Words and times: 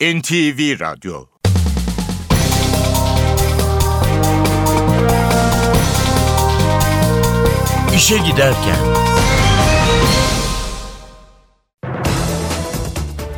NTV 0.00 0.80
Radyo 0.80 1.24
İşe 7.96 8.18
Giderken 8.18 8.76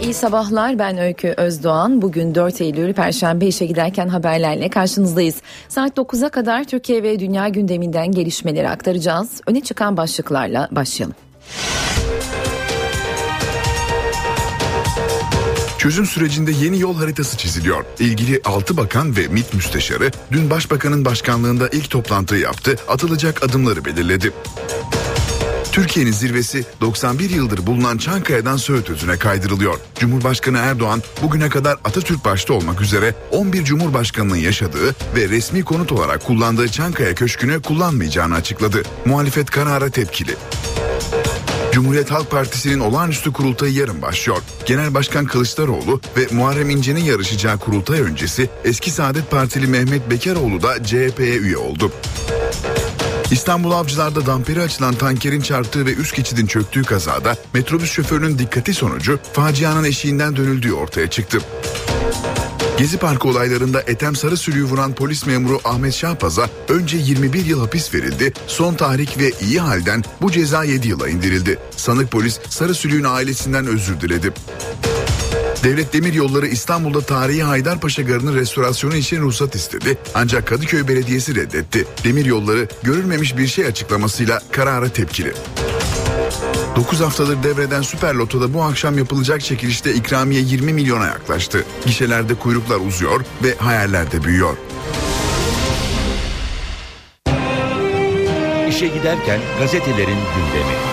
İyi 0.03 0.14
sabahlar 0.14 0.79
ben 0.79 0.98
Öykü 0.98 1.35
Özdoğan. 1.37 2.03
Bugün 2.03 2.35
4 2.35 2.61
Eylül 2.61 2.93
Perşembe 2.93 3.47
işe 3.47 3.67
giderken 3.67 4.09
haberlerle 4.09 4.69
karşınızdayız. 4.71 5.43
Saat 5.69 5.99
9'a 5.99 6.29
kadar 6.29 6.65
Türkiye 6.65 7.03
ve 7.03 7.19
dünya 7.19 7.49
gündeminden 7.49 8.13
gelişmeleri 8.13 8.69
aktaracağız. 8.69 9.41
Öne 9.47 9.61
çıkan 9.61 9.97
başlıklarla 9.97 10.69
başlayalım. 10.71 11.17
Çözüm 15.83 16.07
sürecinde 16.07 16.53
yeni 16.53 16.80
yol 16.80 16.96
haritası 16.96 17.37
çiziliyor. 17.37 17.85
İlgili 17.98 18.41
6 18.45 18.77
bakan 18.77 19.16
ve 19.16 19.29
MİT 19.29 19.55
müsteşarı 19.55 20.11
dün 20.33 20.51
başbakanın 20.51 21.05
başkanlığında 21.05 21.69
ilk 21.69 21.91
toplantı 21.91 22.37
yaptı, 22.37 22.77
atılacak 22.89 23.43
adımları 23.43 23.84
belirledi. 23.84 24.33
Türkiye'nin 25.73 26.12
zirvesi 26.12 26.65
91 26.80 27.30
yıldır 27.30 27.66
bulunan 27.66 27.98
Çankaya'dan 27.98 28.56
Söğüt 28.56 28.91
Özü'ne 28.91 29.19
kaydırılıyor. 29.19 29.79
Cumhurbaşkanı 29.98 30.59
Erdoğan 30.59 31.03
bugüne 31.23 31.48
kadar 31.48 31.79
Atatürk 31.84 32.25
başta 32.25 32.55
olmak 32.55 32.80
üzere 32.80 33.14
11 33.30 33.64
Cumhurbaşkanı'nın 33.64 34.37
yaşadığı 34.37 34.95
ve 35.17 35.28
resmi 35.28 35.64
konut 35.64 35.92
olarak 35.92 36.25
kullandığı 36.25 36.69
Çankaya 36.69 37.14
Köşkü'nü 37.14 37.62
kullanmayacağını 37.62 38.34
açıkladı. 38.34 38.83
Muhalefet 39.05 39.51
karara 39.51 39.91
tepkili. 39.91 40.37
Cumhuriyet 41.73 42.11
Halk 42.11 42.31
Partisi'nin 42.31 42.81
olağanüstü 42.81 43.33
kurultayı 43.33 43.73
yarın 43.73 44.03
başlıyor. 44.03 44.39
Genel 44.67 44.95
Başkan 44.95 45.27
Kılıçdaroğlu 45.27 46.01
ve 46.17 46.27
Muharrem 46.31 46.71
İnce'nin 46.71 47.05
yarışacağı 47.05 47.59
kurultay 47.59 48.01
öncesi 48.01 48.51
eski 48.65 48.91
Saadet 48.91 49.31
Partili 49.31 49.67
Mehmet 49.67 50.11
Bekaroğlu 50.11 50.62
da 50.62 50.84
CHP'ye 50.84 51.37
üye 51.37 51.56
oldu. 51.56 51.92
İstanbul 53.31 53.73
Avcılar'da 53.73 54.27
damperi 54.27 54.62
açılan 54.62 54.95
tankerin 54.95 55.41
çarptığı 55.41 55.87
ve 55.87 55.95
üst 55.95 56.17
geçidin 56.17 56.47
çöktüğü 56.47 56.83
kazada 56.83 57.37
metrobüs 57.55 57.91
şoförünün 57.91 58.39
dikkati 58.39 58.75
sonucu 58.75 59.19
facianın 59.33 59.84
eşiğinden 59.84 60.36
dönüldüğü 60.36 60.73
ortaya 60.73 61.11
çıktı. 61.11 61.39
Gezi 62.83 62.98
Parkı 62.98 63.28
olaylarında 63.28 63.80
Etem 63.80 64.16
Sarı 64.16 64.36
Sülüğü 64.36 64.64
vuran 64.64 64.94
polis 64.94 65.27
memuru 65.27 65.61
Ahmet 65.64 65.94
Şahpaz'a 65.94 66.50
önce 66.69 66.97
21 66.97 67.44
yıl 67.44 67.61
hapis 67.61 67.94
verildi, 67.94 68.33
son 68.47 68.74
tahrik 68.74 69.19
ve 69.19 69.33
iyi 69.41 69.61
halden 69.61 70.05
bu 70.22 70.30
ceza 70.30 70.64
7 70.64 70.89
yıla 70.89 71.08
indirildi. 71.08 71.58
Sanık 71.77 72.11
polis 72.11 72.41
Sarı 72.48 72.74
Sülüğün 72.74 73.05
ailesinden 73.05 73.66
özür 73.66 74.00
diledi. 74.00 74.33
Devlet 75.64 75.92
Demir 75.92 76.12
Yolları 76.12 76.47
İstanbul'da 76.47 77.00
tarihi 77.00 77.42
Haydarpaşa 77.42 78.02
Garı'nın 78.02 78.34
restorasyonu 78.36 78.96
için 78.96 79.20
ruhsat 79.20 79.55
istedi. 79.55 79.98
Ancak 80.14 80.46
Kadıköy 80.46 80.89
Belediyesi 80.89 81.34
reddetti. 81.34 81.86
Demir 82.05 82.24
Yolları 82.24 82.69
görülmemiş 82.83 83.36
bir 83.36 83.46
şey 83.46 83.67
açıklamasıyla 83.67 84.41
karara 84.52 84.89
tepkili. 84.89 85.33
9 86.77 87.01
haftadır 87.01 87.42
devreden 87.42 87.83
Süper 87.83 88.15
Loto'da 88.15 88.55
bu 88.55 88.62
akşam 88.62 88.98
yapılacak 88.98 89.41
çekilişte 89.41 89.95
ikramiye 89.95 90.41
20 90.41 90.73
milyona 90.73 91.06
yaklaştı. 91.06 91.64
Gişelerde 91.87 92.34
kuyruklar 92.34 92.77
uzuyor 92.77 93.20
ve 93.42 93.56
hayaller 93.56 94.12
de 94.12 94.25
büyüyor. 94.25 94.56
İşe 98.69 98.87
Giderken 98.87 99.41
gazetelerin 99.59 100.19
gündemi. 100.37 100.92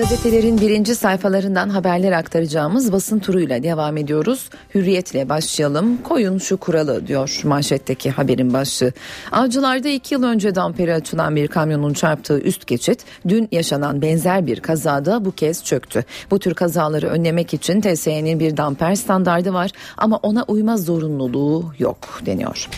Gazetelerin 0.00 0.60
birinci 0.60 0.94
sayfalarından 0.94 1.68
haberler 1.68 2.12
aktaracağımız 2.12 2.92
basın 2.92 3.18
turuyla 3.18 3.62
devam 3.62 3.96
ediyoruz. 3.96 4.50
Hürriyetle 4.74 5.28
başlayalım. 5.28 6.02
Koyun 6.02 6.38
şu 6.38 6.56
kuralı 6.56 7.06
diyor 7.06 7.40
manşetteki 7.44 8.10
haberin 8.10 8.52
başlığı. 8.52 8.92
Avcılarda 9.32 9.88
iki 9.88 10.14
yıl 10.14 10.22
önce 10.22 10.54
damperi 10.54 10.94
açılan 10.94 11.36
bir 11.36 11.48
kamyonun 11.48 11.92
çarptığı 11.92 12.40
üst 12.40 12.66
geçit 12.66 13.04
dün 13.28 13.48
yaşanan 13.52 14.02
benzer 14.02 14.46
bir 14.46 14.60
kazada 14.60 15.24
bu 15.24 15.32
kez 15.32 15.64
çöktü. 15.64 16.04
Bu 16.30 16.38
tür 16.38 16.54
kazaları 16.54 17.08
önlemek 17.08 17.54
için 17.54 17.80
TSE'nin 17.80 18.40
bir 18.40 18.56
damper 18.56 18.94
standardı 18.94 19.52
var 19.52 19.70
ama 19.96 20.16
ona 20.16 20.44
uyma 20.48 20.76
zorunluluğu 20.76 21.72
yok 21.78 22.20
deniyor. 22.26 22.68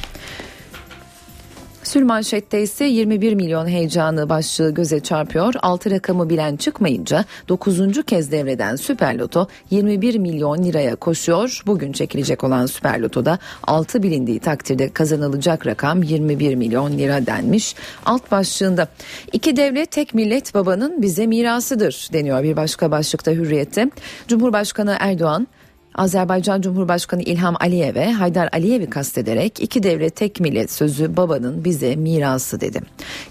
Sürmanşette 1.83 2.63
ise 2.63 2.85
21 2.85 3.35
milyon 3.35 3.67
heyecanı 3.67 4.29
başlığı 4.29 4.75
göze 4.75 5.01
çarpıyor. 5.01 5.55
6 5.63 5.91
rakamı 5.91 6.31
bilen 6.31 6.57
çıkmayınca 6.57 7.25
9. 7.49 8.03
kez 8.07 8.33
devreden 8.33 8.77
Süper 8.77 9.19
Loto 9.19 9.49
21 9.71 10.19
milyon 10.19 10.65
liraya 10.65 10.97
koşuyor. 10.97 11.63
Bugün 11.67 11.93
çekilecek 11.93 12.45
olan 12.45 12.67
Süper 12.67 13.01
Loto'da 13.01 13.39
6 13.63 14.03
bilindiği 14.03 14.41
takdirde 14.41 14.93
kazanılacak 14.93 15.67
rakam 15.67 16.03
21 16.03 16.55
milyon 16.55 16.99
lira 16.99 17.27
denmiş. 17.27 17.75
Alt 18.07 18.31
başlığında 18.31 18.89
iki 19.33 19.57
devlet 19.57 19.91
tek 19.91 20.15
millet 20.15 20.55
babanın 20.55 21.03
bize 21.03 21.27
mirasıdır 21.27 22.09
deniyor 22.13 22.43
bir 22.43 22.57
başka 22.57 22.91
başlıkta 22.91 23.31
hürriyette. 23.31 23.91
Cumhurbaşkanı 24.29 24.97
Erdoğan 25.01 25.47
Azerbaycan 25.95 26.61
Cumhurbaşkanı 26.61 27.23
İlham 27.23 27.57
Aliyev'e 27.61 28.13
Haydar 28.13 28.49
Aliyev'i 28.53 28.91
kastederek 28.91 29.61
iki 29.61 29.83
devlet 29.83 30.17
tek 30.17 30.41
millet 30.41 30.73
sözü 30.73 31.17
babanın 31.17 31.65
bize 31.65 31.97
mirası 31.97 32.61
dedi. 32.61 32.81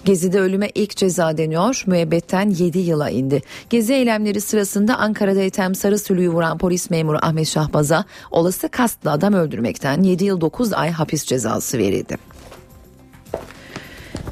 Gezi'de 0.04 0.40
ölüme 0.40 0.68
ilk 0.74 0.96
ceza 0.96 1.36
deniyor 1.38 1.82
müebbetten 1.86 2.50
7 2.50 2.78
yıla 2.78 3.10
indi. 3.10 3.42
Gezi 3.70 3.92
eylemleri 3.92 4.40
sırasında 4.40 4.98
Ankara'da 4.98 5.40
Ethem 5.40 5.74
Sarısülü'yü 5.74 6.30
vuran 6.30 6.58
polis 6.58 6.90
memuru 6.90 7.18
Ahmet 7.22 7.48
Şahbaz'a 7.48 8.04
olası 8.30 8.68
kastla 8.68 9.12
adam 9.12 9.34
öldürmekten 9.34 10.02
7 10.02 10.24
yıl 10.24 10.40
9 10.40 10.72
ay 10.72 10.90
hapis 10.90 11.24
cezası 11.24 11.78
verildi. 11.78 12.41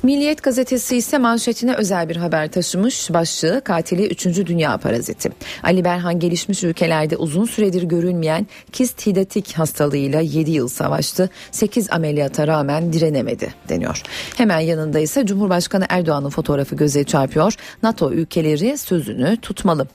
Milliyet 0.03 0.43
gazetesi 0.43 0.97
ise 0.97 1.19
manşetine 1.19 1.75
özel 1.75 2.09
bir 2.09 2.17
haber 2.17 2.49
taşımış. 2.49 3.13
Başlığı 3.13 3.61
katili 3.65 4.07
3. 4.07 4.27
Dünya 4.27 4.77
paraziti. 4.77 5.31
Ali 5.63 5.85
Berhan 5.85 6.19
gelişmiş 6.19 6.65
ülkelerde 6.65 7.17
uzun 7.17 7.45
süredir 7.45 7.83
görülmeyen 7.83 8.47
kist 8.73 9.07
hidatik 9.07 9.53
hastalığıyla 9.53 10.21
7 10.21 10.51
yıl 10.51 10.69
savaştı. 10.69 11.31
8 11.51 11.93
ameliyata 11.93 12.47
rağmen 12.47 12.93
direnemedi 12.93 13.55
deniyor. 13.69 14.03
Hemen 14.37 14.61
yanında 14.61 14.99
ise 14.99 15.27
Cumhurbaşkanı 15.27 15.87
Erdoğan'ın 15.89 16.31
fotoğrafı 16.31 16.77
göze 16.77 17.05
çarpıyor. 17.05 17.55
NATO 17.83 18.13
ülkeleri 18.13 18.79
sözünü 18.79 19.37
tutmalı. 19.37 19.89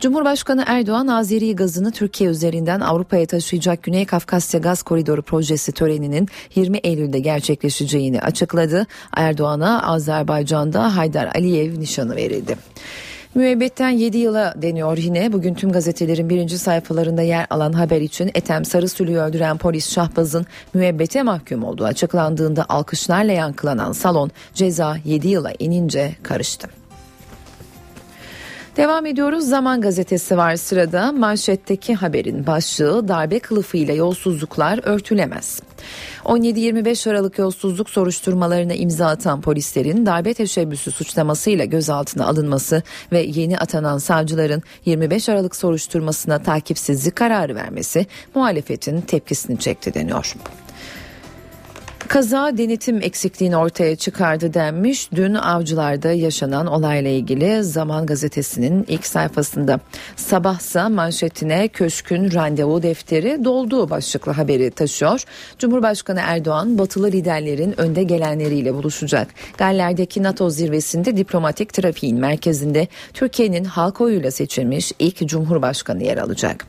Cumhurbaşkanı 0.00 0.64
Erdoğan 0.66 1.06
Azeri 1.06 1.56
gazını 1.56 1.92
Türkiye 1.92 2.30
üzerinden 2.30 2.80
Avrupa'ya 2.80 3.26
taşıyacak 3.26 3.82
Güney 3.82 4.06
Kafkasya 4.06 4.60
Gaz 4.60 4.82
Koridoru 4.82 5.22
projesi 5.22 5.72
töreninin 5.72 6.28
20 6.54 6.78
Eylül'de 6.78 7.18
gerçekleşeceğini 7.18 8.20
açıkladı. 8.20 8.86
Erdoğan'a 9.36 9.82
Azerbaycan'da 9.82 10.96
Haydar 10.96 11.26
Aliyev 11.34 11.80
nişanı 11.80 12.16
verildi. 12.16 12.56
Müebbetten 13.34 13.88
7 13.90 14.18
yıla 14.18 14.54
deniyor 14.62 14.96
yine. 14.96 15.32
Bugün 15.32 15.54
tüm 15.54 15.72
gazetelerin 15.72 16.28
birinci 16.28 16.58
sayfalarında 16.58 17.22
yer 17.22 17.46
alan 17.50 17.72
haber 17.72 18.00
için 18.00 18.30
Ethem 18.34 18.64
Sarısülü'yü 18.64 19.18
öldüren 19.18 19.58
polis 19.58 19.94
Şahbaz'ın 19.94 20.46
müebbete 20.74 21.22
mahkum 21.22 21.64
olduğu 21.64 21.84
açıklandığında 21.84 22.66
alkışlarla 22.68 23.32
yankılanan 23.32 23.92
salon 23.92 24.30
ceza 24.54 24.96
7 25.04 25.28
yıla 25.28 25.52
inince 25.58 26.16
karıştı. 26.22 26.68
Devam 28.76 29.06
ediyoruz. 29.06 29.44
Zaman 29.44 29.80
gazetesi 29.80 30.36
var 30.36 30.56
sırada. 30.56 31.12
Manşetteki 31.12 31.94
haberin 31.94 32.46
başlığı 32.46 33.08
darbe 33.08 33.38
kılıfıyla 33.38 33.94
yolsuzluklar 33.94 34.80
örtülemez. 34.82 35.60
17-25 36.24 37.10
Aralık 37.10 37.38
yolsuzluk 37.38 37.90
soruşturmalarına 37.90 38.74
imza 38.74 39.06
atan 39.06 39.40
polislerin 39.40 40.06
darbe 40.06 40.34
teşebbüsü 40.34 40.90
suçlamasıyla 40.90 41.64
gözaltına 41.64 42.26
alınması 42.26 42.82
ve 43.12 43.20
yeni 43.20 43.58
atanan 43.58 43.98
savcıların 43.98 44.62
25 44.84 45.28
Aralık 45.28 45.56
soruşturmasına 45.56 46.42
takipsizlik 46.42 47.16
kararı 47.16 47.54
vermesi 47.54 48.06
muhalefetin 48.34 49.00
tepkisini 49.00 49.58
çekti 49.58 49.94
deniyor. 49.94 50.34
Kaza 52.08 52.58
denetim 52.58 53.02
eksikliğini 53.02 53.56
ortaya 53.56 53.96
çıkardı 53.96 54.54
denmiş. 54.54 55.12
Dün 55.14 55.34
avcılarda 55.34 56.12
yaşanan 56.12 56.66
olayla 56.66 57.10
ilgili 57.10 57.64
Zaman 57.64 58.06
Gazetesi'nin 58.06 58.84
ilk 58.88 59.06
sayfasında. 59.06 59.80
Sabahsa 60.16 60.88
manşetine 60.88 61.68
köşkün 61.68 62.32
randevu 62.32 62.82
defteri 62.82 63.44
dolduğu 63.44 63.90
başlıklı 63.90 64.32
haberi 64.32 64.70
taşıyor. 64.70 65.24
Cumhurbaşkanı 65.58 66.20
Erdoğan 66.22 66.78
batılı 66.78 67.06
liderlerin 67.06 67.80
önde 67.80 68.02
gelenleriyle 68.02 68.74
buluşacak. 68.74 69.28
Galler'deki 69.58 70.22
NATO 70.22 70.50
zirvesinde 70.50 71.16
diplomatik 71.16 71.72
trafiğin 71.72 72.20
merkezinde 72.20 72.88
Türkiye'nin 73.14 73.64
halk 73.64 74.00
oyuyla 74.00 74.30
seçilmiş 74.30 74.92
ilk 74.98 75.28
Cumhurbaşkanı 75.28 76.02
yer 76.02 76.16
alacak. 76.16 76.66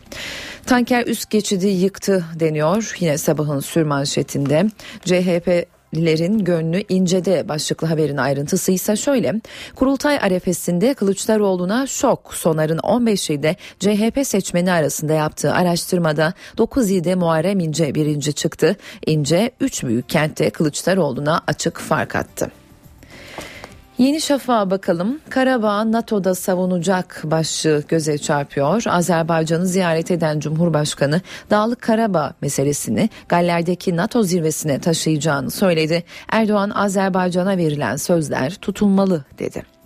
Tanker 0.67 1.05
üst 1.05 1.29
geçidi 1.29 1.67
yıktı 1.67 2.25
deniyor. 2.39 2.95
Yine 2.99 3.17
sabahın 3.17 3.59
sürmanşetinde 3.59 4.65
CHP 5.05 5.67
CHP'lilerin 5.93 6.43
gönlü 6.43 6.83
incede 6.89 7.49
başlıklı 7.49 7.87
haberin 7.87 8.17
ayrıntısı 8.17 8.71
ise 8.71 8.95
şöyle. 8.95 9.33
Kurultay 9.75 10.17
arefesinde 10.17 10.93
Kılıçdaroğlu'na 10.93 11.87
şok 11.87 12.33
Sonar'ın 12.33 12.77
15 12.77 13.29
ilde 13.29 13.55
CHP 13.79 14.27
seçmeni 14.27 14.71
arasında 14.71 15.13
yaptığı 15.13 15.53
araştırmada 15.53 16.33
9 16.57 16.91
ilde 16.91 17.15
Muharrem 17.15 17.59
İnce 17.59 17.95
birinci 17.95 18.33
çıktı. 18.33 18.75
İnce 19.05 19.51
3 19.59 19.83
büyük 19.83 20.09
kentte 20.09 20.49
Kılıçdaroğlu'na 20.49 21.41
açık 21.47 21.77
fark 21.79 22.15
attı. 22.15 22.51
Yeni 23.97 24.21
Şafak'a 24.21 24.69
bakalım. 24.69 25.19
Karabağ 25.29 25.91
NATO'da 25.91 26.35
savunacak 26.35 27.21
başlığı 27.23 27.83
göze 27.87 28.17
çarpıyor. 28.17 28.83
Azerbaycan'ı 28.87 29.65
ziyaret 29.65 30.11
eden 30.11 30.39
Cumhurbaşkanı 30.39 31.21
Dağlık 31.49 31.81
Karabağ 31.81 32.33
meselesini 32.41 33.09
Galler'deki 33.29 33.95
NATO 33.95 34.23
zirvesine 34.23 34.79
taşıyacağını 34.79 35.51
söyledi. 35.51 36.03
Erdoğan 36.31 36.69
Azerbaycan'a 36.69 37.57
verilen 37.57 37.95
sözler 37.95 38.55
tutulmalı 38.55 39.25
dedi. 39.39 39.76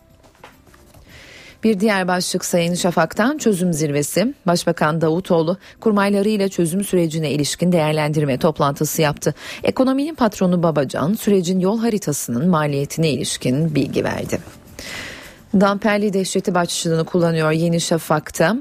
Bir 1.64 1.80
diğer 1.80 2.08
başlık 2.08 2.46
Sayın 2.46 2.74
Şafak'tan 2.74 3.38
çözüm 3.38 3.74
zirvesi. 3.74 4.34
Başbakan 4.48 5.02
Davutoğlu 5.02 5.58
kurmaylarıyla 5.80 6.50
çözüm 6.50 6.84
sürecine 6.84 7.32
ilişkin 7.32 7.72
değerlendirme 7.72 8.38
toplantısı 8.38 9.02
yaptı. 9.02 9.34
Ekonominin 9.64 10.16
patronu 10.16 10.64
Babacan 10.64 11.14
sürecin 11.14 11.60
yol 11.60 11.80
haritasının 11.80 12.50
maliyetine 12.50 13.10
ilişkin 13.10 13.76
bilgi 13.76 14.04
verdi. 14.04 14.40
Damperli 15.60 16.14
dehşeti 16.14 16.56
başlığını 16.56 17.06
kullanıyor 17.06 17.52
Yeni 17.52 17.82
Şafak'ta. 17.82 18.56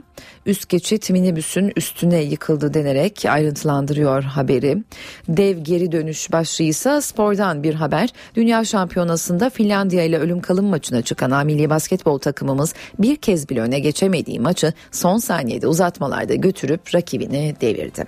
Üst 0.47 0.69
geçit 0.69 1.11
minibüsün 1.11 1.73
üstüne 1.77 2.23
yıkıldı 2.23 2.75
denerek 2.75 3.25
ayrıntılandırıyor 3.29 4.23
haberi. 4.23 4.79
Dev 5.29 5.59
geri 5.59 5.93
dönüş 5.93 6.33
başlığı 6.33 6.65
ise 6.65 7.01
spordan 7.01 7.63
bir 7.63 7.75
haber. 7.75 8.09
Dünya 8.35 8.65
şampiyonasında 8.65 9.51
Finlandiya 9.51 10.05
ile 10.05 10.19
ölüm 10.19 10.41
kalım 10.41 10.67
maçına 10.67 11.03
çıkan 11.03 11.31
amili 11.31 11.71
basketbol 11.71 12.19
takımımız 12.19 12.75
bir 12.99 13.17
kez 13.17 13.49
bile 13.49 13.61
öne 13.61 13.79
geçemediği 13.79 14.41
maçı 14.41 14.73
son 14.91 15.19
saniyede 15.19 15.67
uzatmalarda 15.67 16.35
götürüp 16.35 16.95
rakibini 16.95 17.55
devirdi. 17.61 18.05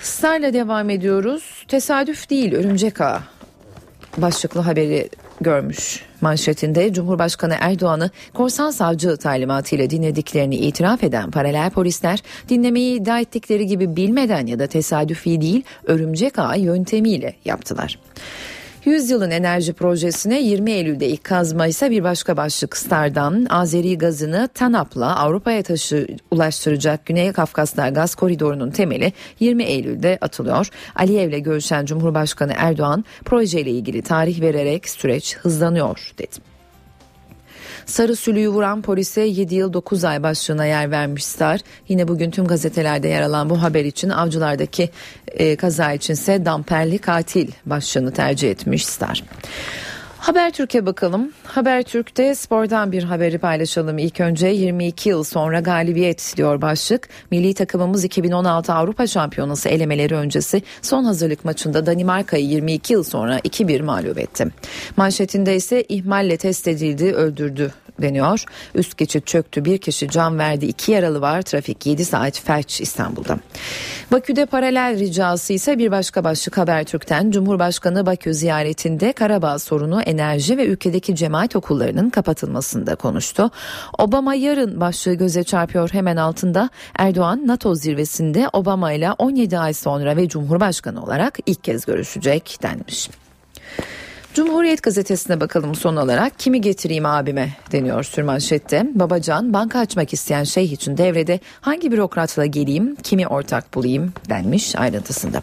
Star'la 0.00 0.52
devam 0.52 0.90
ediyoruz. 0.90 1.64
Tesadüf 1.68 2.30
değil 2.30 2.54
örümcek 2.54 3.00
ağı 3.00 3.20
başlıklı 4.16 4.60
haberi 4.60 5.08
görmüş. 5.40 6.02
Manşetinde 6.20 6.92
Cumhurbaşkanı 6.92 7.56
Erdoğan'ı 7.60 8.10
korsan 8.34 8.70
savcı 8.70 9.16
talimatıyla 9.16 9.90
dinlediklerini 9.90 10.56
itiraf 10.56 11.04
eden 11.04 11.30
paralel 11.30 11.70
polisler 11.70 12.22
dinlemeyi 12.48 13.00
iddia 13.00 13.20
ettikleri 13.20 13.66
gibi 13.66 13.96
bilmeden 13.96 14.46
ya 14.46 14.58
da 14.58 14.66
tesadüfi 14.66 15.40
değil 15.40 15.62
örümcek 15.84 16.38
ağ 16.38 16.54
yöntemiyle 16.54 17.34
yaptılar. 17.44 17.98
Yüzyılın 18.88 19.30
enerji 19.30 19.72
projesine 19.72 20.40
20 20.40 20.70
Eylül'de 20.70 21.08
ilk 21.08 21.24
kazma 21.24 21.66
ise 21.66 21.90
bir 21.90 22.04
başka 22.04 22.36
başlık 22.36 22.76
Star'dan 22.76 23.46
Azeri 23.50 23.98
gazını 23.98 24.48
TANAP'la 24.54 25.16
Avrupa'ya 25.16 25.62
taşı 25.62 26.06
ulaştıracak 26.30 27.06
Güney 27.06 27.32
Kafkaslar 27.32 27.88
gaz 27.88 28.14
koridorunun 28.14 28.70
temeli 28.70 29.12
20 29.40 29.64
Eylül'de 29.64 30.18
atılıyor. 30.20 30.68
Aliyev'le 30.96 31.42
görüşen 31.42 31.86
Cumhurbaşkanı 31.86 32.52
Erdoğan 32.56 33.04
projeyle 33.24 33.70
ilgili 33.70 34.02
tarih 34.02 34.40
vererek 34.40 34.88
süreç 34.88 35.36
hızlanıyor 35.36 36.12
dedi. 36.18 36.47
Sarı 37.88 38.16
sülüğü 38.16 38.48
vuran 38.48 38.82
polise 38.82 39.20
7 39.20 39.54
yıl 39.54 39.72
9 39.72 40.04
ay 40.04 40.22
başlığına 40.22 40.66
yer 40.66 40.90
vermişler. 40.90 41.60
Yine 41.88 42.08
bugün 42.08 42.30
tüm 42.30 42.46
gazetelerde 42.46 43.08
yer 43.08 43.22
alan 43.22 43.50
bu 43.50 43.62
haber 43.62 43.84
için 43.84 44.08
avcılardaki 44.08 44.90
e, 45.26 45.56
kaza 45.56 45.92
içinse 45.92 46.44
damperli 46.44 46.98
katil 46.98 47.50
başlığını 47.66 48.12
tercih 48.12 48.50
etmiş 48.50 48.86
Star. 48.86 49.24
Habertürk'e 50.18 50.86
bakalım. 50.86 51.32
Habertürk'te 51.44 52.34
spordan 52.34 52.92
bir 52.92 53.02
haberi 53.02 53.38
paylaşalım. 53.38 53.98
İlk 53.98 54.20
önce 54.20 54.46
22 54.46 55.08
yıl 55.08 55.24
sonra 55.24 55.60
galibiyet 55.60 56.34
diyor 56.36 56.62
başlık. 56.62 57.08
Milli 57.30 57.54
takımımız 57.54 58.04
2016 58.04 58.72
Avrupa 58.72 59.06
Şampiyonası 59.06 59.68
elemeleri 59.68 60.14
öncesi 60.14 60.62
son 60.82 61.04
hazırlık 61.04 61.44
maçında 61.44 61.86
Danimarka'yı 61.86 62.44
22 62.44 62.92
yıl 62.92 63.02
sonra 63.02 63.38
2-1 63.38 63.82
mağlup 63.82 64.18
etti. 64.18 64.46
Manşetinde 64.96 65.56
ise 65.56 65.82
ihmalle 65.88 66.36
test 66.36 66.68
edildi, 66.68 67.12
öldürdü 67.12 67.72
deniyor. 68.02 68.44
Üst 68.74 68.96
geçit 68.98 69.26
çöktü 69.26 69.64
bir 69.64 69.78
kişi 69.78 70.08
can 70.08 70.38
verdi 70.38 70.66
iki 70.66 70.92
yaralı 70.92 71.20
var 71.20 71.42
trafik 71.42 71.86
7 71.86 72.04
saat 72.04 72.40
felç 72.40 72.80
İstanbul'da. 72.80 73.38
Bakü'de 74.12 74.46
paralel 74.46 74.98
ricası 74.98 75.52
ise 75.52 75.78
bir 75.78 75.90
başka 75.90 76.24
başlık 76.24 76.58
Habertürk'ten 76.58 77.30
Cumhurbaşkanı 77.30 78.06
Bakü 78.06 78.34
ziyaretinde 78.34 79.12
Karabağ 79.12 79.58
sorunu 79.58 80.02
enerji 80.02 80.56
ve 80.56 80.66
ülkedeki 80.66 81.16
cemaat 81.16 81.56
okullarının 81.56 82.10
kapatılmasında 82.10 82.94
konuştu. 82.94 83.50
Obama 83.98 84.34
yarın 84.34 84.80
başlığı 84.80 85.14
göze 85.14 85.44
çarpıyor 85.44 85.90
hemen 85.92 86.16
altında 86.16 86.70
Erdoğan 86.98 87.46
NATO 87.46 87.74
zirvesinde 87.74 88.48
Obama 88.52 88.92
ile 88.92 89.12
17 89.12 89.58
ay 89.58 89.74
sonra 89.74 90.16
ve 90.16 90.28
Cumhurbaşkanı 90.28 91.02
olarak 91.02 91.38
ilk 91.46 91.64
kez 91.64 91.84
görüşecek 91.84 92.58
denmiş. 92.62 93.10
Cumhuriyet 94.38 94.82
gazetesine 94.82 95.40
bakalım 95.40 95.74
son 95.74 95.96
olarak 95.96 96.38
kimi 96.38 96.60
getireyim 96.60 97.06
abime 97.06 97.56
deniyor 97.72 98.02
sürmanşette. 98.02 98.86
Babacan 98.94 99.52
banka 99.52 99.78
açmak 99.78 100.12
isteyen 100.12 100.44
şeyh 100.44 100.72
için 100.72 100.96
devrede 100.96 101.40
hangi 101.60 101.92
bürokratla 101.92 102.46
geleyim 102.46 102.96
kimi 103.02 103.26
ortak 103.26 103.74
bulayım 103.74 104.12
denmiş 104.28 104.76
ayrıntısında. 104.76 105.42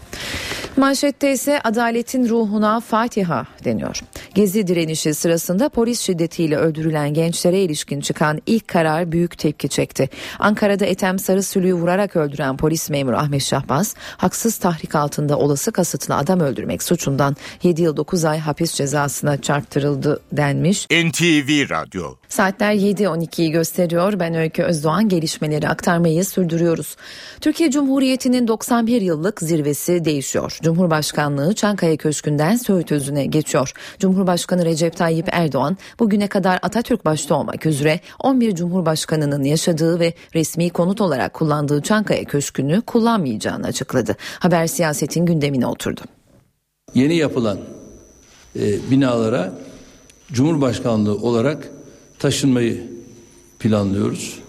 Manşette 0.78 1.32
ise 1.32 1.60
adaletin 1.64 2.30
ruhuna 2.30 2.80
Fatiha 2.80 3.46
deniyor. 3.64 4.02
Gezi 4.34 4.68
direnişi 4.68 5.14
sırasında 5.14 5.70
polis 5.70 6.02
şiddetiyle 6.02 6.58
öldürülen 6.58 7.14
gençlere 7.14 7.62
ilişkin 7.62 8.02
çıkan 8.02 8.42
ilk 8.46 8.68
karar 8.68 9.12
büyük 9.12 9.38
tepki 9.38 9.70
çekti. 9.70 10.10
Ankara'da 10.40 10.86
Ethem 10.86 11.20
Sarısülü'yü 11.20 11.74
vurarak 11.74 12.16
öldüren 12.16 12.58
polis 12.58 12.90
memuru 12.90 13.18
Ahmet 13.18 13.42
Şahbaz 13.42 13.96
haksız 14.18 14.58
tahrik 14.58 14.96
altında 14.96 15.38
olası 15.38 15.72
kasıtlı 15.72 16.16
adam 16.16 16.40
öldürmek 16.40 16.84
suçundan 16.84 17.36
7 17.64 17.82
yıl 17.82 17.98
9 17.98 18.26
ay 18.26 18.40
hapis 18.40 18.76
cezasına 18.86 19.42
çarptırıldı 19.42 20.22
denmiş. 20.32 20.86
NTV 20.86 21.70
Radyo 21.70 22.16
Saatler 22.30 22.74
7.12'yi 22.74 23.52
gösteriyor. 23.52 24.20
Ben 24.20 24.36
Öykü 24.36 24.64
Özdoğan 24.64 25.10
gelişmeleri 25.10 25.70
aktarmayı 25.70 26.26
sürdürüyoruz. 26.26 26.96
Türkiye 27.42 27.72
Cumhuriyeti'nin 27.72 28.48
91 28.48 29.02
yıllık 29.02 29.42
zirvesi 29.42 30.06
değişiyor. 30.06 30.58
Cumhurbaşkanlığı 30.62 31.56
Çankaya 31.56 31.98
Köşkü'nden 31.98 32.56
Söğüt 32.56 32.92
Özü'ne 32.92 33.26
geçiyor. 33.26 33.74
Cumhurbaşkanı 34.00 34.66
Recep 34.66 34.98
Tayyip 34.98 35.28
Erdoğan 35.32 35.78
bugüne 36.00 36.28
kadar 36.28 36.60
Atatürk 36.62 37.06
başta 37.06 37.36
olmak 37.36 37.66
üzere 37.66 38.00
11 38.20 38.56
Cumhurbaşkanının 38.56 39.44
yaşadığı 39.44 40.00
ve 40.00 40.14
resmi 40.36 40.70
konut 40.70 41.02
olarak 41.02 41.34
kullandığı 41.34 41.82
Çankaya 41.82 42.24
Köşkü'nü 42.24 42.82
kullanmayacağını 42.82 43.68
açıkladı. 43.68 44.15
Haber 44.39 44.68
siyasetin 44.68 45.25
gündemine 45.25 45.68
oturdu. 45.68 46.01
Yeni 46.94 47.15
yapılan 47.15 47.58
e, 48.60 48.92
binalara 48.92 49.54
Cumhurbaşkanlığı 50.32 51.16
olarak 51.16 51.72
taşınmayı 52.20 52.84
planlıyoruz. 53.60 54.40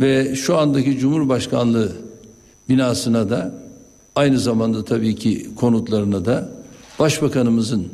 Ve 0.00 0.34
şu 0.34 0.58
andaki 0.58 0.98
Cumhurbaşkanlığı 0.98 1.92
binasına 2.68 3.30
da 3.30 3.54
aynı 4.14 4.38
zamanda 4.38 4.84
tabii 4.84 5.16
ki 5.16 5.50
konutlarına 5.56 6.24
da 6.24 6.56
Başbakanımızın 6.98 7.88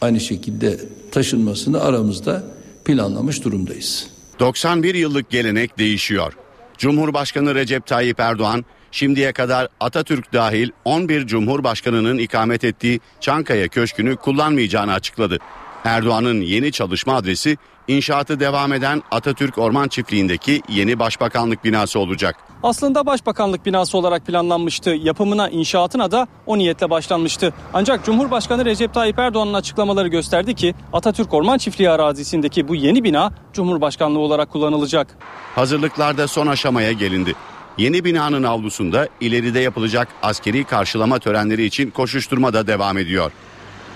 aynı 0.00 0.20
şekilde 0.20 0.80
taşınmasını 1.10 1.80
aramızda 1.80 2.44
planlamış 2.84 3.44
durumdayız. 3.44 4.06
91 4.38 4.94
yıllık 4.94 5.30
gelenek 5.30 5.78
değişiyor. 5.78 6.32
Cumhurbaşkanı 6.78 7.54
Recep 7.54 7.86
Tayyip 7.86 8.20
Erdoğan 8.20 8.64
şimdiye 8.90 9.32
kadar 9.32 9.68
Atatürk 9.80 10.32
dahil 10.32 10.70
11 10.84 11.26
Cumhurbaşkanının 11.26 12.18
ikamet 12.18 12.64
ettiği 12.64 13.00
Çankaya 13.20 13.68
Köşkü'nü 13.68 14.16
kullanmayacağını 14.16 14.92
açıkladı. 14.92 15.38
Erdoğan'ın 15.84 16.40
yeni 16.40 16.72
çalışma 16.72 17.14
adresi 17.14 17.56
inşaatı 17.88 18.40
devam 18.40 18.72
eden 18.72 19.02
Atatürk 19.10 19.58
Orman 19.58 19.88
Çiftliği'ndeki 19.88 20.62
yeni 20.68 20.98
başbakanlık 20.98 21.64
binası 21.64 21.98
olacak. 21.98 22.36
Aslında 22.62 23.06
başbakanlık 23.06 23.66
binası 23.66 23.98
olarak 23.98 24.26
planlanmıştı. 24.26 24.90
Yapımına, 24.90 25.48
inşaatına 25.48 26.10
da 26.10 26.26
o 26.46 26.58
niyetle 26.58 26.90
başlanmıştı. 26.90 27.54
Ancak 27.74 28.04
Cumhurbaşkanı 28.04 28.64
Recep 28.64 28.94
Tayyip 28.94 29.18
Erdoğan'ın 29.18 29.54
açıklamaları 29.54 30.08
gösterdi 30.08 30.54
ki 30.54 30.74
Atatürk 30.92 31.34
Orman 31.34 31.58
Çiftliği 31.58 31.90
arazisindeki 31.90 32.68
bu 32.68 32.74
yeni 32.74 33.04
bina 33.04 33.32
Cumhurbaşkanlığı 33.52 34.18
olarak 34.18 34.50
kullanılacak. 34.50 35.16
Hazırlıklarda 35.54 36.28
son 36.28 36.46
aşamaya 36.46 36.92
gelindi. 36.92 37.34
Yeni 37.80 38.04
binanın 38.04 38.42
avlusunda 38.42 39.08
ileride 39.20 39.60
yapılacak 39.60 40.08
askeri 40.22 40.64
karşılama 40.64 41.18
törenleri 41.18 41.64
için 41.64 41.90
koşuşturma 41.90 42.52
da 42.52 42.66
devam 42.66 42.98
ediyor. 42.98 43.32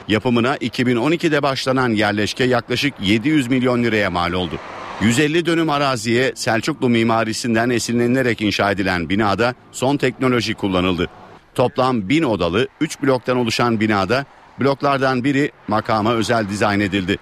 Yapımına 0.08 0.56
2012'de 0.56 1.42
başlanan 1.42 1.88
yerleşke 1.88 2.44
yaklaşık 2.44 2.94
700 3.00 3.48
milyon 3.48 3.84
liraya 3.84 4.10
mal 4.10 4.32
oldu. 4.32 4.58
150 5.00 5.46
dönüm 5.46 5.70
araziye 5.70 6.32
Selçuklu 6.36 6.88
mimarisinden 6.88 7.70
esinlenilerek 7.70 8.40
inşa 8.40 8.70
edilen 8.70 9.08
binada 9.08 9.54
son 9.72 9.96
teknoloji 9.96 10.54
kullanıldı. 10.54 11.08
Toplam 11.54 12.08
1000 12.08 12.22
odalı 12.22 12.68
3 12.80 13.02
bloktan 13.02 13.36
oluşan 13.36 13.80
binada 13.80 14.24
Bloklardan 14.60 15.24
biri 15.24 15.52
makama 15.68 16.12
özel 16.12 16.48
dizayn 16.48 16.80
edildi. 16.80 17.18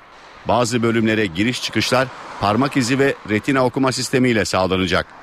Bazı 0.48 0.82
bölümlere 0.82 1.26
giriş 1.26 1.62
çıkışlar 1.62 2.08
parmak 2.40 2.76
izi 2.76 2.98
ve 2.98 3.14
retina 3.30 3.64
okuma 3.64 3.92
sistemiyle 3.92 4.44
sağlanacak. 4.44 5.21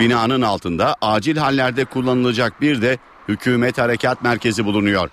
Binanın 0.00 0.42
altında 0.42 0.96
acil 1.02 1.36
hallerde 1.36 1.84
kullanılacak 1.84 2.60
bir 2.60 2.82
de 2.82 2.98
Hükümet 3.28 3.78
Harekat 3.78 4.22
Merkezi 4.22 4.64
bulunuyor. 4.64 5.10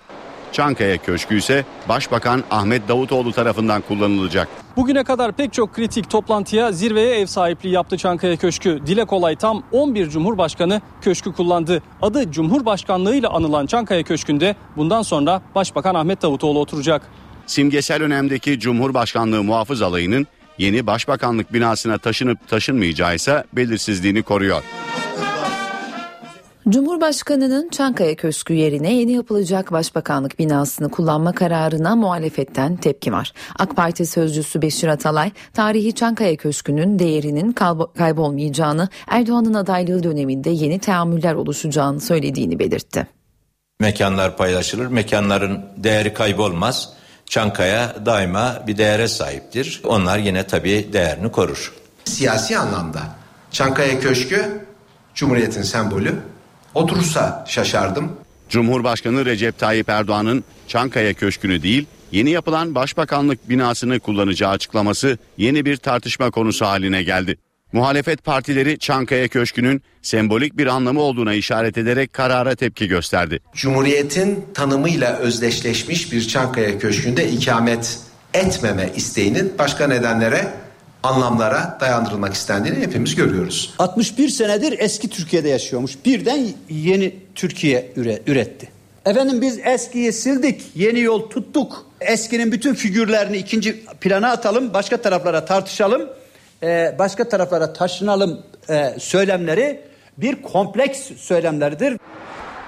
Çankaya 0.51 0.98
Köşkü 0.98 1.38
ise 1.38 1.66
Başbakan 1.90 2.44
Ahmet 2.51 2.88
Davutoğlu 2.88 3.32
tarafından 3.32 3.82
kullanılacak. 3.82 4.48
Bugüne 4.75 5.04
kadar 5.04 5.32
pek 5.32 5.54
çok 5.54 5.74
kritik 5.74 6.10
toplantıya 6.10 6.72
zirveye 6.72 7.20
ev 7.20 7.25
sahipliği 7.25 7.70
yaptı 7.70 7.98
Çankaya 7.98 8.36
Köşkü. 8.36 8.82
Dile 8.86 9.06
kolay 9.06 9.36
tam 9.36 9.63
11 9.72 10.10
Cumhurbaşkanı 10.10 10.82
köşkü 11.01 11.34
kullandı. 11.34 11.84
Adı 12.01 12.32
Cumhurbaşkanlığı 12.32 13.16
ile 13.16 13.28
anılan 13.28 13.66
Çankaya 13.66 14.04
Köşkü'nde 14.04 14.56
bundan 14.78 15.01
sonra 15.01 15.42
Başbakan 15.56 15.96
Ahmet 15.96 16.22
Davutoğlu 16.22 16.60
oturacak. 16.60 17.01
Simgesel 17.48 18.04
önemdeki 18.04 18.60
Cumhurbaşkanlığı 18.60 19.44
muhafız 19.44 19.82
alayının 19.82 20.28
yeni 20.62 20.88
başbakanlık 20.88 21.53
binasına 21.53 21.98
taşınıp 21.98 22.48
taşınmayacağı 22.48 23.15
ise 23.15 23.44
belirsizliğini 23.53 24.24
koruyor. 24.24 24.63
Cumhurbaşkanının 26.70 27.70
Çankaya 27.70 28.15
Köşkü 28.15 28.53
yerine 28.53 28.94
yeni 28.94 29.12
yapılacak 29.12 29.72
başbakanlık 29.72 30.39
binasını 30.39 30.89
kullanma 30.89 31.32
kararına 31.32 31.96
muhalefetten 31.96 32.75
tepki 32.75 33.12
var. 33.12 33.34
AK 33.60 33.75
Parti 33.75 34.06
sözcüsü 34.06 34.62
Beşir 34.62 34.88
Atalay, 34.88 35.32
tarihi 35.53 35.94
Çankaya 35.94 36.36
Köşkü'nün 36.36 37.00
değerinin 37.00 37.56
kaybolmayacağını, 37.98 38.89
Erdoğan'ın 39.08 39.53
adaylığı 39.53 40.03
döneminde 40.03 40.50
yeni 40.50 40.80
teamüller 40.80 41.34
oluşacağını 41.34 42.01
söylediğini 42.01 42.60
belirtti. 42.60 43.08
Mekanlar 43.80 44.38
paylaşılır, 44.38 44.88
mekanların 44.88 45.65
değeri 45.77 46.13
kaybolmaz. 46.13 46.94
Çankaya 47.32 47.96
daima 48.06 48.64
bir 48.68 48.78
değere 48.78 49.08
sahiptir. 49.08 49.82
Onlar 49.84 50.18
yine 50.18 50.48
tabii 50.48 50.90
değerini 50.94 51.32
korur. 51.32 51.74
Siyasi 52.06 52.58
anlamda 52.58 53.00
Çankaya 53.52 54.00
Köşkü 54.00 54.66
Cumhuriyet'in 55.16 55.62
sembolü. 55.62 56.16
Oturursa 56.74 57.46
şaşardım. 57.48 58.12
Cumhurbaşkanı 58.50 59.26
Recep 59.26 59.60
Tayyip 59.60 59.90
Erdoğan'ın 59.90 60.44
Çankaya 60.68 61.14
Köşkü'nü 61.14 61.64
değil, 61.64 61.86
yeni 62.12 62.30
yapılan 62.30 62.76
başbakanlık 62.76 63.50
binasını 63.50 64.00
kullanacağı 64.00 64.52
açıklaması 64.52 65.18
yeni 65.38 65.66
bir 65.66 65.78
tartışma 65.78 66.32
konusu 66.32 66.66
haline 66.66 67.04
geldi. 67.04 67.38
Muhalefet 67.74 68.24
partileri 68.24 68.80
Çankaya 68.80 69.28
Köşkü'nün 69.28 69.82
sembolik 70.01 70.58
bir 70.58 70.68
anlamı 70.68 71.01
olduğuna 71.01 71.34
işaret 71.34 71.78
ederek 71.78 72.13
karara 72.13 72.56
tepki 72.56 72.88
gösterdi. 72.88 73.40
Cumhuriyetin 73.54 74.46
tanımıyla 74.54 75.18
özdeşleşmiş 75.18 76.12
bir 76.12 76.28
Çankaya 76.28 76.80
Köşkü'nde 76.80 77.30
ikamet 77.30 78.00
etmeme 78.34 78.90
isteğinin 78.96 79.54
başka 79.60 79.88
nedenlere 79.88 80.48
anlamlara 81.04 81.78
dayandırılmak 81.82 82.34
istendiğini 82.34 82.80
hepimiz 82.80 83.16
görüyoruz. 83.16 83.74
61 83.80 84.30
senedir 84.30 84.75
eski 84.80 85.10
Türkiye'de 85.10 85.50
yaşıyormuş. 85.50 86.06
Birden 86.06 86.48
yeni 86.70 87.16
Türkiye 87.36 87.94
üretti. 88.28 88.70
Efendim 89.06 89.42
biz 89.42 89.60
eskiyi 89.60 90.13
sildik, 90.13 90.62
yeni 90.75 91.00
yol 91.00 91.30
tuttuk. 91.30 91.86
Eskinin 92.01 92.51
bütün 92.51 92.74
figürlerini 92.74 93.38
ikinci 93.38 93.86
plana 94.01 94.32
atalım, 94.32 94.74
başka 94.74 94.98
taraflara 94.98 95.46
tartışalım, 95.46 96.10
başka 97.00 97.30
taraflara 97.30 97.74
taşınalım 97.74 98.41
söylemleri 99.00 99.82
bir 100.18 100.41
kompleks 100.41 101.00
söylemlerdir. 101.18 101.98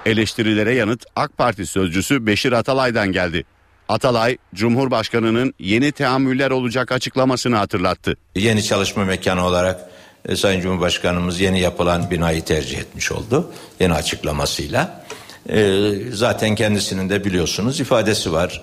Eleştirilere 0.06 0.74
yanıt 0.74 1.04
AK 1.16 1.38
Parti 1.38 1.66
sözcüsü 1.66 2.26
Beşir 2.26 2.52
Atalay'dan 2.52 3.12
geldi. 3.12 3.44
Atalay, 3.88 4.38
Cumhurbaşkanı'nın 4.54 5.54
yeni 5.58 5.92
teamüller 5.92 6.50
olacak 6.50 6.92
açıklamasını 6.92 7.56
hatırlattı. 7.56 8.16
Yeni 8.34 8.62
çalışma 8.62 9.04
mekanı 9.04 9.46
olarak 9.46 9.80
e, 10.28 10.36
Sayın 10.36 10.60
Cumhurbaşkanımız 10.60 11.40
yeni 11.40 11.60
yapılan 11.60 12.10
binayı 12.10 12.44
tercih 12.44 12.78
etmiş 12.78 13.12
oldu. 13.12 13.52
Yeni 13.80 13.92
açıklamasıyla. 13.92 15.04
E, 15.48 15.80
zaten 16.12 16.54
kendisinin 16.54 17.10
de 17.10 17.24
biliyorsunuz 17.24 17.80
ifadesi 17.80 18.32
var. 18.32 18.62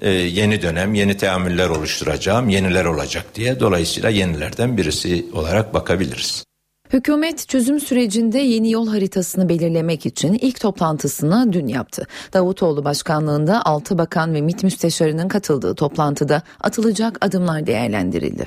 E, 0.00 0.10
yeni 0.10 0.62
dönem 0.62 0.94
yeni 0.94 1.16
teamüller 1.16 1.68
oluşturacağım, 1.68 2.48
yeniler 2.48 2.84
olacak 2.84 3.26
diye. 3.34 3.60
Dolayısıyla 3.60 4.10
yenilerden 4.10 4.76
birisi 4.76 5.26
olarak 5.32 5.74
bakabiliriz. 5.74 6.44
Hükümet 6.92 7.48
çözüm 7.48 7.80
sürecinde 7.80 8.38
yeni 8.38 8.70
yol 8.70 8.88
haritasını 8.88 9.48
belirlemek 9.48 10.06
için 10.06 10.34
ilk 10.34 10.60
toplantısını 10.60 11.52
dün 11.52 11.66
yaptı. 11.66 12.06
Davutoğlu 12.32 12.84
başkanlığında 12.84 13.66
6 13.66 13.98
bakan 13.98 14.34
ve 14.34 14.40
MİT 14.40 14.64
müsteşarının 14.64 15.28
katıldığı 15.28 15.74
toplantıda 15.74 16.42
atılacak 16.60 17.18
adımlar 17.20 17.66
değerlendirildi. 17.66 18.46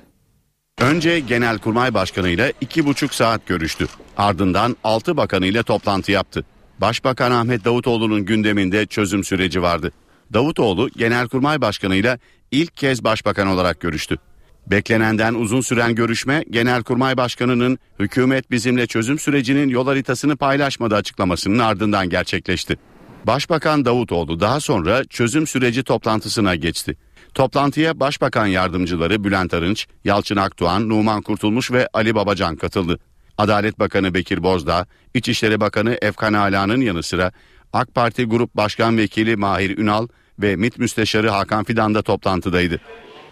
Önce 0.82 1.20
Genelkurmay 1.20 1.94
Başkanı 1.94 2.30
ile 2.30 2.54
iki 2.62 2.86
buçuk 2.86 3.14
saat 3.14 3.46
görüştü. 3.46 3.88
Ardından 4.18 4.76
6 4.84 5.18
bakanı 5.18 5.46
ile 5.46 5.64
toplantı 5.64 6.12
yaptı. 6.12 6.46
Başbakan 6.82 7.32
Ahmet 7.32 7.66
Davutoğlu'nun 7.66 8.26
gündeminde 8.26 8.86
çözüm 8.86 9.24
süreci 9.24 9.62
vardı. 9.62 9.92
Davutoğlu 10.36 10.90
Genelkurmay 10.90 11.62
Başkanı 11.62 11.96
ile 11.96 12.20
ilk 12.52 12.78
kez 12.78 13.04
başbakan 13.04 13.48
olarak 13.48 13.80
görüştü. 13.80 14.18
Beklenenden 14.68 15.34
uzun 15.34 15.62
süren 15.62 15.96
görüşme 15.96 16.44
Genelkurmay 16.50 17.18
Başkanı'nın 17.18 17.80
hükümet 18.00 18.52
bizimle 18.52 18.88
çözüm 18.88 19.20
sürecinin 19.20 19.70
yol 19.70 19.88
haritasını 19.88 20.38
paylaşmadı 20.38 20.96
açıklamasının 20.96 21.60
ardından 21.60 22.10
gerçekleşti. 22.10 22.78
Başbakan 23.28 23.86
Davutoğlu 23.86 24.40
daha 24.40 24.60
sonra 24.60 25.04
çözüm 25.04 25.48
süreci 25.48 25.84
toplantısına 25.84 26.56
geçti. 26.56 26.98
Toplantıya 27.34 28.00
Başbakan 28.00 28.46
yardımcıları 28.46 29.24
Bülent 29.24 29.54
Arınç, 29.54 29.88
Yalçın 30.04 30.36
Akdoğan, 30.36 30.90
Numan 30.90 31.22
Kurtulmuş 31.22 31.72
ve 31.72 31.88
Ali 31.94 32.16
Babacan 32.16 32.56
katıldı. 32.56 33.00
Adalet 33.38 33.80
Bakanı 33.80 34.14
Bekir 34.14 34.44
Bozdağ, 34.44 34.86
İçişleri 35.14 35.60
Bakanı 35.60 35.98
Efkan 36.02 36.34
Ala'nın 36.34 36.82
yanı 36.82 37.04
sıra 37.04 37.32
AK 37.74 37.96
Parti 37.96 38.26
Grup 38.26 38.56
Başkan 38.56 38.98
Vekili 38.98 39.36
Mahir 39.36 39.78
Ünal 39.78 40.08
ve 40.40 40.56
MİT 40.56 40.80
Müsteşarı 40.80 41.30
Hakan 41.30 41.64
Fidan 41.64 41.96
da 41.96 42.02
toplantıdaydı. 42.02 42.80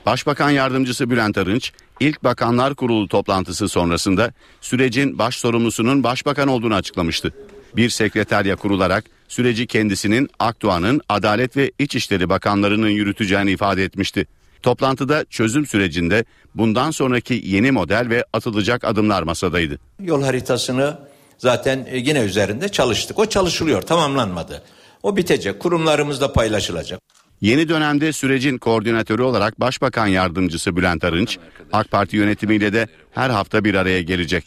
Başbakan 0.05 0.49
Yardımcısı 0.49 1.09
Bülent 1.09 1.37
Arınç, 1.37 1.71
ilk 1.99 2.23
Bakanlar 2.23 2.75
Kurulu 2.75 3.07
toplantısı 3.07 3.69
sonrasında 3.69 4.33
sürecin 4.61 5.19
baş 5.19 5.35
sorumlusunun 5.35 6.03
başbakan 6.03 6.47
olduğunu 6.47 6.75
açıklamıştı. 6.75 7.33
Bir 7.75 7.89
sekreterya 7.89 8.55
kurularak 8.55 9.05
süreci 9.27 9.67
kendisinin 9.67 10.29
Akdoğan'ın 10.39 11.01
Adalet 11.09 11.57
ve 11.57 11.71
İçişleri 11.79 12.29
Bakanlarının 12.29 12.89
yürüteceğini 12.89 13.51
ifade 13.51 13.83
etmişti. 13.83 14.27
Toplantıda 14.63 15.25
çözüm 15.29 15.65
sürecinde 15.65 16.25
bundan 16.55 16.91
sonraki 16.91 17.41
yeni 17.43 17.71
model 17.71 18.09
ve 18.09 18.25
atılacak 18.33 18.83
adımlar 18.83 19.23
masadaydı. 19.23 19.79
Yol 19.99 20.23
haritasını 20.23 20.97
zaten 21.37 21.87
e, 21.89 21.97
yine 21.97 22.19
üzerinde 22.19 22.69
çalıştık. 22.69 23.19
O 23.19 23.25
çalışılıyor, 23.25 23.81
tamamlanmadı. 23.81 24.63
O 25.03 25.17
bitecek, 25.17 25.59
kurumlarımızda 25.59 26.33
paylaşılacak. 26.33 26.99
Yeni 27.41 27.69
dönemde 27.69 28.13
sürecin 28.13 28.57
koordinatörü 28.57 29.21
olarak 29.21 29.59
Başbakan 29.59 30.07
Yardımcısı 30.07 30.75
Bülent 30.75 31.03
Arınç, 31.03 31.37
AK 31.71 31.91
Parti 31.91 32.17
yönetimiyle 32.17 32.73
de 32.73 32.87
her 33.11 33.29
hafta 33.29 33.63
bir 33.63 33.75
araya 33.75 34.01
gelecek. 34.01 34.45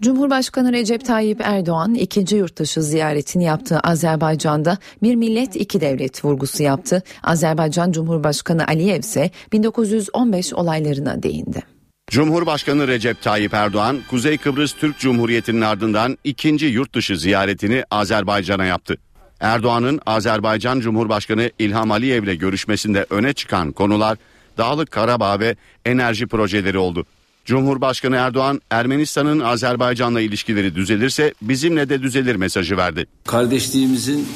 Cumhurbaşkanı 0.00 0.72
Recep 0.72 1.04
Tayyip 1.04 1.40
Erdoğan 1.40 1.94
ikinci 1.94 2.36
yurtdışı 2.36 2.82
ziyaretini 2.82 3.44
yaptığı 3.44 3.78
Azerbaycan'da 3.78 4.78
bir 5.02 5.14
millet 5.14 5.56
iki 5.56 5.80
devlet 5.80 6.24
vurgusu 6.24 6.62
yaptı. 6.62 7.02
Azerbaycan 7.22 7.92
Cumhurbaşkanı 7.92 8.66
Aliyev 8.66 9.00
ise 9.00 9.30
1915 9.52 10.52
olaylarına 10.52 11.22
değindi. 11.22 11.62
Cumhurbaşkanı 12.10 12.88
Recep 12.88 13.22
Tayyip 13.22 13.54
Erdoğan, 13.54 13.98
Kuzey 14.10 14.38
Kıbrıs 14.38 14.72
Türk 14.72 14.98
Cumhuriyeti'nin 14.98 15.60
ardından 15.60 16.18
ikinci 16.24 16.66
yurtdışı 16.66 17.16
ziyaretini 17.16 17.84
Azerbaycan'a 17.90 18.64
yaptı. 18.64 18.96
Erdoğan'ın 19.40 20.00
Azerbaycan 20.06 20.80
Cumhurbaşkanı 20.80 21.50
İlham 21.58 21.90
Aliyev'le 21.90 22.38
görüşmesinde 22.38 23.06
öne 23.10 23.32
çıkan 23.32 23.72
konular 23.72 24.18
Dağlık 24.58 24.90
Karabağ 24.90 25.40
ve 25.40 25.56
enerji 25.86 26.26
projeleri 26.26 26.78
oldu. 26.78 27.06
Cumhurbaşkanı 27.44 28.16
Erdoğan 28.16 28.60
Ermenistan'ın 28.70 29.40
Azerbaycan'la 29.40 30.20
ilişkileri 30.20 30.74
düzelirse 30.74 31.34
bizimle 31.42 31.88
de 31.88 32.02
düzelir 32.02 32.36
mesajı 32.36 32.76
verdi. 32.76 33.06
Kardeşliğimizin 33.26 34.28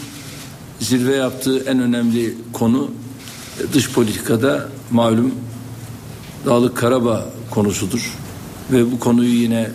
zirve 0.80 1.16
yaptığı 1.16 1.64
en 1.64 1.80
önemli 1.80 2.34
konu 2.52 2.90
dış 3.72 3.90
politikada 3.92 4.68
malum 4.90 5.34
Dağlık 6.46 6.76
Karabağ 6.76 7.26
konusudur. 7.50 8.12
Ve 8.72 8.92
bu 8.92 9.00
konuyu 9.00 9.34
yine 9.34 9.70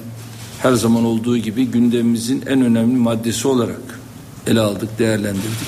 her 0.62 0.74
zaman 0.74 1.06
olduğu 1.06 1.38
gibi 1.38 1.66
gündemimizin 1.66 2.44
en 2.48 2.62
önemli 2.62 2.98
maddesi 2.98 3.48
olarak 3.48 3.97
ele 4.48 4.60
aldık, 4.60 5.00
değerlendirdik. 5.00 5.68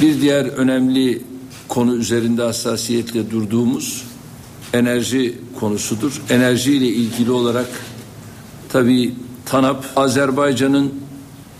Bir 0.00 0.20
diğer 0.20 0.44
önemli 0.44 1.22
konu 1.68 1.96
üzerinde 1.96 2.42
hassasiyetle 2.42 3.30
durduğumuz 3.30 4.04
enerji 4.72 5.38
konusudur. 5.60 6.22
Enerji 6.30 6.72
ile 6.72 6.86
ilgili 6.86 7.30
olarak 7.30 7.68
tabii 8.68 9.14
TANAP 9.46 9.84
Azerbaycan'ın 9.96 10.94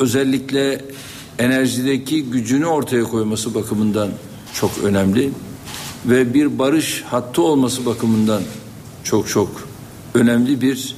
özellikle 0.00 0.84
enerjideki 1.38 2.24
gücünü 2.24 2.66
ortaya 2.66 3.04
koyması 3.04 3.54
bakımından 3.54 4.08
çok 4.54 4.70
önemli. 4.84 5.30
ve 6.06 6.34
bir 6.34 6.58
barış 6.58 7.02
hattı 7.02 7.42
olması 7.42 7.86
bakımından 7.86 8.42
çok 9.04 9.28
çok 9.28 9.68
önemli 10.14 10.60
bir 10.60 10.96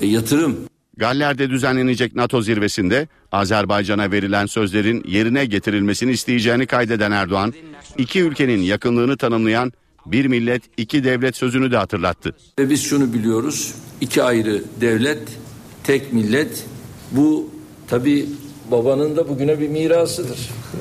e, 0.00 0.06
yatırım. 0.06 0.71
Galler'de 0.96 1.50
düzenlenecek 1.50 2.14
NATO 2.14 2.42
zirvesinde 2.42 3.08
Azerbaycan'a 3.32 4.12
verilen 4.12 4.46
sözlerin 4.46 5.04
yerine 5.06 5.44
getirilmesini 5.44 6.10
isteyeceğini 6.10 6.66
kaydeden 6.66 7.12
Erdoğan, 7.12 7.54
iki 7.98 8.20
ülkenin 8.20 8.60
yakınlığını 8.60 9.16
tanımlayan 9.16 9.72
bir 10.06 10.26
millet 10.26 10.62
iki 10.76 11.04
devlet 11.04 11.36
sözünü 11.36 11.70
de 11.72 11.76
hatırlattı. 11.76 12.32
Ve 12.58 12.70
biz 12.70 12.82
şunu 12.82 13.12
biliyoruz. 13.12 13.74
iki 14.00 14.22
ayrı 14.22 14.62
devlet, 14.80 15.38
tek 15.84 16.12
millet. 16.12 16.66
Bu 17.10 17.50
tabi 17.88 18.26
babanın 18.70 19.16
da 19.16 19.28
bugüne 19.28 19.60
bir 19.60 19.68
mirasıdır. 19.68 20.38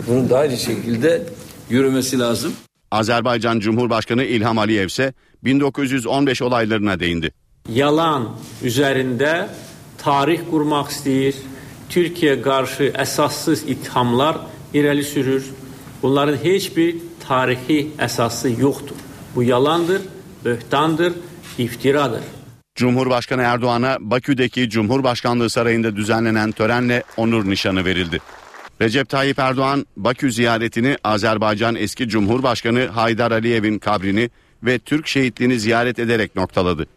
Bunun 0.08 0.30
da 0.30 0.38
aynı 0.40 0.58
şekilde 0.58 1.24
yürümesi 1.70 2.20
lazım. 2.20 2.54
Azerbaycan 2.92 3.60
Cumhurbaşkanı 3.60 4.24
İlham 4.24 4.58
Aliyev 4.58 4.86
ise 4.86 5.14
1915 5.44 6.42
olaylarına 6.42 7.00
değindi. 7.00 7.32
Yalan 7.70 8.30
üzerinde 8.64 9.48
tarih 10.04 10.42
kurmak 10.50 10.90
istəyir. 10.92 11.36
Türkiyə 11.90 12.38
qarşı 12.42 12.92
əsassız 13.06 13.66
ithamlar 13.68 14.38
irəli 14.74 15.04
sürür. 15.04 15.46
Bunların 16.02 16.38
heç 16.44 16.78
bir 16.78 16.96
tarixi 17.28 17.80
əsası 18.00 18.62
yoxdur. 18.62 18.96
Bu 19.36 19.44
yalandır, 19.44 20.02
böhtandır, 20.46 21.14
iftiradır. 21.58 22.24
Cumhurbaşkanı 22.76 23.42
Erdoğan'a 23.42 23.98
Bakü'deki 24.00 24.70
Cumhurbaşkanlığı 24.70 25.50
Sarayı'nda 25.50 25.96
düzenlenen 25.96 26.52
törenle 26.52 27.04
onur 27.18 27.50
nişanı 27.50 27.86
verildi. 27.86 28.20
Recep 28.82 29.10
Tayyip 29.10 29.40
Erdoğan 29.40 29.86
Bakü 29.98 30.32
ziyaretini 30.32 30.98
Azerbaycan 31.04 31.76
eski 31.76 32.10
Cumhurbaşkanı 32.10 32.86
Haydar 32.88 33.32
Aliyev'in 33.32 33.80
kabrini 33.80 34.30
ve 34.64 34.80
Türk 34.80 35.08
şehitliğini 35.08 35.60
ziyaret 35.60 36.00
ederek 36.00 36.36
noktaladı. 36.36 36.88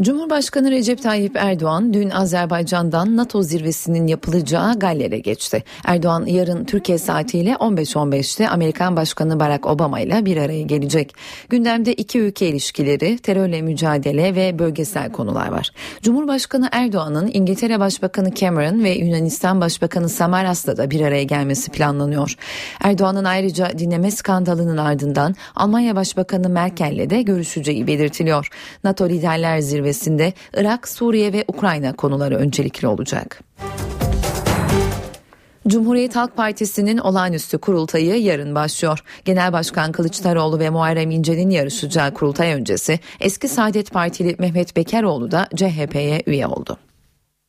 Cumhurbaşkanı 0.00 0.70
Recep 0.70 1.02
Tayyip 1.02 1.36
Erdoğan 1.36 1.94
dün 1.94 2.10
Azerbaycan'dan 2.10 3.16
NATO 3.16 3.42
zirvesinin 3.42 4.06
yapılacağı 4.06 4.78
Galler'e 4.78 5.18
geçti. 5.18 5.64
Erdoğan 5.84 6.26
yarın 6.26 6.64
Türkiye 6.64 6.98
saatiyle 6.98 7.52
15.15'te 7.52 8.48
Amerikan 8.48 8.96
Başkanı 8.96 9.40
Barack 9.40 9.66
Obama 9.66 10.00
ile 10.00 10.24
bir 10.24 10.36
araya 10.36 10.62
gelecek. 10.62 11.14
Gündemde 11.48 11.94
iki 11.94 12.20
ülke 12.20 12.48
ilişkileri, 12.48 13.18
terörle 13.18 13.62
mücadele 13.62 14.34
ve 14.34 14.58
bölgesel 14.58 15.12
konular 15.12 15.48
var. 15.48 15.70
Cumhurbaşkanı 16.02 16.68
Erdoğan'ın 16.72 17.30
İngiltere 17.32 17.80
Başbakanı 17.80 18.34
Cameron 18.34 18.84
ve 18.84 18.90
Yunanistan 18.90 19.60
Başbakanı 19.60 20.08
Samaras'la 20.08 20.76
da 20.76 20.90
bir 20.90 21.00
araya 21.00 21.22
gelmesi 21.22 21.70
planlanıyor. 21.70 22.34
Erdoğan'ın 22.80 23.24
ayrıca 23.24 23.78
dinleme 23.78 24.10
skandalının 24.10 24.76
ardından 24.76 25.34
Almanya 25.54 25.96
Başbakanı 25.96 26.48
Merkel'le 26.48 27.10
de 27.10 27.22
görüşeceği 27.22 27.86
belirtiliyor. 27.86 28.48
NATO 28.84 29.08
Liderler 29.08 29.58
Zirvesi 29.58 29.85
zirvesinde 29.92 30.32
Irak, 30.56 30.88
Suriye 30.88 31.32
ve 31.32 31.44
Ukrayna 31.48 31.92
konuları 31.92 32.36
öncelikli 32.36 32.86
olacak. 32.86 33.40
Cumhuriyet 35.68 36.16
Halk 36.16 36.36
Partisi'nin 36.36 36.98
olağanüstü 36.98 37.58
kurultayı 37.58 38.22
yarın 38.22 38.54
başlıyor. 38.54 38.98
Genel 39.24 39.52
Başkan 39.52 39.92
Kılıçdaroğlu 39.92 40.58
ve 40.58 40.70
Muharrem 40.70 41.10
İnce'nin 41.10 41.50
yarışacağı 41.50 42.14
kurultay 42.14 42.52
öncesi 42.52 43.00
eski 43.20 43.48
Saadet 43.48 43.92
Partili 43.92 44.36
Mehmet 44.38 44.76
Bekeroğlu 44.76 45.30
da 45.30 45.48
CHP'ye 45.56 46.22
üye 46.26 46.46
oldu. 46.46 46.78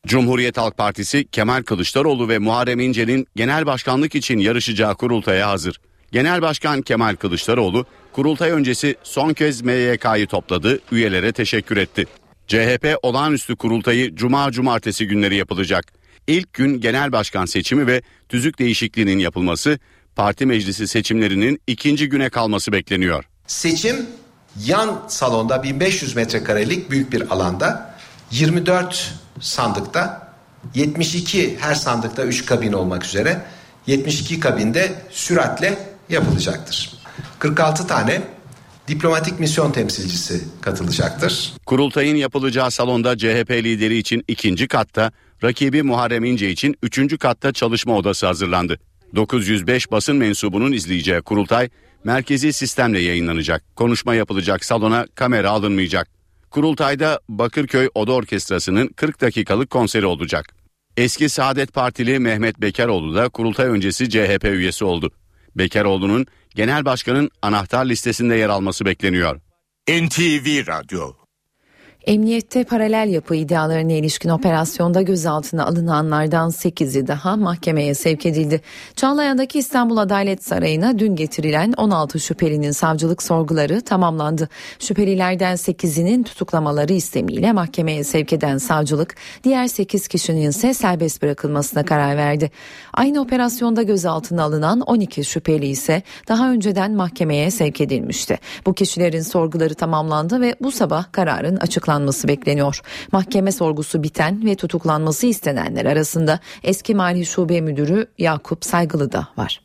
Cumhuriyet 0.06 0.58
Halk 0.58 0.76
Partisi 0.76 1.28
Kemal 1.28 1.62
Kılıçdaroğlu 1.62 2.28
ve 2.28 2.38
Muharrem 2.38 2.80
İnce'nin 2.80 3.26
genel 3.36 3.66
başkanlık 3.66 4.14
için 4.14 4.38
yarışacağı 4.38 4.94
kurultaya 4.94 5.48
hazır. 5.48 5.80
Genel 6.12 6.42
Başkan 6.42 6.82
Kemal 6.82 7.16
Kılıçdaroğlu 7.16 7.86
kurultay 8.12 8.50
öncesi 8.50 8.96
son 9.02 9.32
kez 9.32 9.62
MYK'yı 9.62 10.26
topladı, 10.26 10.78
üyelere 10.92 11.32
teşekkür 11.32 11.76
etti. 11.76 12.06
CHP 12.48 12.96
olağanüstü 13.02 13.56
kurultayı 13.56 14.16
cuma 14.16 14.52
cumartesi 14.52 15.06
günleri 15.06 15.36
yapılacak. 15.36 15.92
İlk 16.26 16.52
gün 16.52 16.80
genel 16.80 17.12
başkan 17.12 17.46
seçimi 17.46 17.86
ve 17.86 18.02
tüzük 18.28 18.58
değişikliğinin 18.58 19.18
yapılması, 19.18 19.78
parti 20.16 20.46
meclisi 20.46 20.88
seçimlerinin 20.88 21.60
ikinci 21.66 22.08
güne 22.08 22.30
kalması 22.30 22.72
bekleniyor. 22.72 23.24
Seçim 23.46 24.06
yan 24.64 25.02
salonda 25.08 25.62
1500 25.62 26.16
metrekarelik 26.16 26.90
büyük 26.90 27.12
bir 27.12 27.30
alanda 27.30 27.94
24 28.30 29.14
sandıkta 29.40 30.32
72 30.74 31.58
her 31.60 31.74
sandıkta 31.74 32.24
3 32.24 32.46
kabin 32.46 32.72
olmak 32.72 33.04
üzere 33.04 33.42
72 33.86 34.40
kabinde 34.40 34.92
süratle 35.10 35.78
yapılacaktır. 36.08 36.92
46 37.38 37.86
tane 37.86 38.22
diplomatik 38.88 39.40
misyon 39.40 39.72
temsilcisi 39.72 40.44
katılacaktır. 40.60 41.52
Kurultayın 41.66 42.16
yapılacağı 42.16 42.70
salonda 42.70 43.18
CHP 43.18 43.50
lideri 43.50 43.98
için 43.98 44.24
ikinci 44.28 44.68
katta, 44.68 45.12
rakibi 45.44 45.82
Muharrem 45.82 46.24
İnce 46.24 46.50
için 46.50 46.76
üçüncü 46.82 47.18
katta 47.18 47.52
çalışma 47.52 47.96
odası 47.96 48.26
hazırlandı. 48.26 48.78
905 49.14 49.90
basın 49.90 50.16
mensubunun 50.16 50.72
izleyeceği 50.72 51.20
kurultay 51.20 51.68
merkezi 52.04 52.52
sistemle 52.52 53.00
yayınlanacak. 53.00 53.76
Konuşma 53.76 54.14
yapılacak 54.14 54.64
salona 54.64 55.06
kamera 55.14 55.50
alınmayacak. 55.50 56.08
Kurultayda 56.50 57.20
Bakırköy 57.28 57.88
Oda 57.94 58.12
Orkestrası'nın 58.12 58.88
40 58.88 59.20
dakikalık 59.20 59.70
konseri 59.70 60.06
olacak. 60.06 60.54
Eski 60.96 61.28
Saadet 61.28 61.72
Partili 61.72 62.18
Mehmet 62.18 62.60
Bekaroğlu 62.60 63.14
da 63.14 63.28
kurultay 63.28 63.66
öncesi 63.66 64.10
CHP 64.10 64.44
üyesi 64.44 64.84
oldu. 64.84 65.10
Bekaroğlu'nun 65.56 66.26
genel 66.58 66.84
başkanın 66.84 67.30
anahtar 67.42 67.84
listesinde 67.86 68.34
yer 68.34 68.48
alması 68.48 68.84
bekleniyor. 68.84 69.40
NTV 69.88 70.66
Radyo 70.66 71.12
Emniyette 72.08 72.64
paralel 72.64 73.08
yapı 73.08 73.34
iddialarına 73.34 73.92
ilişkin 73.92 74.28
operasyonda 74.28 75.02
gözaltına 75.02 75.66
alınanlardan 75.66 76.50
8'i 76.50 77.06
daha 77.06 77.36
mahkemeye 77.36 77.94
sevk 77.94 78.26
edildi. 78.26 78.60
Çağlayan'daki 78.96 79.58
İstanbul 79.58 79.96
Adalet 79.96 80.44
Sarayı'na 80.44 80.98
dün 80.98 81.16
getirilen 81.16 81.72
16 81.76 82.20
şüphelinin 82.20 82.70
savcılık 82.70 83.22
sorguları 83.22 83.80
tamamlandı. 83.80 84.48
Şüphelilerden 84.78 85.56
8'inin 85.56 86.22
tutuklamaları 86.22 86.92
istemiyle 86.92 87.52
mahkemeye 87.52 88.04
sevk 88.04 88.32
eden 88.32 88.58
savcılık 88.58 89.16
diğer 89.44 89.66
8 89.66 90.08
kişinin 90.08 90.50
ise 90.50 90.74
serbest 90.74 91.22
bırakılmasına 91.22 91.84
karar 91.84 92.16
verdi. 92.16 92.50
Aynı 92.94 93.20
operasyonda 93.20 93.82
gözaltına 93.82 94.42
alınan 94.42 94.80
12 94.80 95.24
şüpheli 95.24 95.66
ise 95.66 96.02
daha 96.28 96.50
önceden 96.50 96.92
mahkemeye 96.92 97.50
sevk 97.50 97.80
edilmişti. 97.80 98.38
Bu 98.66 98.74
kişilerin 98.74 99.22
sorguları 99.22 99.74
tamamlandı 99.74 100.40
ve 100.40 100.54
bu 100.60 100.72
sabah 100.72 101.12
kararın 101.12 101.58
açıklanması 101.98 102.28
bekleniyor. 102.28 102.80
Mahkeme 103.12 103.52
sorgusu 103.52 104.02
biten 104.02 104.44
ve 104.44 104.54
tutuklanması 104.54 105.26
istenenler 105.26 105.84
arasında 105.84 106.40
eski 106.62 106.94
Mali 106.94 107.26
Şube 107.26 107.60
Müdürü 107.60 108.06
Yakup 108.18 108.64
Saygılı 108.64 109.12
da 109.12 109.28
var. 109.36 109.60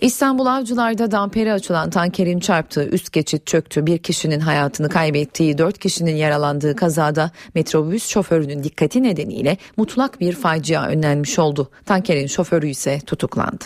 İstanbul 0.00 0.46
Avcılar'da 0.46 1.10
damperi 1.10 1.52
açılan 1.52 1.90
tankerin 1.90 2.40
çarptığı 2.40 2.88
üst 2.88 3.12
geçit 3.12 3.46
çöktü. 3.46 3.86
Bir 3.86 3.98
kişinin 3.98 4.40
hayatını 4.40 4.88
kaybettiği, 4.88 5.58
dört 5.58 5.78
kişinin 5.78 6.16
yaralandığı 6.16 6.76
kazada 6.76 7.30
metrobüs 7.54 8.08
şoförünün 8.08 8.64
dikkati 8.64 9.02
nedeniyle 9.02 9.56
mutlak 9.76 10.20
bir 10.20 10.32
facia 10.32 10.86
önlenmiş 10.86 11.38
oldu. 11.38 11.70
Tankerin 11.86 12.26
şoförü 12.26 12.68
ise 12.68 13.00
tutuklandı. 13.06 13.64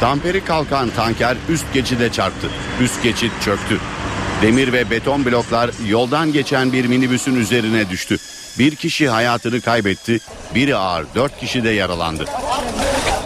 Damperi 0.00 0.44
kalkan 0.44 0.90
tanker 0.90 1.36
üst 1.48 1.74
geçide 1.74 2.12
çarptı. 2.12 2.46
Üst 2.80 3.02
geçit 3.02 3.32
çöktü. 3.44 3.78
Demir 4.42 4.72
ve 4.72 4.90
beton 4.90 5.24
bloklar 5.24 5.70
yoldan 5.88 6.32
geçen 6.32 6.72
bir 6.72 6.86
minibüsün 6.86 7.34
üzerine 7.34 7.90
düştü. 7.90 8.16
Bir 8.58 8.74
kişi 8.76 9.08
hayatını 9.08 9.60
kaybetti, 9.60 10.18
biri 10.54 10.76
ağır, 10.76 11.06
dört 11.14 11.38
kişi 11.40 11.64
de 11.64 11.70
yaralandı. 11.70 12.24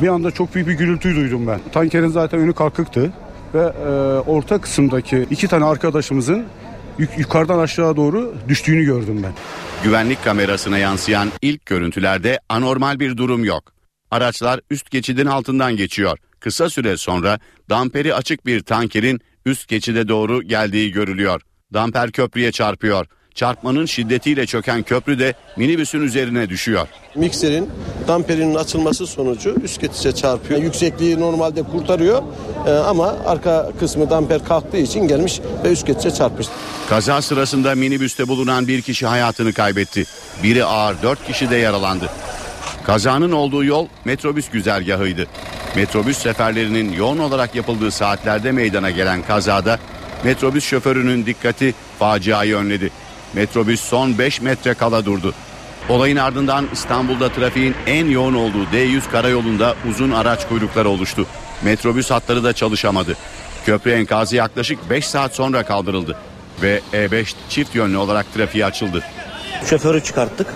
Bir 0.02 0.08
anda 0.08 0.30
çok 0.30 0.54
büyük 0.54 0.68
bir 0.68 0.72
gürültü 0.72 1.16
duydum 1.16 1.46
ben. 1.46 1.60
Tankerin 1.72 2.08
zaten 2.08 2.40
önü 2.40 2.52
kalkıktı 2.52 3.12
ve 3.54 3.62
e, 3.62 3.88
orta 4.30 4.60
kısımdaki 4.60 5.26
iki 5.30 5.48
tane 5.48 5.64
arkadaşımızın 5.64 6.44
yuk- 6.98 7.18
yukarıdan 7.18 7.58
aşağı 7.58 7.96
doğru 7.96 8.34
düştüğünü 8.48 8.84
gördüm 8.84 9.20
ben. 9.22 9.32
Güvenlik 9.84 10.24
kamerasına 10.24 10.78
yansıyan 10.78 11.32
ilk 11.42 11.66
görüntülerde 11.66 12.40
anormal 12.48 13.00
bir 13.00 13.16
durum 13.16 13.44
yok. 13.44 13.72
Araçlar 14.10 14.60
üst 14.70 14.90
geçidin 14.90 15.26
altından 15.26 15.76
geçiyor. 15.76 16.18
Kısa 16.40 16.70
süre 16.70 16.96
sonra 16.96 17.38
damperi 17.70 18.14
açık 18.14 18.46
bir 18.46 18.62
tankerin 18.62 19.20
üst 19.46 19.68
geçide 19.68 20.08
doğru 20.08 20.42
geldiği 20.42 20.92
görülüyor. 20.92 21.42
Damper 21.74 22.12
köprüye 22.12 22.52
çarpıyor. 22.52 23.06
Çarpmanın 23.34 23.86
şiddetiyle 23.86 24.46
çöken 24.46 24.82
köprü 24.82 25.18
de 25.18 25.34
minibüsün 25.56 26.00
üzerine 26.00 26.48
düşüyor. 26.48 26.88
Mikserin 27.14 27.70
damperinin 28.08 28.54
açılması 28.54 29.06
sonucu 29.06 29.56
üst 29.62 29.80
geçişe 29.80 30.12
çarpıyor. 30.12 30.62
Yüksekliği 30.62 31.20
normalde 31.20 31.62
kurtarıyor 31.62 32.22
e, 32.66 32.70
ama 32.70 33.16
arka 33.26 33.72
kısmı 33.80 34.10
damper 34.10 34.44
kalktığı 34.44 34.76
için 34.76 35.08
gelmiş 35.08 35.40
ve 35.64 35.72
üst 35.72 35.86
geçişe 35.86 36.10
çarpmış. 36.10 36.46
Kaza 36.88 37.22
sırasında 37.22 37.74
minibüste 37.74 38.28
bulunan 38.28 38.68
bir 38.68 38.82
kişi 38.82 39.06
hayatını 39.06 39.52
kaybetti. 39.52 40.04
Biri 40.42 40.64
ağır 40.64 41.02
dört 41.02 41.26
kişi 41.26 41.50
de 41.50 41.56
yaralandı. 41.56 42.10
Kazanın 42.90 43.32
olduğu 43.32 43.64
yol 43.64 43.86
metrobüs 44.04 44.50
güzergahıydı. 44.50 45.26
Metrobüs 45.76 46.18
seferlerinin 46.18 46.92
yoğun 46.92 47.18
olarak 47.18 47.54
yapıldığı 47.54 47.90
saatlerde 47.90 48.52
meydana 48.52 48.90
gelen 48.90 49.22
kazada 49.22 49.78
metrobüs 50.24 50.64
şoförünün 50.64 51.26
dikkati 51.26 51.74
faciayı 51.98 52.56
önledi. 52.56 52.90
Metrobüs 53.34 53.80
son 53.80 54.18
5 54.18 54.40
metre 54.40 54.74
kala 54.74 55.04
durdu. 55.04 55.34
Olayın 55.88 56.16
ardından 56.16 56.68
İstanbul'da 56.72 57.32
trafiğin 57.32 57.74
en 57.86 58.06
yoğun 58.06 58.34
olduğu 58.34 58.64
D100 58.64 59.10
karayolunda 59.10 59.74
uzun 59.90 60.10
araç 60.10 60.48
kuyrukları 60.48 60.88
oluştu. 60.88 61.26
Metrobüs 61.62 62.10
hatları 62.10 62.44
da 62.44 62.52
çalışamadı. 62.52 63.16
Köprü 63.66 63.90
enkazı 63.90 64.36
yaklaşık 64.36 64.90
5 64.90 65.06
saat 65.06 65.34
sonra 65.34 65.62
kaldırıldı 65.62 66.16
ve 66.62 66.80
E5 66.92 67.34
çift 67.48 67.74
yönlü 67.74 67.96
olarak 67.96 68.34
trafiğe 68.34 68.64
açıldı. 68.66 69.02
Şoförü 69.66 70.04
çıkarttık. 70.04 70.46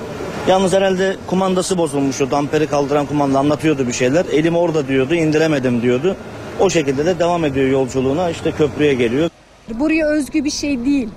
Yalnız 0.48 0.72
herhalde 0.72 1.16
kumandası 1.26 1.78
bozulmuştu. 1.78 2.30
Damperi 2.30 2.66
kaldıran 2.66 3.06
kumanda 3.06 3.38
anlatıyordu 3.38 3.86
bir 3.86 3.92
şeyler. 3.92 4.24
Elim 4.32 4.56
orada 4.56 4.88
diyordu, 4.88 5.14
indiremedim 5.14 5.82
diyordu. 5.82 6.16
O 6.60 6.70
şekilde 6.70 7.06
de 7.06 7.18
devam 7.18 7.44
ediyor 7.44 7.68
yolculuğuna. 7.68 8.30
İşte 8.30 8.52
köprüye 8.52 8.94
geliyor. 8.94 9.30
Buraya 9.74 10.06
özgü 10.06 10.44
bir 10.44 10.50
şey 10.50 10.84
değil. 10.84 11.08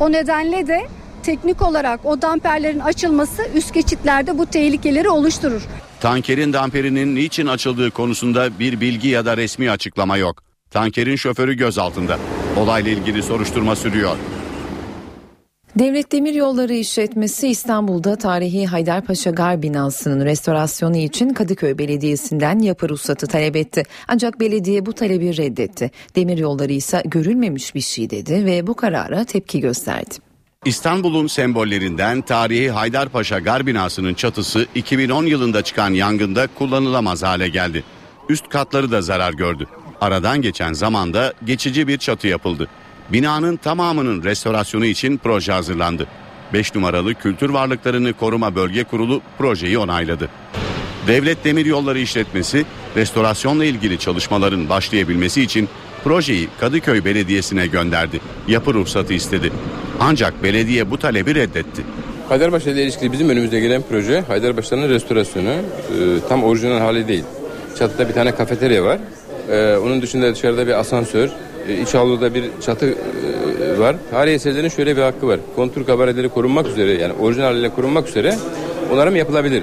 O 0.00 0.12
nedenle 0.12 0.66
de 0.66 0.80
teknik 1.22 1.62
olarak 1.62 2.00
o 2.06 2.22
damperlerin 2.22 2.78
açılması 2.80 3.42
üst 3.54 3.74
geçitlerde 3.74 4.38
bu 4.38 4.46
tehlikeleri 4.46 5.08
oluşturur. 5.08 5.62
Tankerin 6.00 6.52
damperinin 6.52 7.14
niçin 7.14 7.46
açıldığı 7.46 7.90
konusunda 7.90 8.58
bir 8.58 8.80
bilgi 8.80 9.08
ya 9.08 9.24
da 9.26 9.36
resmi 9.36 9.70
açıklama 9.70 10.16
yok. 10.16 10.42
Tankerin 10.70 11.16
şoförü 11.16 11.54
gözaltında. 11.54 12.18
Olayla 12.56 12.90
ilgili 12.90 13.22
soruşturma 13.22 13.76
sürüyor. 13.76 14.16
Devlet 15.78 16.12
Demiryolları 16.12 16.74
İşletmesi 16.74 17.48
İstanbul'da 17.48 18.16
tarihi 18.16 18.66
Haydarpaşa 18.66 19.30
Gar 19.30 19.62
binasının 19.62 20.24
restorasyonu 20.24 20.96
için 20.96 21.34
Kadıköy 21.34 21.78
Belediyesi'nden 21.78 22.58
yapı 22.58 22.88
ruhsatı 22.88 23.26
talep 23.26 23.56
etti. 23.56 23.82
Ancak 24.08 24.40
belediye 24.40 24.86
bu 24.86 24.92
talebi 24.92 25.36
reddetti. 25.36 25.90
Demiryolları 26.16 26.72
ise 26.72 27.02
görülmemiş 27.04 27.74
bir 27.74 27.80
şey 27.80 28.10
dedi 28.10 28.44
ve 28.46 28.66
bu 28.66 28.74
karara 28.74 29.24
tepki 29.24 29.60
gösterdi. 29.60 30.14
İstanbul'un 30.64 31.26
sembollerinden 31.26 32.22
tarihi 32.22 32.70
Haydarpaşa 32.70 33.38
Gar 33.38 33.66
binasının 33.66 34.14
çatısı 34.14 34.66
2010 34.74 35.26
yılında 35.26 35.62
çıkan 35.62 35.90
yangında 35.90 36.46
kullanılamaz 36.58 37.22
hale 37.22 37.48
geldi. 37.48 37.84
Üst 38.28 38.48
katları 38.48 38.90
da 38.90 39.02
zarar 39.02 39.32
gördü. 39.32 39.66
Aradan 40.00 40.42
geçen 40.42 40.72
zamanda 40.72 41.32
geçici 41.44 41.88
bir 41.88 41.98
çatı 41.98 42.26
yapıldı. 42.28 42.68
Binanın 43.12 43.56
tamamının 43.56 44.22
restorasyonu 44.22 44.86
için 44.86 45.18
proje 45.18 45.52
hazırlandı. 45.52 46.06
5 46.52 46.74
numaralı 46.74 47.14
Kültür 47.14 47.50
Varlıklarını 47.50 48.12
Koruma 48.12 48.54
Bölge 48.54 48.84
Kurulu 48.84 49.22
projeyi 49.38 49.78
onayladı. 49.78 50.28
Devlet 51.06 51.44
Demiryolları 51.44 51.98
İşletmesi 51.98 52.64
restorasyonla 52.96 53.64
ilgili 53.64 53.98
çalışmaların 53.98 54.68
başlayabilmesi 54.68 55.42
için 55.42 55.68
projeyi 56.04 56.48
Kadıköy 56.60 57.04
Belediyesi'ne 57.04 57.66
gönderdi. 57.66 58.20
Yapı 58.48 58.74
ruhsatı 58.74 59.12
istedi. 59.12 59.52
Ancak 60.00 60.42
belediye 60.42 60.90
bu 60.90 60.98
talebi 60.98 61.34
reddetti. 61.34 61.82
Haydarpaşa 62.28 62.70
ile 62.70 62.82
ilişkili 62.82 63.12
bizim 63.12 63.28
önümüzde 63.28 63.60
gelen 63.60 63.82
proje 63.90 64.20
Haydarpaşa'nın 64.20 64.88
restorasyonu 64.88 65.48
e, 65.48 65.58
tam 66.28 66.44
orijinal 66.44 66.78
hali 66.78 67.08
değil. 67.08 67.24
Çatıda 67.78 68.08
bir 68.08 68.14
tane 68.14 68.34
kafeterya 68.34 68.84
var. 68.84 68.98
E, 69.50 69.76
onun 69.76 70.02
dışında 70.02 70.34
dışarıda 70.34 70.66
bir 70.66 70.78
asansör, 70.80 71.30
iç 71.82 71.94
avluda 71.94 72.34
bir 72.34 72.44
çatı 72.60 72.86
e, 72.86 73.78
var. 73.78 73.96
Tarihi 74.10 74.34
eserlerin 74.34 74.68
şöyle 74.68 74.96
bir 74.96 75.02
hakkı 75.02 75.26
var. 75.26 75.40
Kontur 75.56 75.86
kabareleri 75.86 76.28
korunmak 76.28 76.66
üzere 76.66 76.92
yani 76.92 77.12
orijinal 77.12 77.46
haliyle 77.46 77.74
korunmak 77.74 78.08
üzere 78.08 78.38
onarım 78.92 79.16
yapılabilir. 79.16 79.62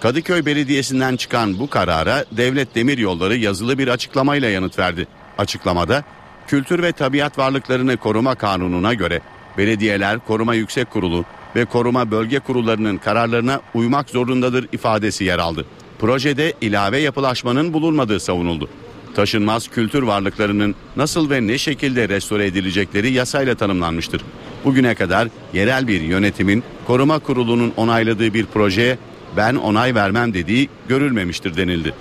Kadıköy 0.00 0.46
Belediyesi'nden 0.46 1.16
çıkan 1.16 1.58
bu 1.58 1.70
karara 1.70 2.24
Devlet 2.32 2.74
Demiryolları 2.74 3.36
yazılı 3.36 3.78
bir 3.78 3.88
açıklamayla 3.88 4.48
yanıt 4.48 4.78
verdi. 4.78 5.06
Açıklamada 5.38 6.04
Kültür 6.46 6.82
ve 6.82 6.92
Tabiat 6.92 7.38
Varlıklarını 7.38 7.96
Koruma 7.96 8.34
Kanunu'na 8.34 8.94
göre 8.94 9.20
belediyeler 9.58 10.18
Koruma 10.18 10.54
Yüksek 10.54 10.90
Kurulu 10.90 11.24
ve 11.56 11.64
Koruma 11.64 12.10
Bölge 12.10 12.38
Kurullarının 12.38 12.98
kararlarına 12.98 13.60
uymak 13.74 14.10
zorundadır 14.10 14.68
ifadesi 14.72 15.24
yer 15.24 15.38
aldı. 15.38 15.66
Projede 15.98 16.52
ilave 16.60 16.98
yapılaşmanın 16.98 17.72
bulunmadığı 17.72 18.20
savunuldu. 18.20 18.68
Taşınmaz 19.16 19.68
kültür 19.68 20.02
varlıklarının 20.02 20.74
nasıl 20.96 21.30
ve 21.30 21.46
ne 21.46 21.58
şekilde 21.58 22.08
restore 22.08 22.46
edilecekleri 22.46 23.12
yasayla 23.12 23.54
tanımlanmıştır. 23.54 24.22
Bugüne 24.64 24.94
kadar 24.94 25.28
yerel 25.52 25.88
bir 25.88 26.00
yönetimin 26.00 26.62
koruma 26.86 27.18
kurulunun 27.18 27.72
onayladığı 27.76 28.34
bir 28.34 28.46
projeye 28.46 28.98
ben 29.36 29.54
onay 29.54 29.94
vermem 29.94 30.34
dediği 30.34 30.68
görülmemiştir 30.88 31.56
denildi. 31.56 31.94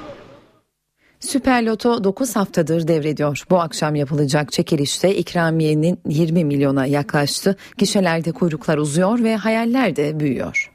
Süper 1.19 1.65
Loto 1.65 2.03
9 2.03 2.35
haftadır 2.35 2.87
devrediyor. 2.87 3.43
Bu 3.49 3.61
akşam 3.61 3.95
yapılacak 3.95 4.51
çekilişte 4.51 5.15
ikramiyenin 5.15 5.99
20 6.07 6.45
milyona 6.45 6.85
yaklaştı. 6.85 7.57
Gişelerde 7.77 8.31
kuyruklar 8.31 8.77
uzuyor 8.77 9.23
ve 9.23 9.35
hayaller 9.35 9.95
de 9.95 10.19
büyüyor. 10.19 10.71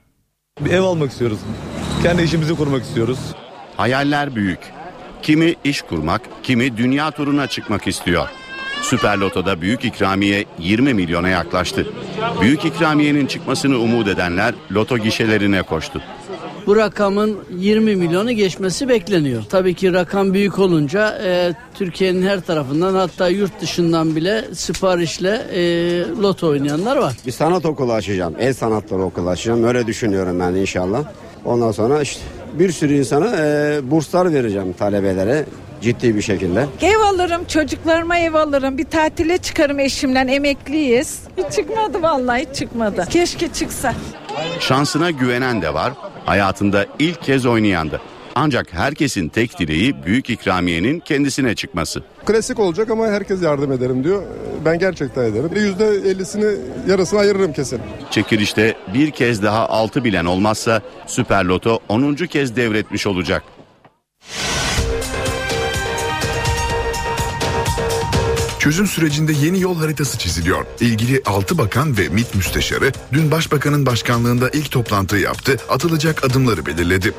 Bir 0.60 0.70
ev 0.70 0.82
almak 0.82 1.10
istiyoruz. 1.10 1.38
Kendi 2.02 2.22
işimizi 2.22 2.54
kurmak 2.54 2.82
istiyoruz. 2.82 3.18
Hayaller 3.76 4.36
büyük. 4.36 4.79
Kimi 5.22 5.54
iş 5.64 5.82
kurmak, 5.82 6.20
kimi 6.42 6.76
dünya 6.76 7.10
turuna 7.10 7.46
çıkmak 7.46 7.86
istiyor. 7.86 8.28
Süper 8.82 9.18
Loto'da 9.18 9.60
büyük 9.60 9.84
ikramiye 9.84 10.44
20 10.58 10.94
milyona 10.94 11.28
yaklaştı. 11.28 11.86
Büyük 12.40 12.64
ikramiyenin 12.64 13.26
çıkmasını 13.26 13.78
umut 13.78 14.08
edenler 14.08 14.54
loto 14.72 14.98
gişelerine 14.98 15.62
koştu. 15.62 16.02
Bu 16.66 16.76
rakamın 16.76 17.38
20 17.58 17.96
milyonu 17.96 18.32
geçmesi 18.32 18.88
bekleniyor. 18.88 19.42
Tabii 19.48 19.74
ki 19.74 19.92
rakam 19.92 20.34
büyük 20.34 20.58
olunca 20.58 21.18
e, 21.24 21.52
Türkiye'nin 21.74 22.22
her 22.22 22.40
tarafından 22.40 22.94
hatta 22.94 23.28
yurt 23.28 23.60
dışından 23.60 24.16
bile 24.16 24.44
siparişle 24.54 25.42
e, 25.52 25.60
loto 26.22 26.48
oynayanlar 26.48 26.96
var. 26.96 27.14
Bir 27.26 27.32
sanat 27.32 27.66
okulu 27.66 27.92
açacağım. 27.92 28.34
El 28.38 28.54
sanatları 28.54 29.02
okulu 29.02 29.28
açacağım. 29.28 29.64
Öyle 29.64 29.86
düşünüyorum 29.86 30.40
ben 30.40 30.54
inşallah. 30.54 31.04
Ondan 31.44 31.72
sonra 31.72 32.02
işte 32.02 32.20
bir 32.52 32.72
sürü 32.72 32.94
insana 32.94 33.36
e, 33.36 33.80
burslar 33.90 34.32
vereceğim 34.32 34.72
talebelere 34.72 35.44
ciddi 35.80 36.16
bir 36.16 36.22
şekilde. 36.22 36.66
Ev 36.82 37.00
alırım 37.00 37.44
çocuklarıma 37.44 38.18
ev 38.18 38.34
alırım 38.34 38.78
bir 38.78 38.84
tatile 38.84 39.38
çıkarım 39.38 39.78
eşimle 39.78 40.18
emekliyiz. 40.18 41.20
Hiç 41.36 41.52
çıkmadı 41.56 42.02
vallahi 42.02 42.46
hiç 42.50 42.56
çıkmadı. 42.56 43.06
Keşke 43.10 43.52
çıksa. 43.52 43.94
Şansına 44.60 45.10
güvenen 45.10 45.62
de 45.62 45.74
var, 45.74 45.92
hayatında 46.26 46.86
ilk 46.98 47.22
kez 47.22 47.46
oynayan 47.46 47.90
da. 47.90 48.00
Ancak 48.42 48.72
herkesin 48.72 49.28
tek 49.28 49.58
dileği 49.58 50.04
büyük 50.04 50.30
ikramiyenin 50.30 51.00
kendisine 51.00 51.54
çıkması. 51.54 52.02
Klasik 52.26 52.58
olacak 52.58 52.90
ama 52.90 53.06
herkes 53.06 53.42
yardım 53.42 53.72
ederim 53.72 54.04
diyor. 54.04 54.22
Ben 54.64 54.78
gerçekten 54.78 55.22
ederim. 55.22 55.50
Yüzde 55.54 55.86
ellisini 55.86 56.56
yarısını 56.88 57.20
ayırırım 57.20 57.52
kesin. 57.52 57.80
Çekilişte 58.10 58.76
bir 58.94 59.10
kez 59.10 59.42
daha 59.42 59.68
altı 59.68 60.04
bilen 60.04 60.24
olmazsa 60.24 60.82
Süper 61.06 61.44
Loto 61.44 61.78
10. 61.88 62.14
kez 62.14 62.56
devretmiş 62.56 63.06
olacak. 63.06 63.42
Çözüm 68.58 68.86
sürecinde 68.86 69.32
yeni 69.32 69.60
yol 69.60 69.76
haritası 69.76 70.18
çiziliyor. 70.18 70.66
İlgili 70.80 71.22
6 71.26 71.58
bakan 71.58 71.98
ve 71.98 72.08
MİT 72.08 72.34
müsteşarı 72.34 72.92
dün 73.12 73.30
başbakanın 73.30 73.86
başkanlığında 73.86 74.48
ilk 74.48 74.70
toplantıyı 74.70 75.22
yaptı, 75.22 75.56
atılacak 75.68 76.24
adımları 76.24 76.66
belirledi. 76.66 77.14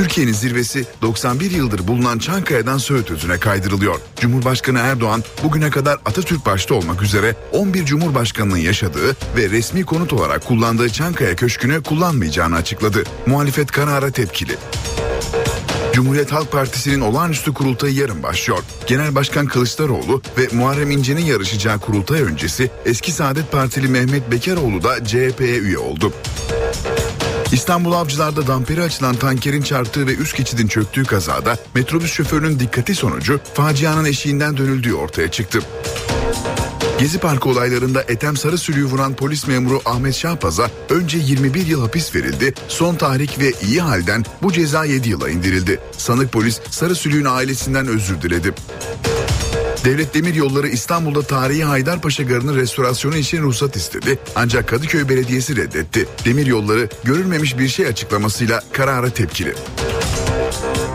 Türkiye'nin 0.00 0.32
zirvesi 0.32 0.86
91 1.02 1.50
yıldır 1.50 1.88
bulunan 1.88 2.18
Çankaya'dan 2.18 2.78
Söğüt 2.78 3.10
Özü'ne 3.10 3.38
kaydırılıyor. 3.38 4.00
Cumhurbaşkanı 4.20 4.78
Erdoğan 4.78 5.24
bugüne 5.44 5.70
kadar 5.70 5.98
Atatürk 6.04 6.46
başta 6.46 6.74
olmak 6.74 7.02
üzere 7.02 7.36
11 7.52 7.84
Cumhurbaşkanının 7.84 8.56
yaşadığı 8.56 9.16
ve 9.36 9.50
resmi 9.50 9.84
konut 9.84 10.12
olarak 10.12 10.44
kullandığı 10.44 10.88
Çankaya 10.88 11.36
Köşkü'nü 11.36 11.82
kullanmayacağını 11.82 12.56
açıkladı. 12.56 13.04
Muhalefet 13.26 13.70
karara 13.70 14.10
tepkili. 14.10 14.56
Cumhuriyet 15.92 16.32
Halk 16.32 16.52
Partisi'nin 16.52 17.00
olağanüstü 17.00 17.54
kurultayı 17.54 17.94
yarın 17.94 18.22
başlıyor. 18.22 18.62
Genel 18.86 19.14
Başkan 19.14 19.46
Kılıçdaroğlu 19.46 20.22
ve 20.38 20.48
Muharrem 20.52 20.90
İnce'nin 20.90 21.24
yarışacağı 21.24 21.78
kurultay 21.78 22.22
öncesi 22.22 22.70
eski 22.84 23.12
Saadet 23.12 23.52
Partili 23.52 23.88
Mehmet 23.88 24.30
Bekaroğlu 24.30 24.82
da 24.82 25.04
CHP'ye 25.04 25.58
üye 25.58 25.78
oldu. 25.78 26.12
İstanbul 27.52 27.92
Avcılar'da 27.92 28.46
damperi 28.46 28.82
açılan 28.82 29.16
tankerin 29.16 29.62
çarptığı 29.62 30.06
ve 30.06 30.14
üst 30.14 30.36
geçidin 30.36 30.68
çöktüğü 30.68 31.04
kazada 31.04 31.56
metrobüs 31.74 32.12
şoförünün 32.12 32.60
dikkati 32.60 32.94
sonucu 32.94 33.40
facianın 33.54 34.04
eşiğinden 34.04 34.56
dönüldüğü 34.56 34.94
ortaya 34.94 35.30
çıktı. 35.30 35.60
Gezi 36.98 37.18
Parkı 37.18 37.48
olaylarında 37.48 38.02
Etem 38.02 38.36
Sarısülü'yü 38.36 38.84
vuran 38.84 39.14
polis 39.14 39.46
memuru 39.46 39.80
Ahmet 39.84 40.14
Şahpaz'a 40.14 40.70
önce 40.90 41.18
21 41.18 41.66
yıl 41.66 41.80
hapis 41.80 42.14
verildi, 42.14 42.54
son 42.68 42.94
tahrik 42.94 43.38
ve 43.38 43.52
iyi 43.62 43.80
halden 43.80 44.24
bu 44.42 44.52
ceza 44.52 44.84
7 44.84 45.08
yıla 45.08 45.30
indirildi. 45.30 45.80
Sanık 45.96 46.32
polis 46.32 46.60
Sarısülü'nün 46.70 47.24
ailesinden 47.24 47.86
özür 47.86 48.22
diledi. 48.22 48.54
Devlet 49.84 50.14
Demir 50.14 50.34
Yolları 50.34 50.68
İstanbul'da 50.68 51.22
tarihi 51.22 51.64
Haydarpaşa 51.64 52.22
Garı'nın 52.22 52.56
restorasyonu 52.56 53.16
için 53.16 53.42
ruhsat 53.42 53.76
istedi. 53.76 54.18
Ancak 54.36 54.68
Kadıköy 54.68 55.08
Belediyesi 55.08 55.56
reddetti. 55.56 56.06
Demir 56.24 56.46
Yolları 56.46 56.88
görülmemiş 57.04 57.58
bir 57.58 57.68
şey 57.68 57.86
açıklamasıyla 57.86 58.62
karara 58.72 59.10
tepkili. 59.10 59.54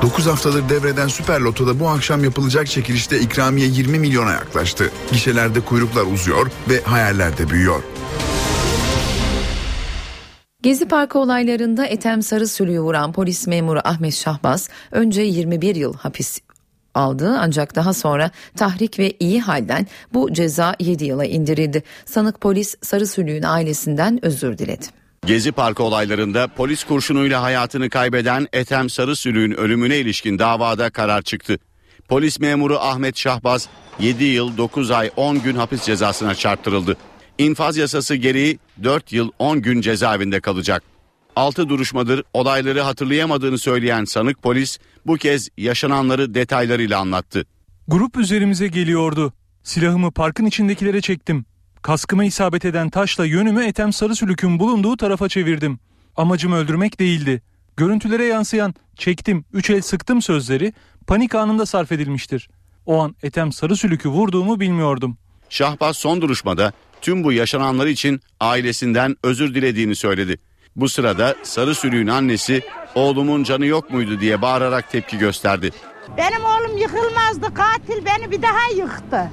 9 0.01 0.25
haftadır 0.25 0.69
devreden 0.69 1.07
Süper 1.07 1.39
Loto'da 1.39 1.79
bu 1.79 1.89
akşam 1.89 2.23
yapılacak 2.23 2.67
çekilişte 2.67 3.19
ikramiye 3.19 3.67
20 3.67 3.99
milyona 3.99 4.31
yaklaştı. 4.31 4.91
Gişelerde 5.11 5.59
kuyruklar 5.61 6.03
uzuyor 6.13 6.47
ve 6.69 6.81
hayaller 6.81 7.37
de 7.37 7.49
büyüyor. 7.49 7.83
Gezi 10.61 10.87
Parkı 10.87 11.19
olaylarında 11.19 11.85
Ethem 11.85 12.21
Sarısülü'yü 12.21 12.79
vuran 12.79 13.11
polis 13.11 13.47
memuru 13.47 13.79
Ahmet 13.83 14.13
Şahbaz 14.13 14.69
önce 14.91 15.21
21 15.21 15.75
yıl 15.75 15.93
hapis 15.93 16.44
aldı 16.95 17.35
ancak 17.39 17.75
daha 17.75 17.93
sonra 17.93 18.31
tahrik 18.57 18.99
ve 18.99 19.13
iyi 19.19 19.41
halden 19.41 19.87
bu 20.13 20.33
ceza 20.33 20.75
7 20.79 21.05
yıla 21.05 21.25
indirildi. 21.25 21.83
Sanık 22.05 22.41
polis 22.41 22.75
Sarısülü'nün 22.81 23.43
ailesinden 23.43 24.25
özür 24.25 24.57
diledi. 24.57 24.85
Gezi 25.25 25.51
Parkı 25.51 25.83
olaylarında 25.83 26.47
polis 26.47 26.83
kurşunuyla 26.83 27.41
hayatını 27.41 27.89
kaybeden 27.89 28.47
Ethem 28.53 28.89
Sarısülü'nün 28.89 29.55
ölümüne 29.57 29.97
ilişkin 29.97 30.39
davada 30.39 30.89
karar 30.89 31.21
çıktı. 31.21 31.57
Polis 32.07 32.39
memuru 32.39 32.79
Ahmet 32.79 33.17
Şahbaz 33.17 33.69
7 33.99 34.23
yıl 34.23 34.57
9 34.57 34.91
ay 34.91 35.11
10 35.15 35.41
gün 35.41 35.55
hapis 35.55 35.83
cezasına 35.83 36.35
çarptırıldı. 36.35 36.97
İnfaz 37.37 37.77
yasası 37.77 38.15
gereği 38.15 38.59
4 38.83 39.11
yıl 39.11 39.31
10 39.39 39.61
gün 39.61 39.81
cezaevinde 39.81 40.39
kalacak. 40.39 40.94
6 41.35 41.69
duruşmadır 41.69 42.23
olayları 42.33 42.81
hatırlayamadığını 42.81 43.57
söyleyen 43.57 44.05
sanık 44.05 44.41
polis 44.41 44.79
bu 45.05 45.15
kez 45.15 45.49
yaşananları 45.57 46.33
detaylarıyla 46.33 46.99
anlattı. 46.99 47.45
Grup 47.87 48.17
üzerimize 48.17 48.67
geliyordu. 48.67 49.33
Silahımı 49.63 50.11
parkın 50.11 50.45
içindekilere 50.45 51.01
çektim. 51.01 51.45
Kaskıma 51.81 52.23
isabet 52.23 52.65
eden 52.65 52.89
taşla 52.89 53.25
yönümü 53.25 53.65
Ethem 53.65 53.93
Sarısülük'ün 53.93 54.59
bulunduğu 54.59 54.97
tarafa 54.97 55.29
çevirdim. 55.29 55.79
Amacım 56.15 56.51
öldürmek 56.51 56.99
değildi. 56.99 57.41
Görüntülere 57.77 58.25
yansıyan 58.25 58.73
çektim, 58.95 59.45
üç 59.53 59.69
el 59.69 59.81
sıktım 59.81 60.21
sözleri 60.21 60.73
panik 61.07 61.35
anında 61.35 61.65
sarf 61.65 61.91
edilmiştir. 61.91 62.49
O 62.85 63.03
an 63.03 63.15
Ethem 63.23 63.51
Sarısülük'ü 63.51 64.09
vurduğumu 64.09 64.59
bilmiyordum. 64.59 65.17
Şahbaz 65.49 65.97
son 65.97 66.21
duruşmada 66.21 66.73
tüm 67.01 67.23
bu 67.23 67.31
yaşananlar 67.31 67.87
için 67.87 68.21
ailesinden 68.39 69.15
özür 69.23 69.55
dilediğini 69.55 69.95
söyledi. 69.95 70.37
Bu 70.75 70.89
sırada 70.89 71.35
Sarı 71.43 71.75
Sülüğün 71.75 72.07
annesi 72.07 72.61
oğlumun 72.95 73.43
canı 73.43 73.65
yok 73.65 73.89
muydu 73.89 74.19
diye 74.19 74.41
bağırarak 74.41 74.91
tepki 74.91 75.17
gösterdi. 75.17 75.71
Benim 76.17 76.45
oğlum 76.45 76.77
yıkılmazdı 76.77 77.53
katil 77.53 78.05
beni 78.05 78.31
bir 78.31 78.41
daha 78.41 78.67
yıktı. 78.75 79.31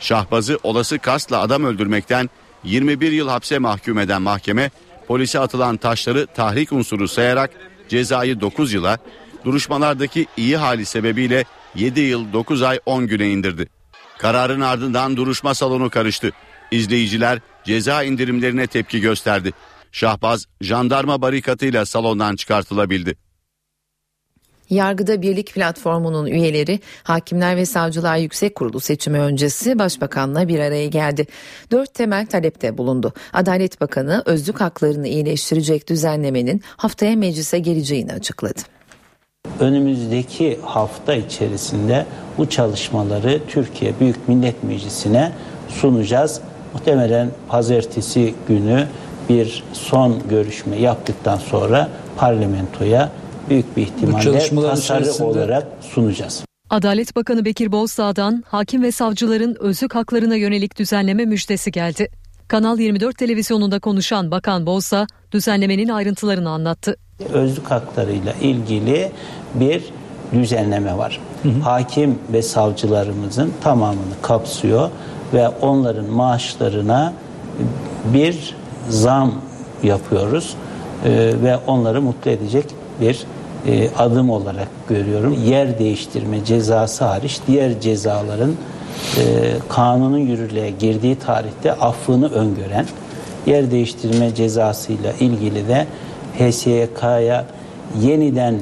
Şahbaz'ı 0.00 0.58
olası 0.62 0.98
kasla 0.98 1.40
adam 1.40 1.64
öldürmekten 1.64 2.30
21 2.64 3.12
yıl 3.12 3.28
hapse 3.28 3.58
mahkum 3.58 3.98
eden 3.98 4.22
mahkeme 4.22 4.70
polise 5.08 5.38
atılan 5.38 5.76
taşları 5.76 6.26
tahrik 6.26 6.72
unsuru 6.72 7.08
sayarak 7.08 7.50
cezayı 7.88 8.40
9 8.40 8.72
yıla, 8.72 8.98
duruşmalardaki 9.44 10.26
iyi 10.36 10.56
hali 10.56 10.84
sebebiyle 10.84 11.44
7 11.74 12.00
yıl 12.00 12.32
9 12.32 12.62
ay 12.62 12.80
10 12.86 13.06
güne 13.06 13.28
indirdi. 13.28 13.68
Kararın 14.18 14.60
ardından 14.60 15.16
duruşma 15.16 15.54
salonu 15.54 15.90
karıştı. 15.90 16.32
İzleyiciler 16.70 17.38
ceza 17.64 18.02
indirimlerine 18.02 18.66
tepki 18.66 19.00
gösterdi. 19.00 19.52
Şahbaz 19.94 20.46
jandarma 20.60 21.22
barikatıyla 21.22 21.86
salondan 21.86 22.36
çıkartılabildi. 22.36 23.16
Yargıda 24.70 25.22
Birlik 25.22 25.54
Platformu'nun 25.54 26.26
üyeleri 26.26 26.80
Hakimler 27.02 27.56
ve 27.56 27.66
Savcılar 27.66 28.16
Yüksek 28.16 28.54
Kurulu 28.54 28.80
seçimi 28.80 29.18
öncesi 29.18 29.78
Başbakan'la 29.78 30.48
bir 30.48 30.58
araya 30.58 30.86
geldi. 30.86 31.26
Dört 31.70 31.94
temel 31.94 32.26
talepte 32.26 32.78
bulundu. 32.78 33.12
Adalet 33.32 33.80
Bakanı 33.80 34.22
özlük 34.26 34.60
haklarını 34.60 35.08
iyileştirecek 35.08 35.88
düzenlemenin 35.88 36.62
haftaya 36.76 37.16
meclise 37.16 37.58
geleceğini 37.58 38.12
açıkladı. 38.12 38.60
Önümüzdeki 39.60 40.58
hafta 40.62 41.14
içerisinde 41.14 42.06
bu 42.38 42.48
çalışmaları 42.50 43.40
Türkiye 43.48 44.00
Büyük 44.00 44.28
Millet 44.28 44.64
Meclisi'ne 44.64 45.32
sunacağız. 45.68 46.40
Muhtemelen 46.72 47.30
pazartesi 47.48 48.34
günü 48.48 48.86
bir 49.28 49.64
son 49.72 50.28
görüşme 50.28 50.76
yaptıktan 50.76 51.36
sonra 51.36 51.88
parlamentoya 52.16 53.10
büyük 53.48 53.76
bir 53.76 53.82
ihtimalle 53.82 54.38
tasarı 54.62 55.24
olarak 55.24 55.66
sunacağız. 55.80 56.44
Adalet 56.70 57.16
Bakanı 57.16 57.44
Bekir 57.44 57.72
Bozdağ'dan 57.72 58.44
hakim 58.46 58.82
ve 58.82 58.92
savcıların 58.92 59.56
özlük 59.60 59.94
haklarına 59.94 60.36
yönelik 60.36 60.78
düzenleme 60.78 61.24
müjdesi 61.24 61.72
geldi. 61.72 62.08
Kanal 62.48 62.78
24 62.78 63.18
televizyonunda 63.18 63.78
konuşan 63.78 64.30
Bakan 64.30 64.66
Bozdağ 64.66 65.06
düzenlemenin 65.32 65.88
ayrıntılarını 65.88 66.50
anlattı. 66.50 66.96
Özlük 67.32 67.70
haklarıyla 67.70 68.32
ilgili 68.32 69.12
bir 69.54 69.84
düzenleme 70.32 70.96
var. 70.98 71.20
Hı 71.42 71.48
hı. 71.48 71.60
Hakim 71.60 72.18
ve 72.32 72.42
savcılarımızın 72.42 73.52
tamamını 73.62 74.14
kapsıyor 74.22 74.90
ve 75.34 75.48
onların 75.48 76.06
maaşlarına 76.06 77.12
bir 78.04 78.54
zam 78.88 79.32
yapıyoruz 79.82 80.56
ee, 81.04 81.10
ve 81.42 81.56
onları 81.66 82.02
mutlu 82.02 82.30
edecek 82.30 82.64
bir 83.00 83.26
e, 83.66 83.88
adım 83.98 84.30
olarak 84.30 84.68
görüyorum. 84.88 85.36
Yer 85.46 85.78
değiştirme 85.78 86.44
cezası 86.44 87.04
hariç 87.04 87.40
diğer 87.46 87.80
cezaların 87.80 88.50
e, 88.50 89.22
kanunun 89.68 90.18
yürürlüğe 90.18 90.70
girdiği 90.70 91.16
tarihte 91.16 91.72
affını 91.72 92.28
öngören 92.28 92.86
yer 93.46 93.70
değiştirme 93.70 94.34
cezasıyla 94.34 95.12
ilgili 95.20 95.68
de 95.68 95.86
HSYK'ya 96.38 97.44
yeniden 98.02 98.54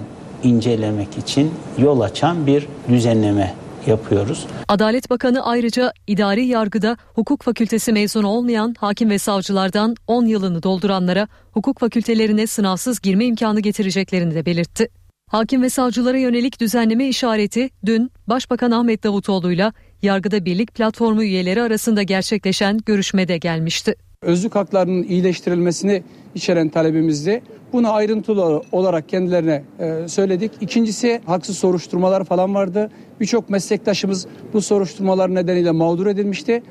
incelemek 0.42 1.18
için 1.18 1.50
yol 1.78 2.00
açan 2.00 2.46
bir 2.46 2.68
düzenleme 2.88 3.54
yapıyoruz. 3.86 4.46
Adalet 4.68 5.10
Bakanı 5.10 5.46
ayrıca 5.46 5.92
idari 6.06 6.46
yargıda 6.46 6.96
hukuk 7.14 7.42
fakültesi 7.42 7.92
mezunu 7.92 8.28
olmayan 8.28 8.74
hakim 8.78 9.10
ve 9.10 9.18
savcılardan 9.18 9.96
10 10.06 10.26
yılını 10.26 10.62
dolduranlara 10.62 11.28
hukuk 11.52 11.78
fakültelerine 11.78 12.46
sınavsız 12.46 13.00
girme 13.00 13.24
imkanı 13.24 13.60
getireceklerini 13.60 14.34
de 14.34 14.46
belirtti. 14.46 14.88
Hakim 15.30 15.62
ve 15.62 15.70
savcılara 15.70 16.18
yönelik 16.18 16.60
düzenleme 16.60 17.08
işareti 17.08 17.70
dün 17.86 18.10
Başbakan 18.26 18.70
Ahmet 18.70 19.04
Davutoğlu'yla 19.04 19.72
Yargıda 20.02 20.44
Birlik 20.44 20.74
Platformu 20.74 21.22
üyeleri 21.22 21.62
arasında 21.62 22.02
gerçekleşen 22.02 22.78
görüşmede 22.86 23.38
gelmişti. 23.38 23.94
Özlük 24.22 24.54
haklarının 24.54 25.02
iyileştirilmesini 25.02 26.02
içeren 26.34 26.68
talebimizdi. 26.68 27.42
Bunu 27.72 27.92
ayrıntılı 27.92 28.62
olarak 28.72 29.08
kendilerine 29.08 29.62
e, 29.78 30.08
söyledik. 30.08 30.52
İkincisi 30.60 31.20
haksız 31.26 31.58
soruşturmalar 31.58 32.24
falan 32.24 32.54
vardı. 32.54 32.90
Birçok 33.20 33.50
meslektaşımız 33.50 34.26
bu 34.52 34.60
soruşturmalar 34.60 35.34
nedeniyle 35.34 35.70
mağdur 35.70 36.06
edilmişti. 36.06 36.62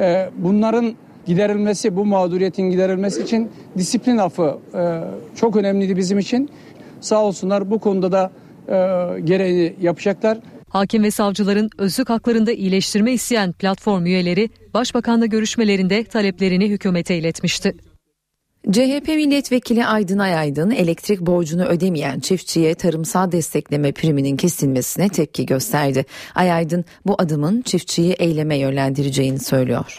E, 0.00 0.30
bunların 0.38 0.94
giderilmesi, 1.26 1.96
bu 1.96 2.04
mağduriyetin 2.04 2.70
giderilmesi 2.70 3.22
için 3.22 3.50
disiplin 3.78 4.18
affı 4.18 4.58
e, 4.74 5.00
çok 5.36 5.56
önemliydi 5.56 5.96
bizim 5.96 6.18
için. 6.18 6.50
Sağ 7.00 7.24
olsunlar 7.24 7.70
bu 7.70 7.78
konuda 7.78 8.12
da 8.12 8.30
gereğini 9.24 9.74
yapacaklar. 9.80 10.38
Hakim 10.70 11.02
ve 11.02 11.10
savcıların 11.10 11.70
özlük 11.78 12.10
haklarında 12.10 12.52
iyileştirme 12.52 13.12
isteyen 13.12 13.52
platform 13.52 14.06
üyeleri 14.06 14.50
Başbakanla 14.74 15.26
görüşmelerinde 15.26 16.04
taleplerini 16.04 16.68
hükümete 16.68 17.18
iletmişti. 17.18 17.76
CHP 18.72 19.08
milletvekili 19.08 19.86
Aydın 19.86 20.18
Ayaydın 20.18 20.70
elektrik 20.70 21.20
borcunu 21.20 21.64
ödemeyen 21.64 22.20
çiftçiye 22.20 22.74
tarımsal 22.74 23.32
destekleme 23.32 23.92
priminin 23.92 24.36
kesilmesine 24.36 25.08
tepki 25.08 25.46
gösterdi. 25.46 26.04
Ayaydın 26.34 26.84
bu 27.06 27.14
adımın 27.18 27.62
çiftçiyi 27.62 28.12
eyleme 28.12 28.56
yönlendireceğini 28.58 29.38
söylüyor. 29.38 29.98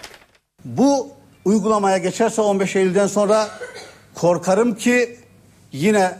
Bu 0.65 1.10
uygulamaya 1.45 1.97
geçerse 1.97 2.41
15 2.41 2.75
Eylül'den 2.75 3.07
sonra 3.07 3.47
korkarım 4.13 4.75
ki 4.75 5.17
yine 5.71 6.12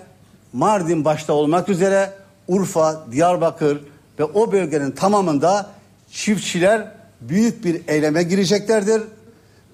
Mardin 0.54 1.06
başta 1.06 1.34
olmak 1.34 1.70
üzere 1.70 2.14
Urfa, 2.48 3.08
Diyarbakır 3.12 3.91
ve 4.22 4.26
o 4.26 4.52
bölgenin 4.52 4.92
tamamında 4.92 5.70
çiftçiler 6.12 6.92
büyük 7.22 7.66
bir 7.66 7.82
eyleme 7.88 8.24
gireceklerdir. 8.24 9.02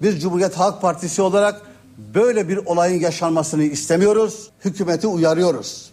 Biz 0.02 0.22
Cumhuriyet 0.22 0.54
Halk 0.54 0.82
Partisi 0.82 1.22
olarak 1.22 1.62
böyle 2.14 2.48
bir 2.48 2.56
olayın 2.56 3.00
yaşanmasını 3.00 3.62
istemiyoruz. 3.62 4.50
Hükümeti 4.64 5.06
uyarıyoruz. 5.06 5.90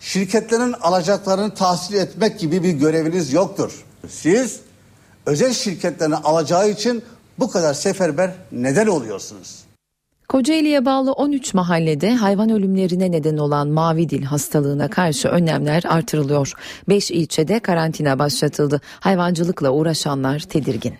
Şirketlerin 0.00 0.72
alacaklarını 0.72 1.54
tahsil 1.54 1.94
etmek 1.94 2.38
gibi 2.38 2.62
bir 2.62 2.72
göreviniz 2.72 3.32
yoktur. 3.32 3.84
Siz 4.08 4.60
özel 5.26 5.52
şirketlerin 5.52 6.12
alacağı 6.12 6.70
için 6.70 7.02
bu 7.38 7.50
kadar 7.50 7.74
seferber 7.74 8.34
neden 8.52 8.86
oluyorsunuz? 8.86 9.63
Kocaeli'ye 10.28 10.84
bağlı 10.84 11.12
13 11.12 11.54
mahallede 11.54 12.14
hayvan 12.14 12.50
ölümlerine 12.50 13.12
neden 13.12 13.36
olan 13.36 13.68
mavi 13.68 14.08
dil 14.08 14.22
hastalığına 14.22 14.90
karşı 14.90 15.28
önlemler 15.28 15.82
artırılıyor. 15.86 16.52
5 16.88 17.10
ilçede 17.10 17.60
karantina 17.60 18.18
başlatıldı. 18.18 18.80
Hayvancılıkla 19.00 19.70
uğraşanlar 19.70 20.40
tedirgin. 20.40 20.94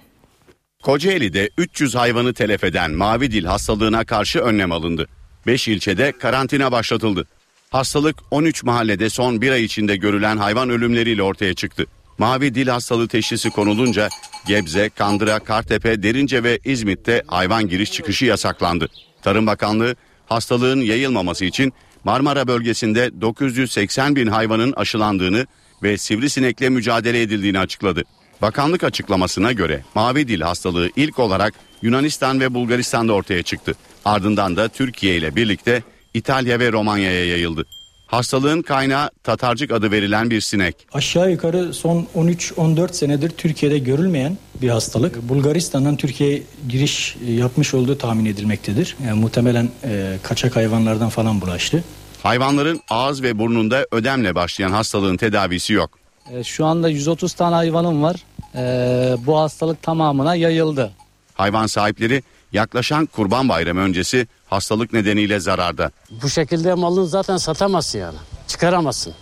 Kocaeli'de 0.82 1.50
300 1.58 1.94
hayvanı 1.94 2.34
telef 2.34 2.64
eden 2.64 2.90
mavi 2.90 3.32
dil 3.32 3.44
hastalığına 3.44 4.04
karşı 4.04 4.38
önlem 4.38 4.72
alındı. 4.72 5.06
5 5.46 5.68
ilçede 5.68 6.12
karantina 6.12 6.72
başlatıldı. 6.72 7.26
Hastalık 7.70 8.16
13 8.30 8.64
mahallede 8.64 9.10
son 9.10 9.40
bir 9.40 9.50
ay 9.50 9.64
içinde 9.64 9.96
görülen 9.96 10.36
hayvan 10.36 10.70
ölümleriyle 10.70 11.22
ortaya 11.22 11.54
çıktı. 11.54 11.86
Mavi 12.18 12.54
dil 12.54 12.68
hastalığı 12.68 13.08
teşhisi 13.08 13.50
konulunca 13.50 14.08
Gebze, 14.46 14.88
Kandıra, 14.88 15.38
Kartepe, 15.38 16.02
Derince 16.02 16.42
ve 16.42 16.58
İzmit'te 16.64 17.22
hayvan 17.26 17.68
giriş 17.68 17.92
çıkışı 17.92 18.24
yasaklandı. 18.24 18.88
Tarım 19.24 19.46
Bakanlığı 19.46 19.96
hastalığın 20.26 20.80
yayılmaması 20.80 21.44
için 21.44 21.72
Marmara 22.04 22.48
bölgesinde 22.48 23.20
980 23.20 24.16
bin 24.16 24.26
hayvanın 24.26 24.72
aşılandığını 24.72 25.46
ve 25.82 25.98
sivrisinekle 25.98 26.68
mücadele 26.68 27.22
edildiğini 27.22 27.58
açıkladı. 27.58 28.02
Bakanlık 28.42 28.84
açıklamasına 28.84 29.52
göre 29.52 29.84
mavi 29.94 30.28
dil 30.28 30.40
hastalığı 30.40 30.90
ilk 30.96 31.18
olarak 31.18 31.54
Yunanistan 31.82 32.40
ve 32.40 32.54
Bulgaristan'da 32.54 33.12
ortaya 33.12 33.42
çıktı. 33.42 33.74
Ardından 34.04 34.56
da 34.56 34.68
Türkiye 34.68 35.16
ile 35.16 35.36
birlikte 35.36 35.82
İtalya 36.14 36.60
ve 36.60 36.72
Romanya'ya 36.72 37.26
yayıldı. 37.26 37.66
Hastalığın 38.14 38.62
kaynağı 38.62 39.10
tatarcık 39.24 39.72
adı 39.72 39.90
verilen 39.90 40.30
bir 40.30 40.40
sinek. 40.40 40.86
Aşağı 40.92 41.30
yukarı 41.30 41.74
son 41.74 42.06
13-14 42.16 42.92
senedir 42.92 43.30
Türkiye'de 43.30 43.78
görülmeyen 43.78 44.38
bir 44.62 44.68
hastalık. 44.68 45.28
Bulgaristan'dan 45.28 45.96
Türkiye'ye 45.96 46.42
giriş 46.68 47.16
yapmış 47.26 47.74
olduğu 47.74 47.98
tahmin 47.98 48.24
edilmektedir. 48.24 48.96
Yani 49.06 49.20
muhtemelen 49.20 49.68
e, 49.84 50.16
kaçak 50.22 50.56
hayvanlardan 50.56 51.08
falan 51.08 51.40
bulaştı. 51.40 51.84
Hayvanların 52.22 52.80
ağız 52.90 53.22
ve 53.22 53.38
burnunda 53.38 53.86
ödemle 53.92 54.34
başlayan 54.34 54.70
hastalığın 54.70 55.16
tedavisi 55.16 55.72
yok. 55.72 55.90
E, 56.32 56.44
şu 56.44 56.66
anda 56.66 56.88
130 56.88 57.32
tane 57.32 57.54
hayvanım 57.54 58.02
var. 58.02 58.16
E, 58.54 59.26
bu 59.26 59.38
hastalık 59.38 59.82
tamamına 59.82 60.34
yayıldı. 60.34 60.90
Hayvan 61.34 61.66
sahipleri 61.66 62.22
yaklaşan 62.52 63.06
kurban 63.06 63.48
bayramı 63.48 63.80
öncesi 63.80 64.26
hastalık 64.54 64.92
nedeniyle 64.92 65.40
zararda. 65.40 65.90
Bu 66.22 66.28
şekilde 66.28 66.74
malını 66.74 67.06
zaten 67.06 67.36
satamazsın 67.36 67.98
yani. 67.98 68.18
Çıkaramazsın. 68.48 69.14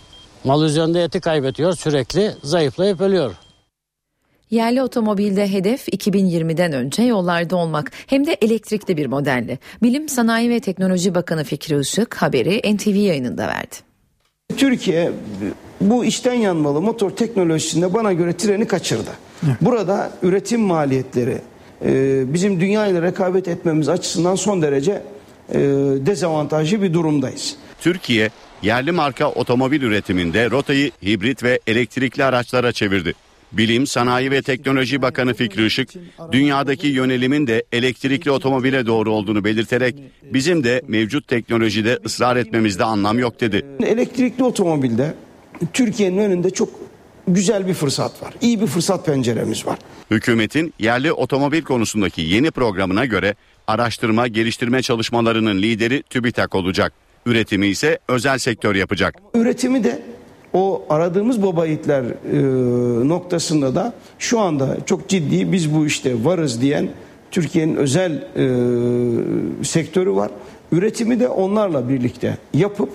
Mal 0.43 0.63
üzerinde 0.63 1.03
eti 1.03 1.19
kaybediyor 1.19 1.73
sürekli 1.73 2.31
zayıflayıp 2.43 3.01
ölüyor. 3.01 3.35
Yerli 4.51 4.81
otomobilde 4.81 5.51
hedef 5.51 5.87
2020'den 5.87 6.73
önce 6.73 7.03
yollarda 7.03 7.55
olmak 7.55 7.91
hem 8.07 8.27
de 8.27 8.33
elektrikli 8.33 8.97
bir 8.97 9.05
modelle. 9.05 9.57
Bilim, 9.83 10.09
Sanayi 10.09 10.49
ve 10.49 10.59
Teknoloji 10.59 11.15
Bakanı 11.15 11.43
Fikri 11.43 11.79
Işık 11.79 12.15
haberi 12.15 12.75
NTV 12.75 12.95
yayınında 12.95 13.47
verdi. 13.47 13.75
Türkiye 14.57 15.11
bu 15.81 16.05
içten 16.05 16.33
yanmalı 16.33 16.81
motor 16.81 17.09
teknolojisinde 17.09 17.93
bana 17.93 18.13
göre 18.13 18.37
treni 18.37 18.67
kaçırdı. 18.67 19.09
Burada 19.61 20.11
üretim 20.21 20.61
maliyetleri 20.61 21.37
e, 21.85 22.23
bizim 22.33 22.59
dünya 22.59 22.87
ile 22.87 23.01
rekabet 23.01 23.47
etmemiz 23.47 23.89
açısından 23.89 24.35
son 24.35 24.61
derece 24.61 25.01
dezavantajlı 26.05 26.81
bir 26.81 26.93
durumdayız. 26.93 27.55
Türkiye 27.81 28.29
yerli 28.61 28.91
marka 28.91 29.29
otomobil 29.29 29.81
üretiminde 29.81 30.51
rotayı 30.51 30.91
hibrit 31.05 31.43
ve 31.43 31.59
elektrikli 31.67 32.23
araçlara 32.23 32.71
çevirdi. 32.71 33.13
Bilim, 33.51 33.87
Sanayi 33.87 34.31
ve 34.31 34.41
Teknoloji 34.41 35.01
Bakanı 35.01 35.33
Fikri 35.33 35.65
Işık, 35.65 35.89
dünyadaki 36.31 36.87
yönelimin 36.87 37.47
de 37.47 37.63
elektrikli 37.71 38.31
otomobile 38.31 38.85
doğru 38.85 39.11
olduğunu 39.11 39.43
belirterek 39.43 39.95
bizim 40.33 40.63
de 40.63 40.81
mevcut 40.87 41.27
teknolojide 41.27 41.99
ısrar 42.05 42.35
etmemizde 42.35 42.83
anlam 42.83 43.19
yok 43.19 43.41
dedi. 43.41 43.65
Elektrikli 43.85 44.43
otomobilde 44.43 45.13
Türkiye'nin 45.73 46.17
önünde 46.17 46.49
çok 46.49 46.69
güzel 47.27 47.67
bir 47.67 47.73
fırsat 47.73 48.23
var. 48.23 48.33
İyi 48.41 48.61
bir 48.61 48.67
fırsat 48.67 49.05
penceremiz 49.05 49.65
var. 49.65 49.79
Hükümetin 50.11 50.73
yerli 50.79 51.11
otomobil 51.11 51.61
konusundaki 51.61 52.21
yeni 52.21 52.51
programına 52.51 53.05
göre 53.05 53.35
araştırma 53.67 54.27
geliştirme 54.27 54.81
çalışmalarının 54.81 55.61
lideri 55.61 56.03
TÜBİTAK 56.03 56.55
olacak. 56.55 56.93
Üretimi 57.25 57.67
ise 57.67 57.99
özel 58.07 58.37
sektör 58.37 58.75
yapacak. 58.75 59.15
Üretimi 59.33 59.83
de 59.83 60.01
o 60.53 60.85
aradığımız 60.89 61.43
baba 61.43 61.65
yiğitler 61.65 62.03
e, 62.03 63.07
noktasında 63.07 63.75
da 63.75 63.93
şu 64.19 64.39
anda 64.39 64.77
çok 64.85 65.09
ciddi 65.09 65.51
biz 65.51 65.73
bu 65.75 65.85
işte 65.85 66.25
varız 66.25 66.61
diyen 66.61 66.89
Türkiye'nin 67.31 67.75
özel 67.75 68.11
e, 68.11 69.63
sektörü 69.63 70.15
var. 70.15 70.31
Üretimi 70.71 71.19
de 71.19 71.27
onlarla 71.27 71.89
birlikte 71.89 72.37
yapıp 72.53 72.89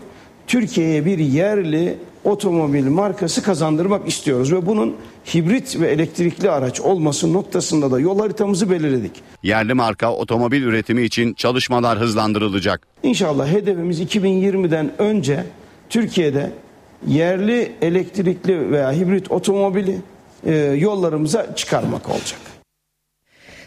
Türkiye'ye 0.47 1.05
bir 1.05 1.19
yerli 1.19 1.99
otomobil 2.25 2.87
markası 2.87 3.43
kazandırmak 3.43 4.09
istiyoruz 4.09 4.53
ve 4.53 4.67
bunun 4.67 4.97
hibrit 5.35 5.81
ve 5.81 5.89
elektrikli 5.89 6.51
araç 6.51 6.81
olması 6.81 7.33
noktasında 7.33 7.91
da 7.91 8.01
yol 8.01 8.19
haritamızı 8.19 8.71
belirledik. 8.71 9.13
Yerli 9.43 9.75
marka 9.75 10.13
otomobil 10.13 10.63
üretimi 10.63 11.03
için 11.03 11.35
çalışmalar 11.35 11.99
hızlandırılacak. 11.99 12.87
İnşallah 13.03 13.49
hedefimiz 13.49 14.01
2020'den 14.01 14.93
önce 14.99 15.45
Türkiye'de 15.91 16.53
yerli 17.07 17.73
elektrikli 17.83 18.71
veya 18.71 18.93
hibrit 18.93 19.31
otomobili 19.31 19.99
e, 20.47 20.55
yollarımıza 20.55 21.57
çıkarmak 21.57 22.09
olacak. 22.09 22.39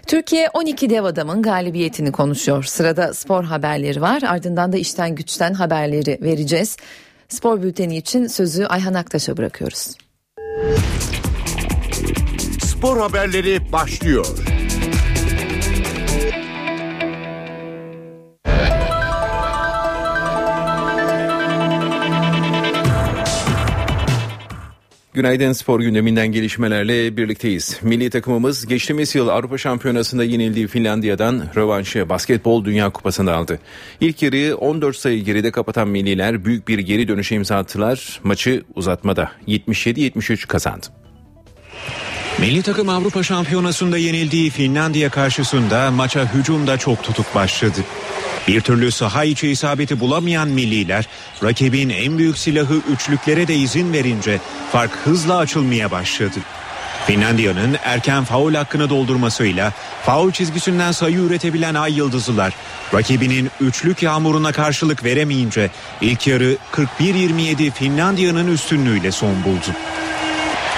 Türkiye 0.08 0.50
12 0.54 0.90
dev 0.90 1.04
adamın 1.04 1.42
galibiyetini 1.42 2.12
konuşuyor. 2.12 2.64
Sırada 2.64 3.14
spor 3.14 3.44
haberleri 3.44 4.02
var. 4.02 4.22
Ardından 4.28 4.74
da 4.74 4.78
işten 4.78 5.16
güçten 5.16 5.54
haberleri 5.54 6.20
vereceğiz. 6.22 6.78
Spor 7.30 7.64
bülteni 7.64 7.98
için 7.98 8.28
sözü 8.28 8.66
Ayhan 8.66 8.94
Aktaş'a 8.94 9.38
bırakıyoruz. 9.38 9.96
Spor 12.82 12.98
haberleri 12.98 13.72
başlıyor. 13.72 14.26
Günaydın 25.14 25.52
spor 25.52 25.80
gündeminden 25.80 26.28
gelişmelerle 26.28 27.18
birlikteyiz. 27.18 27.80
Milli 27.82 28.10
takımımız 28.10 28.66
geçtiğimiz 28.66 29.16
yıl 29.16 29.28
Avrupa 29.28 29.58
Şampiyonası'nda 29.58 30.24
yenildiği 30.24 30.68
Finlandiya'dan 30.68 31.44
rövanşı 31.56 32.10
basketbol 32.10 32.66
Dünya 32.66 32.90
Kupası'nda 32.90 33.36
aldı. 33.36 33.60
İlk 34.00 34.24
yarıyı 34.24 34.56
14 34.56 34.96
sayı 34.96 35.24
geride 35.24 35.52
kapatan 35.52 35.88
milliler 35.88 36.46
büyük 36.46 36.68
bir 36.68 36.80
geri 36.80 37.08
dönüşe 37.08 37.36
imza 37.36 37.58
attılar. 37.58 38.20
Maçı 38.24 38.64
uzatmada 38.76 39.32
77-73 39.48 40.48
kazandı. 40.48 41.01
Milli 42.42 42.62
takım 42.62 42.90
Avrupa 42.90 43.24
Şampiyonası'nda 43.24 43.98
yenildiği 43.98 44.50
Finlandiya 44.50 45.10
karşısında 45.10 45.92
maça 45.92 46.34
hücumda 46.34 46.78
çok 46.78 47.04
tutuk 47.04 47.36
başladı. 47.36 47.80
Bir 48.48 48.62
türlü 48.62 48.92
saha 48.92 49.24
içi 49.24 49.48
isabeti 49.48 50.00
bulamayan 50.00 50.48
milliler 50.48 51.08
rakibin 51.44 51.90
en 51.90 52.18
büyük 52.18 52.38
silahı 52.38 52.82
üçlüklere 52.94 53.48
de 53.48 53.56
izin 53.56 53.94
verince 53.94 54.40
fark 54.72 54.92
hızla 54.92 55.38
açılmaya 55.38 55.92
başladı. 55.92 56.40
Finlandiya'nın 57.08 57.78
erken 57.84 58.24
faul 58.24 58.54
hakkını 58.54 58.90
doldurmasıyla 58.90 59.74
faul 60.06 60.32
çizgisinden 60.32 60.92
sayı 60.92 61.18
üretebilen 61.18 61.76
Ay 61.76 61.94
Yıldızlılar 61.94 62.54
rakibinin 62.94 63.52
üçlük 63.62 64.04
yağmuruna 64.04 64.52
karşılık 64.52 65.04
veremeyince 65.04 65.70
ilk 66.02 66.28
yarı 66.28 66.58
41-27 67.00 67.72
Finlandiya'nın 67.72 68.48
üstünlüğüyle 68.54 69.12
son 69.12 69.44
buldu. 69.44 69.76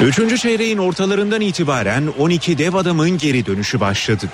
Üçüncü 0.02 0.38
çeyreğin 0.38 0.78
ortalarından 0.78 1.42
itibaren 1.42 2.08
12 2.20 2.58
dev 2.58 2.74
adamın 2.74 3.18
geri 3.18 3.46
dönüşü 3.46 3.80
başladı. 3.80 4.26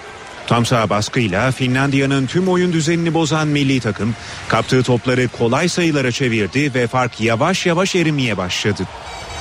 Tam 0.48 0.66
sağ 0.66 0.90
baskıyla 0.90 1.52
Finlandiya'nın 1.52 2.26
tüm 2.26 2.48
oyun 2.48 2.74
düzenini 2.74 3.14
bozan 3.14 3.48
milli 3.48 3.80
takım 3.80 4.16
kaptığı 4.48 4.84
topları 4.84 5.28
kolay 5.28 5.70
sayılara 5.70 6.12
çevirdi 6.12 6.74
ve 6.74 6.88
fark 6.88 7.22
yavaş 7.22 7.66
yavaş 7.66 7.96
erimeye 7.96 8.38
başladı. 8.38 8.84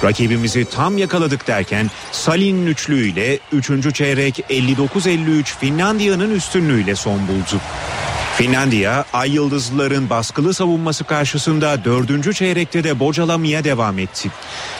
Rakibimizi 0.04 0.64
tam 0.64 0.98
yakaladık 0.98 1.46
derken 1.46 1.90
Salin'in 2.12 2.66
üçlüğüyle 2.66 3.38
3. 3.52 3.94
çeyrek 3.94 4.38
59-53 4.50 5.44
Finlandiya'nın 5.44 6.34
üstünlüğüyle 6.34 6.94
son 6.94 7.28
buldu. 7.28 7.60
Finlandiya, 8.38 9.04
Ay 9.12 9.30
Yıldızlıların 9.34 10.10
baskılı 10.10 10.54
savunması 10.54 11.04
karşısında 11.04 11.84
dördüncü 11.84 12.34
çeyrekte 12.34 12.84
de 12.84 13.00
bocalamaya 13.00 13.64
devam 13.64 13.98
etti. 13.98 14.30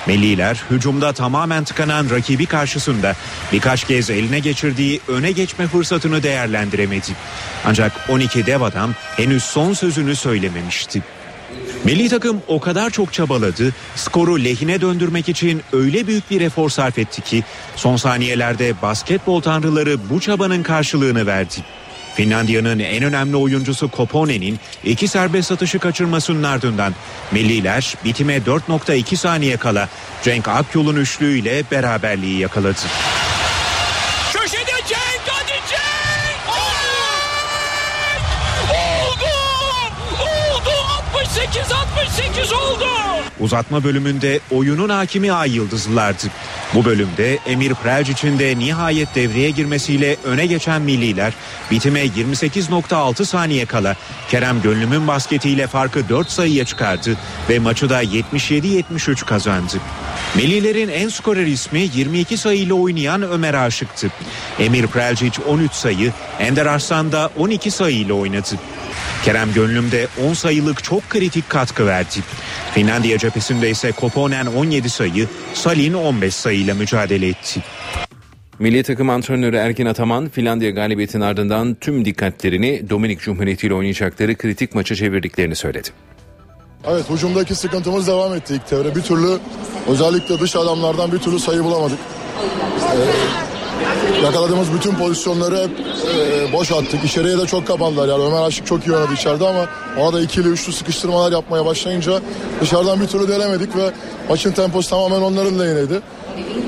Milliler 0.07 0.62
hücumda 0.71 1.12
tamamen 1.12 1.64
tıkanan 1.64 2.11
rakibi 2.11 2.47
karşısında 2.47 3.14
birkaç 3.53 3.85
kez 3.85 4.11
eline 4.11 4.38
geçirdiği 4.38 5.01
öne 5.09 5.33
geçme 5.33 5.67
fırsatını 5.67 6.23
değerlendiremedi. 6.23 7.13
Ancak 7.65 7.92
12 8.09 8.46
dev 8.46 8.61
adam 8.61 8.94
henüz 9.17 9.42
son 9.42 9.73
sözünü 9.73 10.17
söylememişti. 10.17 11.02
Milli 11.85 12.09
takım 12.09 12.42
o 12.48 12.61
kadar 12.61 12.90
çok 12.90 13.13
çabaladı, 13.13 13.75
skoru 13.96 14.44
lehine 14.44 14.81
döndürmek 14.81 15.29
için 15.29 15.63
öyle 15.73 16.06
büyük 16.06 16.31
bir 16.31 16.40
efor 16.40 16.71
sarf 16.71 16.98
etti 16.98 17.23
ki 17.23 17.44
son 17.77 17.96
saniyelerde 17.96 18.83
basketbol 18.83 19.40
tanrıları 19.40 20.11
bu 20.11 20.21
çabanın 20.21 20.63
karşılığını 20.63 21.27
verdi. 21.27 21.65
Finlandiya'nın 22.19 22.79
en 22.79 23.02
önemli 23.02 23.37
oyuncusu 23.37 23.90
Kopone'nin 23.90 24.58
iki 24.85 25.08
serbest 25.08 25.52
atışı 25.52 25.79
kaçırmasının 25.79 26.42
ardından 26.42 26.94
milliler 27.33 27.94
bitime 28.04 28.37
4.2 28.37 29.16
saniye 29.16 29.56
kala 29.56 29.88
Cenk 30.23 30.48
Akyol'un 30.48 30.96
üçlüğüyle 30.96 31.62
beraberliği 31.71 32.38
yakaladı. 32.38 32.81
Uzatma 43.41 43.85
bölümünde 43.85 44.41
oyunun 44.51 44.89
hakimi 44.89 45.33
Ay 45.33 45.55
Yıldızlılardı. 45.57 46.27
Bu 46.75 46.85
bölümde 46.85 47.39
Emir 47.47 47.75
Prelcic'in 47.75 48.39
de 48.39 48.59
nihayet 48.59 49.15
devreye 49.15 49.51
girmesiyle 49.51 50.17
öne 50.25 50.47
geçen 50.47 50.83
milliler 50.83 51.33
bitime 51.71 52.05
28.6 52.05 53.25
saniye 53.25 53.67
kala 53.67 53.97
Kerem 54.31 54.63
Gönlüm'ün 54.63 55.09
basketiyle 55.09 55.67
farkı 55.67 56.09
4 56.09 56.31
sayıya 56.31 56.65
çıkardı 56.65 57.17
ve 57.51 57.59
maçı 57.59 57.91
da 57.91 58.03
77-73 58.03 59.25
kazandı. 59.25 59.75
Millilerin 60.35 60.89
en 60.89 61.09
skorer 61.09 61.47
ismi 61.47 61.81
22 61.95 62.37
sayıyla 62.37 62.75
oynayan 62.75 63.23
Ömer 63.23 63.55
Aşık'tı. 63.55 64.11
Emir 64.59 64.87
Prelcic 64.87 65.43
13 65.43 65.73
sayı, 65.73 66.13
Ender 66.39 66.67
Arslan 66.67 67.13
da 67.13 67.31
12 67.37 67.71
sayıyla 67.71 68.15
oynadı. 68.15 68.55
Kerem 69.25 69.52
Gönlüm 69.52 69.92
de 69.92 70.08
10 70.29 70.35
sayılık 70.35 70.85
çok 70.85 71.10
kritik 71.10 71.50
katkı 71.50 71.87
verdi. 71.87 72.16
Finlandiya 72.75 73.19
cephesinde 73.19 73.71
ise 73.71 73.92
Koponen 73.92 74.46
17 74.46 74.90
sayı, 74.90 75.29
Salin 75.54 75.94
15 75.94 76.35
sayıyla 76.35 76.75
mücadele 76.75 77.29
etti. 77.29 77.60
Milli 78.58 78.83
takım 78.83 79.10
antrenörü 79.10 79.56
Erkin 79.56 79.87
Ataman 79.87 80.29
Finlandiya 80.29 80.71
galibiyetinin 80.71 81.23
ardından 81.23 81.75
tüm 81.75 82.04
dikkatlerini 82.04 82.90
Dominik 82.90 83.21
Cumhuriyeti 83.21 83.66
ile 83.66 83.75
oynayacakları 83.75 84.37
kritik 84.37 84.75
maça 84.75 84.94
çevirdiklerini 84.94 85.56
söyledi. 85.56 85.88
Evet 86.87 87.10
hücumdaki 87.10 87.54
sıkıntımız 87.54 88.06
devam 88.06 88.35
etti 88.35 88.54
ilk 88.54 88.71
devre. 88.71 88.96
Bir 88.96 89.02
türlü 89.02 89.38
özellikle 89.88 90.38
dış 90.38 90.56
adamlardan 90.56 91.12
bir 91.12 91.19
türlü 91.19 91.38
sayı 91.38 91.64
bulamadık. 91.64 91.98
Ee, 92.83 93.58
yakaladığımız 94.23 94.73
bütün 94.73 94.94
pozisyonları 94.94 95.56
hep 95.56 95.71
e, 95.71 96.52
boş 96.52 96.73
attık. 96.73 97.04
İçeriye 97.04 97.38
de 97.38 97.46
çok 97.46 97.67
kapandılar. 97.67 98.09
Yani 98.09 98.25
Ömer 98.25 98.42
Aşık 98.42 98.67
çok 98.67 98.87
iyi 98.87 98.96
oynadı 98.96 99.13
içeride 99.15 99.48
ama 99.48 99.67
ona 99.98 100.13
da 100.13 100.21
ikili 100.21 100.48
üçlü 100.48 100.73
sıkıştırmalar 100.73 101.33
yapmaya 101.33 101.67
başlayınca 101.67 102.21
dışarıdan 102.61 103.00
bir 103.00 103.06
türlü 103.06 103.29
denemedik 103.29 103.77
ve 103.77 103.90
maçın 104.29 104.52
temposu 104.52 104.90
tamamen 104.90 105.21
onların 105.21 105.59
lehineydi. 105.59 106.00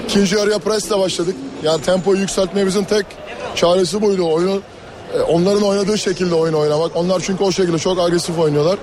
İkinci 0.05 0.36
yarıya 0.36 0.59
presle 0.59 0.99
başladık. 0.99 1.36
Yani 1.62 1.82
tempoyu 1.82 2.20
yükseltmemizin 2.20 2.84
tek 2.84 3.07
çaresi 3.55 4.03
buydu. 4.03 4.32
Oyunu 4.32 4.61
e, 5.14 5.20
onların 5.20 5.62
oynadığı 5.62 5.99
şekilde 5.99 6.34
oyun 6.34 6.55
oynamak. 6.55 6.97
Onlar 6.97 7.20
çünkü 7.20 7.45
o 7.45 7.53
şekilde 7.53 7.78
çok 7.78 8.01
agresif 8.01 8.38
oynuyorlar. 8.38 8.78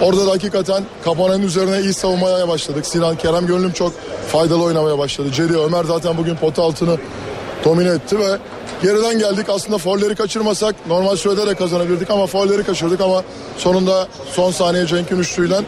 Orada 0.00 0.26
da 0.26 0.30
hakikaten 0.30 0.84
Kapana'nın 1.04 1.42
üzerine 1.42 1.80
iyi 1.80 1.92
savunmaya 1.92 2.48
başladık. 2.48 2.86
Sinan 2.86 3.16
Kerem 3.16 3.46
Gönlüm 3.46 3.72
çok 3.72 3.92
faydalı 4.28 4.62
oynamaya 4.62 4.98
başladı. 4.98 5.28
Cedi 5.32 5.58
Ömer 5.58 5.84
zaten 5.84 6.16
bugün 6.16 6.36
pota 6.36 6.62
altını 6.62 6.96
domine 7.66 7.88
etti 7.88 8.18
ve 8.18 8.38
geriden 8.82 9.18
geldik. 9.18 9.46
Aslında 9.48 9.78
folleri 9.78 10.14
kaçırmasak 10.14 10.74
normal 10.86 11.16
sürede 11.16 11.46
de 11.46 11.54
kazanabilirdik 11.54 12.10
ama 12.10 12.26
folleri 12.26 12.64
kaçırdık 12.64 13.00
ama 13.00 13.22
sonunda 13.58 14.08
son 14.32 14.50
saniye 14.50 14.86
Cenk'in 14.86 15.18
üçlüyle 15.18 15.60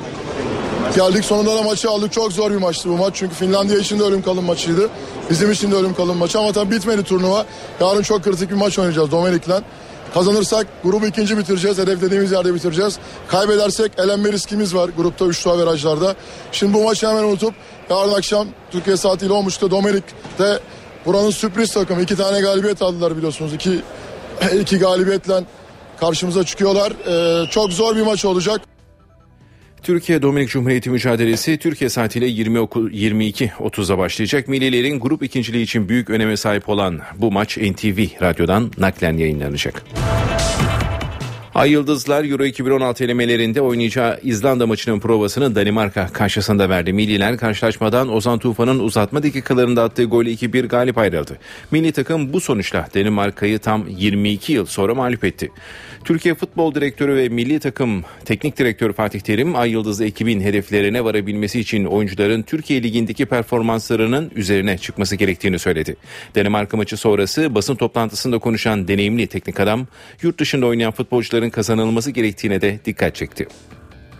geldik. 0.96 1.24
Sonunda 1.24 1.56
da 1.56 1.62
maçı 1.62 1.90
aldık. 1.90 2.12
Çok 2.12 2.32
zor 2.32 2.50
bir 2.50 2.56
maçtı 2.56 2.88
bu 2.88 2.96
maç. 2.96 3.14
Çünkü 3.16 3.34
Finlandiya 3.34 3.78
için 3.78 3.98
de 3.98 4.02
ölüm 4.02 4.22
kalım 4.22 4.44
maçıydı. 4.44 4.88
Bizim 5.30 5.50
için 5.50 5.72
de 5.72 5.76
ölüm 5.76 5.94
kalım 5.94 6.16
maçı 6.16 6.38
ama 6.38 6.52
tabii 6.52 6.70
bitmedi 6.70 7.02
turnuva. 7.02 7.46
Yarın 7.80 8.02
çok 8.02 8.24
kritik 8.24 8.50
bir 8.50 8.56
maç 8.56 8.78
oynayacağız 8.78 9.10
Dominik'le. 9.10 9.62
Kazanırsak 10.14 10.66
grubu 10.84 11.06
ikinci 11.06 11.38
bitireceğiz. 11.38 11.78
Hedeflediğimiz 11.78 12.32
yerde 12.32 12.54
bitireceğiz. 12.54 12.98
Kaybedersek 13.28 13.92
elenme 13.98 14.32
riskimiz 14.32 14.74
var 14.74 14.90
grupta 14.96 15.24
3 15.24 15.46
averajlarda. 15.46 16.14
Şimdi 16.52 16.74
bu 16.74 16.84
maçı 16.84 17.08
hemen 17.08 17.24
unutup 17.24 17.54
yarın 17.90 18.12
akşam 18.12 18.48
Türkiye 18.70 18.96
saatiyle 18.96 19.32
olmuştu. 19.32 19.70
Dominik'te 19.70 20.60
buranın 21.08 21.30
sürpriz 21.30 21.72
takımı. 21.72 22.02
iki 22.02 22.16
tane 22.16 22.40
galibiyet 22.40 22.82
aldılar 22.82 23.16
biliyorsunuz. 23.16 23.54
İki, 23.54 23.80
iki 24.60 24.78
galibiyetle 24.78 25.44
karşımıza 26.00 26.44
çıkıyorlar. 26.44 26.92
Ee, 26.92 27.50
çok 27.50 27.72
zor 27.72 27.96
bir 27.96 28.02
maç 28.02 28.24
olacak. 28.24 28.60
Türkiye 29.82 30.22
Dominik 30.22 30.48
Cumhuriyeti 30.48 30.90
mücadelesi 30.90 31.58
Türkiye 31.58 31.90
saatiyle 31.90 32.26
20 32.26 32.58
22.30'da 32.58 33.98
başlayacak. 33.98 34.48
Millilerin 34.48 35.00
grup 35.00 35.22
ikinciliği 35.22 35.64
için 35.64 35.88
büyük 35.88 36.10
öneme 36.10 36.36
sahip 36.36 36.68
olan 36.68 37.00
bu 37.16 37.32
maç 37.32 37.58
NTV 37.58 38.22
Radyo'dan 38.22 38.72
naklen 38.78 39.16
yayınlanacak. 39.16 39.84
Ay 41.58 41.70
Yıldızlar 41.70 42.24
Euro 42.24 42.44
2016 42.44 43.04
elemelerinde 43.04 43.60
oynayacağı 43.60 44.20
İzlanda 44.22 44.66
maçının 44.66 45.00
provasını 45.00 45.54
Danimarka 45.54 46.08
karşısında 46.12 46.68
verdi. 46.68 46.92
Milliler 46.92 47.38
karşılaşmadan 47.38 48.14
Ozan 48.14 48.38
Tufan'ın 48.38 48.78
uzatma 48.78 49.22
dakikalarında 49.22 49.82
attığı 49.82 50.04
golü 50.04 50.30
2-1 50.30 50.66
galip 50.66 50.98
ayrıldı. 50.98 51.38
Milli 51.70 51.92
takım 51.92 52.32
bu 52.32 52.40
sonuçla 52.40 52.88
Danimarka'yı 52.94 53.58
tam 53.58 53.88
22 53.88 54.52
yıl 54.52 54.66
sonra 54.66 54.94
mağlup 54.94 55.24
etti. 55.24 55.50
Türkiye 56.04 56.34
Futbol 56.34 56.74
Direktörü 56.74 57.16
ve 57.16 57.28
Milli 57.28 57.60
Takım 57.60 58.04
Teknik 58.24 58.58
Direktörü 58.58 58.92
Fatih 58.92 59.20
Terim, 59.20 59.56
Ay 59.56 59.70
Yıldız 59.70 60.00
ekibin 60.00 60.40
hedeflerine 60.40 61.04
varabilmesi 61.04 61.60
için 61.60 61.84
oyuncuların 61.84 62.42
Türkiye 62.42 62.82
Ligi'ndeki 62.82 63.26
performanslarının 63.26 64.30
üzerine 64.34 64.78
çıkması 64.78 65.16
gerektiğini 65.16 65.58
söyledi. 65.58 65.96
Danimarka 66.34 66.76
maçı 66.76 66.96
sonrası 66.96 67.54
basın 67.54 67.74
toplantısında 67.74 68.38
konuşan 68.38 68.88
deneyimli 68.88 69.26
teknik 69.26 69.60
adam, 69.60 69.86
yurt 70.22 70.38
dışında 70.40 70.66
oynayan 70.66 70.92
futbolcuların 70.92 71.50
kazanılması 71.50 72.10
gerektiğine 72.10 72.60
de 72.60 72.80
dikkat 72.84 73.14
çekti. 73.14 73.46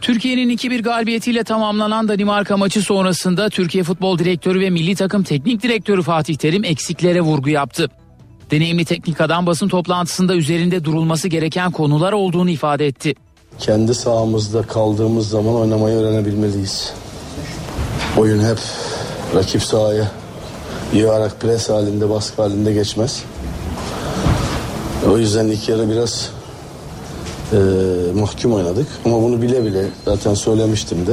Türkiye'nin 0.01 0.57
2-1 0.57 0.83
galibiyetiyle 0.83 1.45
tamamlanan 1.45 2.09
Danimarka 2.09 2.57
maçı 2.57 2.83
sonrasında 2.83 3.49
Türkiye 3.49 3.85
Futbol 3.85 4.19
Direktörü 4.19 4.61
ve 4.61 4.71
Milli 4.71 4.95
Takım 4.95 5.23
Teknik 5.23 5.63
Direktörü 5.63 6.03
Fatih 6.03 6.37
Terim 6.37 6.65
eksiklere 6.65 7.21
vurgu 7.21 7.51
yaptı. 7.51 7.91
Deneyimli 8.51 8.85
teknik 8.85 9.21
adam 9.21 9.47
basın 9.47 9.69
toplantısında 9.69 10.35
üzerinde 10.35 10.85
durulması 10.85 11.29
gereken 11.29 11.71
konular 11.71 12.13
olduğunu 12.13 12.51
ifade 12.51 12.87
etti. 12.87 13.15
Kendi 13.59 13.95
sahamızda 13.95 14.63
kaldığımız 14.63 15.29
zaman 15.29 15.55
oynamayı 15.55 15.97
öğrenebilmeliyiz. 15.97 16.93
Oyun 18.17 18.45
hep 18.45 18.59
rakip 19.35 19.63
sahaya 19.63 20.11
yığarak 20.93 21.41
pres 21.41 21.69
halinde 21.69 22.11
baskı 22.11 22.43
halinde 22.43 22.73
geçmez. 22.73 23.23
O 25.11 25.19
yüzden 25.19 25.47
ilk 25.47 25.69
yarı 25.69 25.91
biraz 25.91 26.31
e, 27.53 27.57
mahkum 28.21 28.53
oynadık. 28.53 28.87
Ama 29.05 29.23
bunu 29.23 29.43
bile 29.43 29.65
bile 29.65 29.85
zaten 30.05 30.35
söylemiştim 30.35 31.07
de. 31.07 31.13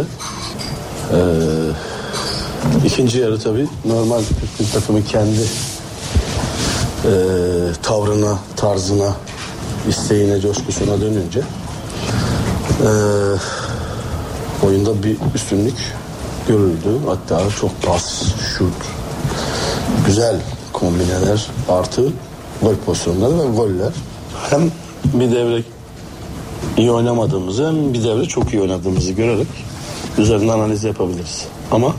E, 1.14 1.20
ikinci 2.86 3.20
yarı 3.20 3.40
tabii 3.40 3.68
normal 3.86 4.22
Türk 4.58 4.74
takımı 4.74 5.06
kendi 5.06 5.46
e, 7.06 7.12
tavrına, 7.84 8.38
tarzına, 8.56 9.16
isteğine, 9.90 10.42
coşkusuna 10.42 11.02
dönünce 11.02 11.42
e, 12.82 12.90
oyunda 14.66 15.04
bir 15.04 15.18
üstünlük 15.36 15.94
görüldü. 16.48 17.00
Hatta 17.08 17.42
çok 17.62 17.82
pas, 17.82 18.24
şut, 18.58 18.74
güzel 20.06 20.36
kombineler 20.74 21.48
artı 21.70 22.14
gol 22.62 22.76
pozisyonları 22.86 23.40
ve 23.40 23.56
goller. 23.58 23.94
Hem 24.50 24.72
bir 25.14 25.32
devre 25.32 25.64
iyi 26.78 26.92
oynamadığımızı 26.92 27.68
hem 27.68 27.94
bir 27.94 28.04
devre 28.04 28.26
çok 28.26 28.54
iyi 28.54 28.62
oynadığımızı 28.62 29.12
görerek 29.12 29.48
üzerinde 30.18 30.52
analiz 30.52 30.84
yapabiliriz. 30.84 31.46
Ama 31.72 31.96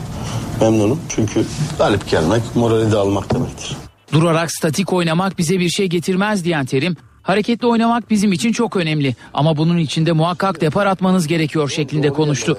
memnunum 0.60 1.00
çünkü 1.08 1.46
galip 1.78 2.10
gelmek 2.10 2.56
morali 2.56 2.92
de 2.92 2.96
almak 2.96 3.34
demektir. 3.34 3.76
Durarak 4.12 4.52
statik 4.52 4.92
oynamak 4.92 5.38
bize 5.38 5.60
bir 5.60 5.68
şey 5.68 5.86
getirmez 5.86 6.44
diyen 6.44 6.66
Terim, 6.66 6.96
hareketli 7.22 7.66
oynamak 7.66 8.10
bizim 8.10 8.32
için 8.32 8.52
çok 8.52 8.76
önemli 8.76 9.16
ama 9.34 9.56
bunun 9.56 9.78
için 9.78 10.06
de 10.06 10.12
muhakkak 10.12 10.60
depar 10.60 10.86
atmanız 10.86 11.26
gerekiyor 11.26 11.68
şeklinde 11.68 12.10
konuştu. 12.10 12.58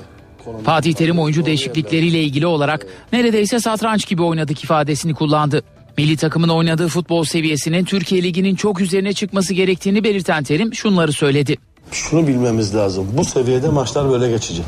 Fatih 0.65 0.93
Terim 0.93 1.19
oyuncu 1.19 1.45
değişiklikleriyle 1.45 2.23
ilgili 2.23 2.47
olarak 2.47 2.85
neredeyse 3.13 3.59
satranç 3.59 4.07
gibi 4.07 4.23
oynadık 4.23 4.63
ifadesini 4.63 5.13
kullandı. 5.13 5.61
Milli 5.97 6.17
takımın 6.17 6.49
oynadığı 6.49 6.87
futbol 6.87 7.23
seviyesinin 7.23 7.85
Türkiye 7.85 8.23
Ligi'nin 8.23 8.55
çok 8.55 8.81
üzerine 8.81 9.13
çıkması 9.13 9.53
gerektiğini 9.53 10.03
belirten 10.03 10.43
Terim 10.43 10.75
şunları 10.75 11.13
söyledi. 11.13 11.57
Şunu 11.91 12.27
bilmemiz 12.27 12.75
lazım. 12.75 13.07
Bu 13.13 13.25
seviyede 13.25 13.69
maçlar 13.69 14.09
böyle 14.09 14.29
geçecek. 14.29 14.65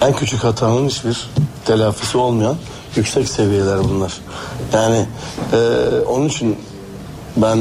En 0.00 0.12
küçük 0.16 0.44
hatanın 0.44 0.88
hiçbir 0.88 1.26
telafisi 1.64 2.18
olmayan 2.18 2.56
yüksek 2.96 3.28
seviyeler 3.28 3.78
bunlar. 3.84 4.12
Yani 4.72 5.06
e, 5.52 5.58
onun 6.08 6.28
için 6.28 6.56
ben 7.36 7.58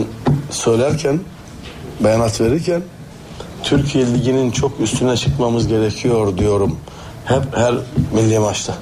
söylerken 0.50 1.20
beyanat 2.00 2.42
verirken 2.42 2.82
Türkiye 3.64 4.14
Ligi'nin 4.14 4.52
çok 4.52 4.80
üstüne 4.80 5.18
çıkmamız 5.18 5.68
gerekiyor 5.68 6.38
diyorum. 6.38 6.78
Hep 7.26 7.58
her 7.58 7.76
milli 8.14 8.40
maçta. 8.40 8.74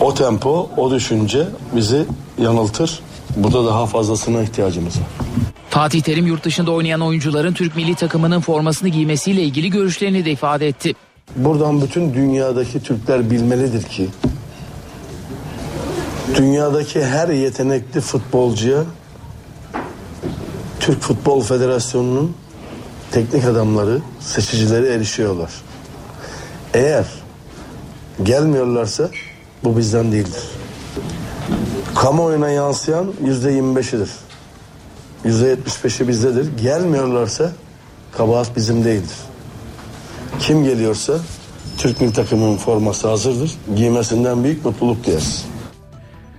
O 0.00 0.14
tempo, 0.14 0.70
o 0.76 0.90
düşünce 0.90 1.46
bizi 1.76 2.06
yanıltır. 2.38 3.00
Burada 3.36 3.66
daha 3.66 3.86
fazlasına 3.86 4.42
ihtiyacımız 4.42 4.96
var. 4.96 5.06
Fatih 5.70 6.02
Terim 6.02 6.26
yurt 6.26 6.44
dışında 6.44 6.70
oynayan 6.70 7.00
oyuncuların 7.00 7.52
Türk 7.52 7.76
milli 7.76 7.94
takımının 7.94 8.40
formasını 8.40 8.88
giymesiyle 8.88 9.42
ilgili 9.42 9.70
görüşlerini 9.70 10.24
de 10.24 10.30
ifade 10.30 10.68
etti. 10.68 10.94
Buradan 11.36 11.82
bütün 11.82 12.14
dünyadaki 12.14 12.82
Türkler 12.82 13.30
bilmelidir 13.30 13.82
ki 13.82 14.08
dünyadaki 16.36 17.04
her 17.04 17.28
yetenekli 17.28 18.00
futbolcuya 18.00 18.84
Türk 20.80 21.00
Futbol 21.00 21.42
Federasyonu'nun 21.42 22.36
teknik 23.10 23.44
adamları, 23.44 23.98
seçicileri 24.20 24.86
erişiyorlar. 24.86 25.50
Eğer 26.74 27.06
Gelmiyorlarsa 28.22 29.10
bu 29.64 29.76
bizden 29.76 30.12
değildir. 30.12 30.42
Kamuoyuna 31.94 32.50
yansıyan 32.50 33.12
yüzde 33.24 33.50
yirmi 33.50 33.76
beşidir. 33.76 34.10
Yüzde 35.24 35.48
yetmiş 35.48 35.84
beşi 35.84 36.08
bizdedir. 36.08 36.58
Gelmiyorlarsa 36.62 37.52
kabahat 38.12 38.56
bizim 38.56 38.84
değildir. 38.84 39.16
Kim 40.40 40.64
geliyorsa 40.64 41.18
Türk 41.78 42.00
milli 42.00 42.12
takımının 42.12 42.56
forması 42.56 43.08
hazırdır. 43.08 43.50
Giymesinden 43.76 44.44
büyük 44.44 44.64
mutluluk 44.64 45.06
duyarız. 45.06 45.44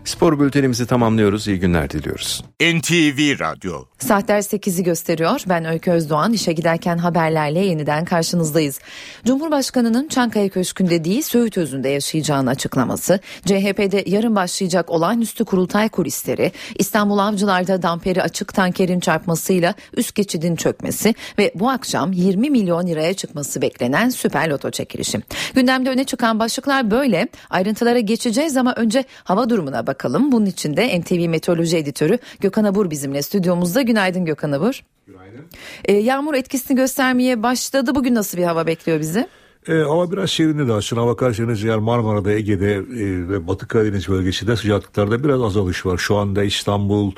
Spor 0.09 0.39
bültenimizi 0.39 0.87
tamamlıyoruz. 0.87 1.47
İyi 1.47 1.59
günler 1.59 1.89
diliyoruz. 1.89 2.43
NTV 2.61 3.39
Radyo 3.39 3.85
Saatler 3.99 4.39
8'i 4.41 4.83
gösteriyor. 4.83 5.41
Ben 5.49 5.65
Öykü 5.65 5.91
Özdoğan. 5.91 6.33
İşe 6.33 6.53
giderken 6.53 6.97
haberlerle 6.97 7.59
yeniden 7.59 8.05
karşınızdayız. 8.05 8.79
Cumhurbaşkanının 9.25 10.07
Çankaya 10.07 10.49
Köşkü'nde 10.49 11.03
değil 11.03 11.21
Söğüt 11.21 11.57
Özü'nde 11.57 11.89
yaşayacağını 11.89 12.49
açıklaması, 12.49 13.19
CHP'de 13.45 14.03
yarın 14.05 14.35
başlayacak 14.35 14.89
olağanüstü 14.89 15.45
kurultay 15.45 15.89
kulisleri, 15.89 16.51
İstanbul 16.75 17.17
Avcılar'da 17.17 17.81
damperi 17.81 18.23
açık 18.23 18.53
tankerin 18.53 18.99
çarpmasıyla 18.99 19.73
üst 19.97 20.15
geçidin 20.15 20.55
çökmesi 20.55 21.15
ve 21.37 21.51
bu 21.55 21.69
akşam 21.69 22.11
20 22.11 22.49
milyon 22.49 22.87
liraya 22.87 23.13
çıkması 23.13 23.61
beklenen 23.61 24.09
süper 24.09 24.49
loto 24.49 24.71
çekilişi. 24.71 25.21
Gündemde 25.55 25.89
öne 25.89 26.03
çıkan 26.03 26.39
başlıklar 26.39 26.91
böyle. 26.91 27.27
Ayrıntılara 27.49 27.99
geçeceğiz 27.99 28.57
ama 28.57 28.73
önce 28.75 29.03
hava 29.23 29.49
durumuna 29.49 29.87
bakalım. 29.87 29.98
Bunun 30.03 30.45
için 30.45 30.77
de 30.77 31.01
NTV 31.01 31.29
Meteoroloji 31.29 31.77
Editörü 31.77 32.17
Gökhan 32.39 32.63
Abur 32.63 32.89
bizimle 32.89 33.21
stüdyomuzda. 33.21 33.81
Günaydın 33.81 34.25
Gökhan 34.25 34.51
Abur. 34.51 34.81
Günaydın. 35.07 35.45
Ee, 35.85 35.93
yağmur 35.93 36.33
etkisini 36.33 36.77
göstermeye 36.77 37.43
başladı. 37.43 37.95
Bugün 37.95 38.15
nasıl 38.15 38.37
bir 38.37 38.43
hava 38.43 38.67
bekliyor 38.67 38.99
bizi? 38.99 39.27
E, 39.67 39.73
hava 39.73 40.11
biraz 40.11 40.31
serinledi 40.31 40.73
aslında. 40.73 41.05
Bakarsanız 41.05 41.63
yer 41.63 41.77
Marmara'da, 41.77 42.31
Ege'de 42.31 42.73
e, 42.73 43.29
ve 43.29 43.47
Batı 43.47 43.67
Karadeniz 43.67 44.09
bölgesinde 44.09 44.55
sıcaklıklarda 44.55 45.23
biraz 45.23 45.41
azalış 45.41 45.85
var. 45.85 45.97
Şu 45.97 46.15
anda 46.15 46.43
İstanbul 46.43 47.11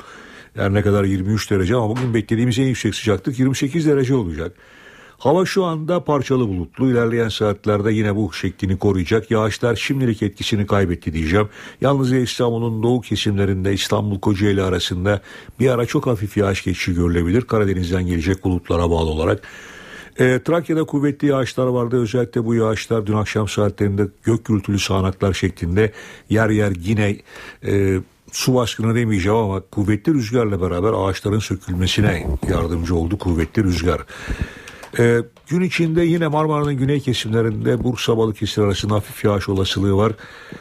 her 0.54 0.74
ne 0.74 0.82
kadar 0.82 1.04
23 1.04 1.50
derece 1.50 1.76
ama 1.76 1.88
bugün 1.88 2.14
beklediğimiz 2.14 2.58
en 2.58 2.64
yüksek 2.64 2.94
sıcaklık 2.94 3.38
28 3.38 3.86
derece 3.86 4.14
olacak. 4.14 4.52
Hava 5.22 5.46
şu 5.46 5.64
anda 5.64 6.04
parçalı 6.04 6.48
bulutlu. 6.48 6.90
İlerleyen 6.90 7.28
saatlerde 7.28 7.92
yine 7.92 8.16
bu 8.16 8.32
şeklini 8.32 8.78
koruyacak. 8.78 9.30
Yağışlar 9.30 9.76
şimdilik 9.76 10.22
etkisini 10.22 10.66
kaybetti 10.66 11.12
diyeceğim. 11.12 11.48
Yalnızca 11.80 12.16
İstanbul'un 12.16 12.82
doğu 12.82 13.00
kesimlerinde 13.00 13.72
İstanbul 13.72 14.20
Kocaeli 14.20 14.62
arasında 14.62 15.20
bir 15.60 15.68
ara 15.70 15.86
çok 15.86 16.06
hafif 16.06 16.36
yağış 16.36 16.64
geçişi 16.64 16.94
görülebilir. 16.94 17.42
Karadeniz'den 17.42 18.06
gelecek 18.06 18.44
bulutlara 18.44 18.90
bağlı 18.90 19.10
olarak. 19.10 19.42
E, 20.18 20.42
Trakya'da 20.42 20.84
kuvvetli 20.84 21.28
yağışlar 21.28 21.66
vardı. 21.66 22.02
Özellikle 22.02 22.44
bu 22.44 22.54
yağışlar 22.54 23.06
dün 23.06 23.16
akşam 23.16 23.48
saatlerinde 23.48 24.06
gök 24.22 24.44
gürültülü 24.44 24.78
sağanaklar 24.78 25.32
şeklinde 25.32 25.92
yer 26.30 26.50
yer 26.50 26.72
yine 26.80 27.16
e, 27.66 28.00
su 28.32 28.54
baskını 28.54 28.94
demeyeceğim 28.94 29.38
ama 29.38 29.60
kuvvetli 29.60 30.14
rüzgarla 30.14 30.60
beraber 30.60 30.92
ağaçların 30.92 31.38
sökülmesine 31.38 32.26
yardımcı 32.48 32.94
oldu 32.96 33.18
kuvvetli 33.18 33.64
rüzgar. 33.64 34.00
Ee, 34.98 35.18
gün 35.48 35.60
içinde 35.60 36.02
yine 36.02 36.28
Marmara'nın 36.28 36.74
güney 36.74 37.00
kesimlerinde 37.00 37.84
Bursa 37.84 38.16
Balıkesir 38.16 38.62
arasında 38.62 38.94
hafif 38.94 39.24
yağış 39.24 39.48
olasılığı 39.48 39.96
var. 39.96 40.12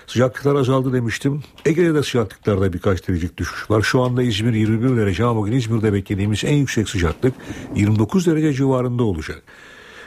Sıcaklıklar 0.07 0.55
azaldı 0.55 0.93
demiştim. 0.93 1.43
Ege'de 1.65 1.93
de 1.93 2.03
sıcaklıklarda 2.03 2.73
birkaç 2.73 3.07
derecelik 3.07 3.37
düşüş 3.37 3.71
var. 3.71 3.81
Şu 3.81 4.01
anda 4.01 4.23
İzmir 4.23 4.53
21 4.53 4.97
derece 4.97 5.25
ama 5.25 5.39
bugün 5.39 5.51
İzmir'de 5.51 5.93
beklediğimiz 5.93 6.43
en 6.43 6.53
yüksek 6.53 6.89
sıcaklık 6.89 7.33
29 7.75 8.27
derece 8.27 8.53
civarında 8.53 9.03
olacak. 9.03 9.41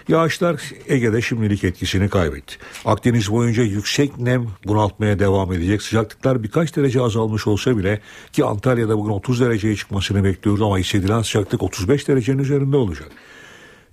Yağışlar 0.09 0.63
Ege'de 0.89 1.23
şimdilik 1.23 1.65
etkisini 1.65 2.09
kaybetti. 2.09 2.55
Akdeniz 2.85 3.31
boyunca 3.31 3.63
yüksek 3.63 4.19
nem 4.19 4.47
bunaltmaya 4.67 5.19
devam 5.19 5.53
edecek. 5.53 5.83
Sıcaklıklar 5.83 6.43
birkaç 6.43 6.77
derece 6.77 7.01
azalmış 7.01 7.47
olsa 7.47 7.79
bile 7.79 8.01
ki 8.33 8.45
Antalya'da 8.45 8.99
bugün 8.99 9.11
30 9.11 9.41
dereceye 9.41 9.77
çıkmasını 9.77 10.25
bekliyoruz 10.25 10.63
ama 10.63 10.79
hissedilen 10.79 11.23
sıcaklık 11.23 11.63
35 11.63 12.09
derecenin 12.09 12.39
üzerinde 12.39 12.77
olacak. 12.77 13.11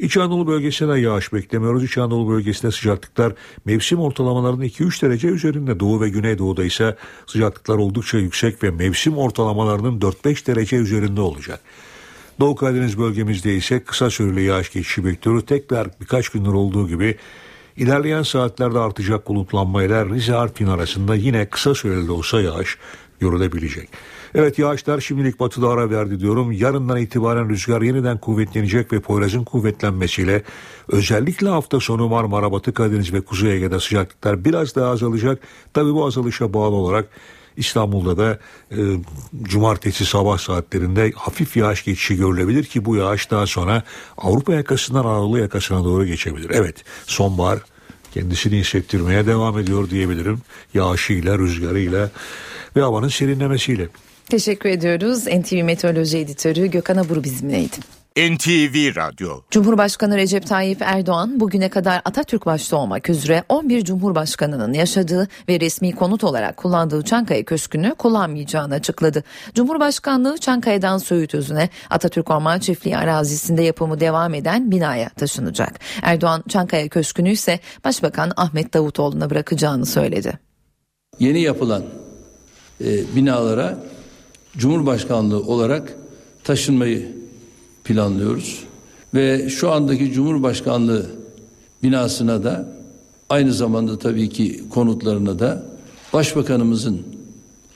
İç 0.02 0.18
Anadolu 0.18 0.47
bölgesinde 0.47 0.99
yağış 0.99 1.34
beklemiyoruz. 1.34 1.84
İç 1.84 1.97
Anadolu 1.97 2.30
bölgesinde 2.30 2.72
sıcaklıklar 2.72 3.34
mevsim 3.66 3.99
ortalamalarının 3.99 4.64
2-3 4.64 5.02
derece 5.02 5.28
üzerinde. 5.28 5.80
Doğu 5.80 6.02
ve 6.02 6.10
Güneydoğu'da 6.10 6.64
ise 6.64 6.95
sıcaklıklar 7.28 7.78
oldukça 7.78 8.18
yüksek 8.18 8.64
ve 8.64 8.72
mevsim 8.72 9.18
ortalamalarının 9.18 9.99
4-5 9.99 10.47
derece 10.47 10.76
üzerinde 10.76 11.22
olacak. 11.22 11.60
Doğu 12.39 12.56
Karadeniz 12.56 12.99
bölgemizde 12.99 13.56
ise 13.56 13.84
kısa 13.84 14.10
süreli 14.10 14.43
yağış 14.43 14.74
geçişi 14.74 15.06
bekliyoruz. 15.06 15.45
Tekrar 15.45 15.88
birkaç 16.02 16.30
gündür 16.30 16.54
olduğu 16.54 16.88
gibi 16.88 17.18
ilerleyen 17.78 18.24
saatlerde 18.24 18.80
artacak 18.80 19.28
bulutlanmayla 19.28 20.06
Rize 20.06 20.36
Artvin 20.36 20.68
arasında 20.68 21.16
yine 21.16 21.45
kısa 21.45 21.76
süreli 21.76 22.12
olsa 22.12 22.41
yağış 22.41 22.78
görülebilecek. 23.20 23.89
Evet 24.36 24.60
yağışlar 24.60 25.00
şimdilik 25.00 25.40
batıda 25.40 25.70
ara 25.70 25.90
verdi 25.90 26.20
diyorum. 26.20 26.52
Yarından 26.52 26.98
itibaren 26.98 27.50
rüzgar 27.50 27.82
yeniden 27.82 28.18
kuvvetlenecek 28.18 28.94
ve 28.94 29.00
Poyraz'ın 29.00 29.44
kuvvetlenmesiyle 29.44 30.44
özellikle 30.88 31.50
hafta 31.50 31.80
sonu 31.80 32.08
Marmara, 32.08 32.52
Batı 32.52 32.74
Karadeniz 32.74 33.14
ve 33.14 33.22
Kuzey 33.22 33.56
Ege'de 33.56 33.80
sıcaklıklar 33.80 34.46
biraz 34.46 34.76
daha 34.76 34.92
azalacak. 34.92 35.40
Tabii 35.74 35.94
bu 35.94 36.06
azalışa 36.06 36.54
bağlı 36.54 36.76
olarak 36.76 37.10
İstanbul'da 37.58 38.18
da 38.18 38.40
e, 38.72 38.78
cumartesi 39.44 40.06
sabah 40.06 40.38
saatlerinde 40.38 41.12
hafif 41.16 41.58
yağış 41.58 41.84
geçişi 41.84 42.16
görülebilir 42.16 42.64
ki 42.64 42.86
bu 42.86 42.96
yağış 42.96 43.32
daha 43.32 43.48
sonra 43.48 43.84
Avrupa 44.18 44.54
yakasından 44.54 45.06
Anadolu 45.06 45.40
yakasına 45.40 45.84
doğru 45.84 46.06
geçebilir. 46.06 46.52
Evet 46.54 46.84
sonbahar 47.06 47.60
kendisini 48.14 48.58
hissettirmeye 48.58 49.26
devam 49.26 49.60
ediyor 49.60 49.90
diyebilirim. 49.90 50.42
Yağışıyla, 50.74 51.38
rüzgarıyla 51.38 52.10
ve 52.76 52.82
havanın 52.82 53.08
serinlemesiyle. 53.08 53.90
Teşekkür 54.32 54.70
ediyoruz. 54.70 55.28
NTV 55.28 55.64
Meteoroloji 55.64 56.18
Editörü 56.18 56.68
Gökhan 56.68 56.98
Abur 56.98 57.24
bizimleydi. 57.24 57.76
NTV 58.18 58.96
Radyo 58.96 59.42
Cumhurbaşkanı 59.52 60.18
Recep 60.18 60.48
Tayyip 60.48 60.82
Erdoğan 60.82 61.40
bugüne 61.40 61.70
kadar 61.70 62.02
Atatürk 62.06 62.46
başta 62.46 62.78
olmak 62.78 63.10
üzere 63.10 63.44
11 63.50 63.84
Cumhurbaşkanının 63.84 64.74
yaşadığı 64.74 65.28
ve 65.50 65.60
resmi 65.60 65.92
konut 65.92 66.24
olarak 66.24 66.58
kullandığı 66.58 67.02
Çankaya 67.02 67.46
Köşkü'nü 67.46 67.96
kullanmayacağını 67.96 68.74
açıkladı. 68.74 69.24
Cumhurbaşkanlığı 69.56 70.38
Çankaya'dan 70.38 70.98
Söğüt 70.98 71.36
Özü'ne 71.36 71.70
Atatürk 71.90 72.32
Orman 72.32 72.60
Çiftliği 72.60 72.98
arazisinde 72.98 73.64
yapımı 73.64 74.00
devam 74.00 74.34
eden 74.34 74.72
binaya 74.72 75.10
taşınacak. 75.10 75.80
Erdoğan 76.02 76.44
Çankaya 76.50 76.90
Köşkü'nü 76.90 77.30
ise 77.30 77.60
Başbakan 77.84 78.32
Ahmet 78.38 78.74
Davutoğlu'na 78.74 79.30
bırakacağını 79.30 79.86
söyledi. 79.86 80.40
Yeni 81.20 81.42
yapılan 81.42 81.84
e, 82.82 83.16
binalara 83.16 83.91
Cumhurbaşkanlığı 84.58 85.43
olarak 85.43 85.97
taşınmayı 86.43 87.12
planlıyoruz. 87.84 88.64
Ve 89.14 89.49
şu 89.49 89.72
andaki 89.72 90.12
Cumhurbaşkanlığı 90.12 91.06
binasına 91.84 92.43
da 92.43 92.68
aynı 93.30 93.54
zamanda 93.54 93.99
tabii 93.99 94.30
ki 94.30 94.64
konutlarına 94.70 95.39
da 95.39 95.72
Başbakanımızın 96.14 97.02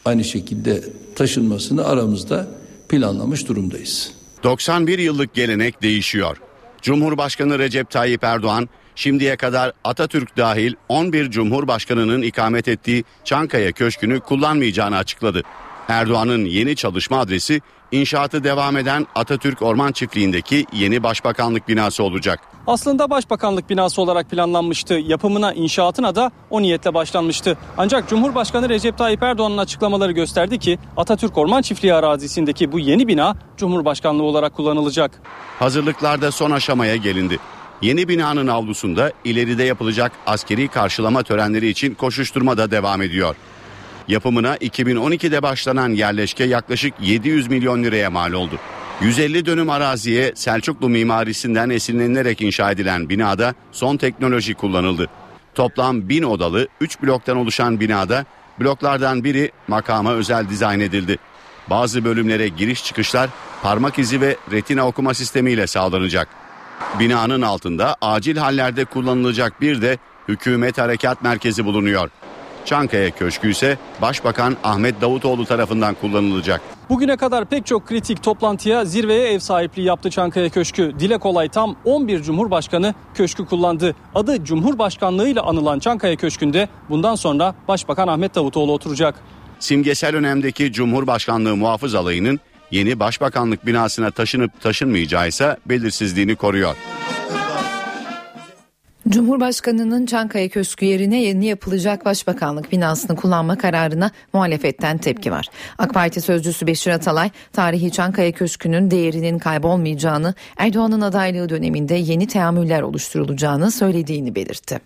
aynı 0.06 0.24
şekilde 0.24 0.84
taşınmasını 1.16 1.86
aramızda 1.86 2.48
planlamış 2.90 3.48
durumdayız. 3.48 4.12
91 4.44 5.00
yıllık 5.00 5.34
gelenek 5.34 5.82
değişiyor. 5.82 6.38
Cumhurbaşkanı 6.82 7.60
Recep 7.60 7.90
Tayyip 7.90 8.24
Erdoğan 8.24 8.70
şimdiye 8.96 9.36
kadar 9.36 9.72
Atatürk 9.84 10.38
dahil 10.38 10.74
11 10.90 11.32
Cumhurbaşkanının 11.32 12.22
ikamet 12.22 12.68
ettiği 12.68 13.04
Çankaya 13.24 13.72
Köşkü'nü 13.72 14.20
kullanmayacağını 14.20 14.98
açıkladı. 14.98 15.44
Erdoğan'ın 15.90 16.46
yeni 16.46 16.76
çalışma 16.76 17.20
adresi 17.20 17.62
inşaatı 17.92 18.44
devam 18.44 18.78
eden 18.78 19.08
Atatürk 19.16 19.62
Orman 19.62 19.92
Çiftliği'ndeki 19.92 20.66
yeni 20.74 21.04
başbakanlık 21.04 21.68
binası 21.68 22.04
olacak. 22.04 22.40
Aslında 22.68 23.10
başbakanlık 23.10 23.70
binası 23.70 24.02
olarak 24.02 24.30
planlanmıştı. 24.30 24.94
Yapımına, 24.94 25.54
inşaatına 25.54 26.16
da 26.16 26.32
o 26.50 26.62
niyetle 26.62 26.94
başlanmıştı. 26.94 27.58
Ancak 27.78 28.10
Cumhurbaşkanı 28.10 28.70
Recep 28.70 28.98
Tayyip 28.98 29.24
Erdoğan'ın 29.24 29.58
açıklamaları 29.58 30.12
gösterdi 30.12 30.60
ki 30.60 30.80
Atatürk 30.98 31.38
Orman 31.38 31.62
Çiftliği 31.62 31.94
arazisindeki 31.94 32.72
bu 32.72 32.80
yeni 32.80 33.08
bina 33.08 33.36
Cumhurbaşkanlığı 33.58 34.24
olarak 34.24 34.54
kullanılacak. 34.54 35.12
Hazırlıklarda 35.60 36.32
son 36.32 36.52
aşamaya 36.52 36.96
gelindi. 36.96 37.40
Yeni 37.82 38.08
binanın 38.08 38.48
avlusunda 38.48 39.12
ileride 39.24 39.64
yapılacak 39.64 40.12
askeri 40.26 40.68
karşılama 40.68 41.24
törenleri 41.24 41.68
için 41.68 41.94
koşuşturma 41.94 42.58
da 42.58 42.72
devam 42.72 43.02
ediyor. 43.02 43.36
Yapımına 44.08 44.58
2012'de 44.58 45.44
başlanan 45.44 45.90
yerleşke 45.90 46.44
yaklaşık 46.44 46.94
700 47.02 47.48
milyon 47.48 47.84
liraya 47.84 48.10
mal 48.10 48.34
oldu. 48.34 48.60
150 49.02 49.46
dönüm 49.46 49.70
araziye 49.70 50.32
Selçuklu 50.36 50.90
mimarisinden 50.90 51.70
esinlenilerek 51.70 52.42
inşa 52.42 52.72
edilen 52.72 53.10
binada 53.10 53.54
son 53.72 53.98
teknoloji 53.98 54.54
kullanıldı. 54.54 55.08
Toplam 55.56 56.10
1000 56.10 56.24
odalı 56.24 56.68
3 56.82 57.02
bloktan 57.02 57.38
oluşan 57.38 57.80
binada 57.80 58.26
bloklardan 58.60 59.24
biri 59.24 59.52
makama 59.68 60.14
özel 60.14 60.50
dizayn 60.50 60.80
edildi. 60.80 61.18
Bazı 61.70 62.06
bölümlere 62.06 62.48
giriş 62.48 62.84
çıkışlar 62.84 63.30
parmak 63.64 64.00
izi 64.00 64.22
ve 64.22 64.38
retina 64.52 64.88
okuma 64.88 65.14
sistemiyle 65.14 65.68
sağlanacak. 65.68 66.28
Binanın 67.00 67.42
altında 67.42 67.96
acil 68.02 68.38
hallerde 68.38 68.86
kullanılacak 68.86 69.62
bir 69.62 69.82
de 69.82 69.98
Hükümet 70.28 70.78
Harekat 70.78 71.24
Merkezi 71.24 71.66
bulunuyor. 71.66 72.10
Çankaya 72.66 73.12
Köşkü 73.12 73.52
ise 73.52 73.78
Başbakan 74.02 74.58
Ahmet 74.64 75.02
Davutoğlu 75.02 75.46
tarafından 75.46 75.96
kullanılacak. 76.02 76.62
Bugüne 76.90 77.18
kadar 77.18 77.46
pek 77.46 77.66
çok 77.66 77.88
kritik 77.88 78.24
toplantıya 78.24 78.86
zirveye 78.86 79.34
ev 79.34 79.40
sahipliği 79.40 79.84
yaptı 79.84 80.10
Çankaya 80.10 80.50
Köşkü. 80.50 80.94
Dile 81.00 81.18
kolay 81.18 81.50
tam 81.50 81.76
11 81.86 82.22
Cumhurbaşkanı 82.24 82.94
köşkü 83.14 83.46
kullandı. 83.46 83.96
Adı 84.16 84.44
Cumhurbaşkanlığı 84.44 85.30
ile 85.30 85.40
anılan 85.40 85.80
Çankaya 85.80 86.16
Köşkü'nde 86.16 86.70
bundan 86.90 87.16
sonra 87.16 87.56
Başbakan 87.68 88.08
Ahmet 88.08 88.36
Davutoğlu 88.36 88.72
oturacak. 88.72 89.16
Simgesel 89.60 90.16
önemdeki 90.16 90.72
Cumhurbaşkanlığı 90.72 91.56
muhafız 91.56 91.96
alayının 91.96 92.40
yeni 92.72 93.00
başbakanlık 93.00 93.66
binasına 93.66 94.12
taşınıp 94.12 94.62
taşınmayacağı 94.62 95.28
ise 95.28 95.58
belirsizliğini 95.66 96.36
koruyor. 96.36 96.76
Cumhurbaşkanının 99.10 100.06
Çankaya 100.06 100.50
Köşkü 100.50 100.86
yerine 100.86 101.22
yeni 101.22 101.46
yapılacak 101.46 102.06
başbakanlık 102.06 102.72
binasını 102.72 103.16
kullanma 103.16 103.58
kararına 103.58 104.12
muhalefetten 104.34 104.98
tepki 104.98 105.32
var. 105.32 105.48
AK 105.78 105.94
Parti 105.94 106.22
sözcüsü 106.22 106.68
Beşir 106.68 106.92
Atalay, 106.92 107.32
tarihi 107.54 107.92
Çankaya 107.92 108.32
Köşkü'nün 108.32 108.92
değerinin 108.92 109.40
kaybolmayacağını, 109.40 110.34
Erdoğan'ın 110.58 111.02
adaylığı 111.02 111.50
döneminde 111.50 111.96
yeni 111.96 112.28
teamüller 112.28 112.82
oluşturulacağını 112.82 113.72
söylediğini 113.72 114.36
belirtti. 114.36 114.80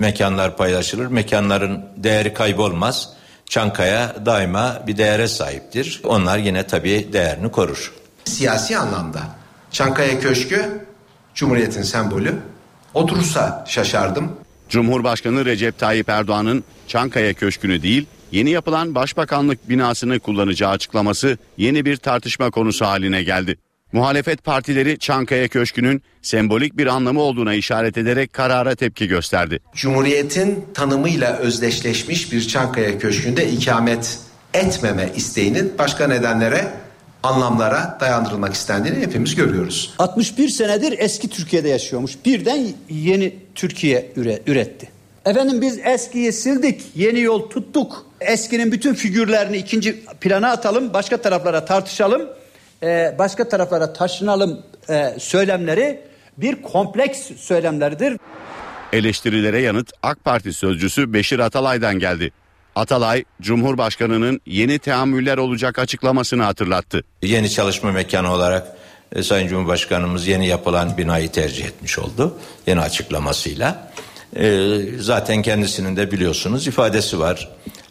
Mekanlar 0.00 0.56
paylaşılır, 0.56 1.06
mekanların 1.06 1.84
değeri 1.96 2.34
kaybolmaz. 2.34 3.12
Çankaya 3.46 4.26
daima 4.26 4.82
bir 4.86 4.96
değere 4.96 5.28
sahiptir. 5.28 6.00
Onlar 6.04 6.38
yine 6.38 6.66
tabii 6.66 7.08
değerini 7.12 7.50
korur. 7.50 7.94
Siyasi 8.24 8.78
anlamda 8.78 9.20
Çankaya 9.70 10.20
Köşkü 10.20 10.86
Cumhuriyet'in 11.34 11.82
sembolü. 11.82 12.34
Oturursa 12.96 13.64
şaşardım. 13.68 14.32
Cumhurbaşkanı 14.68 15.44
Recep 15.44 15.78
Tayyip 15.78 16.08
Erdoğan'ın 16.08 16.64
Çankaya 16.88 17.34
Köşkü'nü 17.34 17.82
değil, 17.82 18.06
yeni 18.32 18.50
yapılan 18.50 18.94
başbakanlık 18.94 19.68
binasını 19.68 20.18
kullanacağı 20.18 20.70
açıklaması 20.70 21.38
yeni 21.56 21.84
bir 21.84 21.96
tartışma 21.96 22.50
konusu 22.50 22.86
haline 22.86 23.22
geldi. 23.22 23.56
Muhalefet 23.92 24.44
partileri 24.44 24.98
Çankaya 24.98 25.48
Köşkü'nün 25.48 26.02
sembolik 26.22 26.76
bir 26.76 26.86
anlamı 26.86 27.20
olduğuna 27.20 27.54
işaret 27.54 27.98
ederek 27.98 28.32
karara 28.32 28.74
tepki 28.74 29.08
gösterdi. 29.08 29.60
Cumhuriyetin 29.74 30.64
tanımıyla 30.74 31.36
özdeşleşmiş 31.36 32.32
bir 32.32 32.48
Çankaya 32.48 32.98
Köşkü'nde 32.98 33.50
ikamet 33.50 34.18
etmeme 34.54 35.10
isteğinin 35.16 35.72
başka 35.78 36.06
nedenlere 36.06 36.85
anlamlara 37.26 37.98
dayandırılmak 38.00 38.54
istendiğini 38.54 38.98
hepimiz 38.98 39.34
görüyoruz. 39.34 39.94
61 39.98 40.48
senedir 40.48 40.94
eski 40.98 41.28
Türkiye'de 41.28 41.68
yaşıyormuş. 41.68 42.12
Birden 42.24 42.66
yeni 42.90 43.34
Türkiye 43.54 44.12
üre, 44.16 44.42
üretti. 44.46 44.88
Efendim 45.26 45.60
biz 45.60 45.78
eskiyi 45.78 46.32
sildik, 46.32 46.82
yeni 46.94 47.20
yol 47.20 47.50
tuttuk. 47.50 48.06
Eskinin 48.20 48.72
bütün 48.72 48.94
figürlerini 48.94 49.56
ikinci 49.56 50.04
plana 50.20 50.50
atalım, 50.50 50.92
başka 50.92 51.16
taraflara 51.16 51.64
tartışalım, 51.64 52.28
e, 52.82 53.14
başka 53.18 53.48
taraflara 53.48 53.92
taşınalım 53.92 54.62
e, 54.90 55.14
söylemleri 55.18 56.00
bir 56.38 56.62
kompleks 56.62 57.20
söylemlerdir. 57.36 58.18
Eleştirilere 58.92 59.60
yanıt 59.60 59.92
AK 60.02 60.24
Parti 60.24 60.52
sözcüsü 60.52 61.12
Beşir 61.12 61.38
Atalay'dan 61.38 61.98
geldi. 61.98 62.32
Atalay, 62.76 63.24
Cumhurbaşkanı'nın 63.42 64.40
yeni 64.46 64.78
teamüller 64.78 65.38
olacak 65.38 65.78
açıklamasını 65.78 66.42
hatırlattı. 66.42 67.02
Yeni 67.22 67.50
çalışma 67.50 67.92
mekanı 67.92 68.32
olarak 68.32 68.76
e, 69.12 69.22
Sayın 69.22 69.48
Cumhurbaşkanımız 69.48 70.26
yeni 70.26 70.46
yapılan 70.46 70.96
binayı 70.96 71.28
tercih 71.28 71.64
etmiş 71.64 71.98
oldu. 71.98 72.38
Yeni 72.66 72.80
açıklamasıyla. 72.80 73.92
E, 74.36 74.78
zaten 74.98 75.42
kendisinin 75.42 75.96
de 75.96 76.12
biliyorsunuz 76.12 76.66
ifadesi 76.66 77.18
var. 77.18 77.48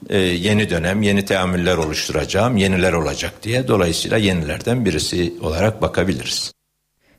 E, 0.09 0.17
yeni 0.17 0.69
dönem 0.69 1.01
yeni 1.01 1.25
teamüller 1.25 1.77
oluşturacağım, 1.77 2.57
yeniler 2.57 2.93
olacak 2.93 3.43
diye. 3.43 3.67
Dolayısıyla 3.67 4.17
yenilerden 4.17 4.85
birisi 4.85 5.33
olarak 5.41 5.81
bakabiliriz. 5.81 6.54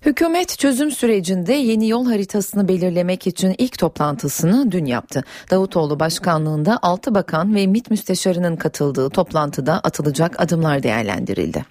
Hükümet 0.06 0.58
çözüm 0.58 0.90
sürecinde 0.90 1.52
yeni 1.52 1.88
yol 1.88 2.06
haritasını 2.06 2.68
belirlemek 2.68 3.26
için 3.26 3.54
ilk 3.58 3.78
toplantısını 3.78 4.72
dün 4.72 4.84
yaptı. 4.84 5.24
Davutoğlu 5.50 6.00
başkanlığında 6.00 6.78
6 6.82 7.14
bakan 7.14 7.54
ve 7.54 7.66
MİT 7.66 7.90
müsteşarının 7.90 8.56
katıldığı 8.56 9.10
toplantıda 9.10 9.80
atılacak 9.80 10.40
adımlar 10.40 10.82
değerlendirildi. 10.82 11.64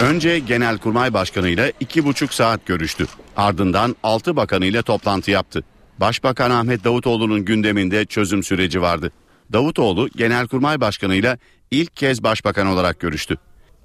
Önce 0.00 0.38
Genelkurmay 0.38 1.14
Başkanı 1.14 1.48
ile 1.48 1.72
iki 1.80 2.04
buçuk 2.04 2.34
saat 2.34 2.66
görüştü. 2.66 3.06
Ardından 3.36 3.96
6 4.02 4.36
bakanıyla 4.36 4.82
toplantı 4.82 5.30
yaptı. 5.30 5.64
Başbakan 5.98 6.50
Ahmet 6.50 6.84
Davutoğlu'nun 6.84 7.44
gündeminde 7.44 8.04
çözüm 8.04 8.42
süreci 8.42 8.82
vardı. 8.82 9.12
Davutoğlu 9.52 10.08
Genelkurmay 10.08 10.80
Başkanı 10.80 11.14
ile 11.14 11.38
ilk 11.70 11.96
kez 11.96 12.22
başbakan 12.22 12.66
olarak 12.66 13.00
görüştü. 13.00 13.36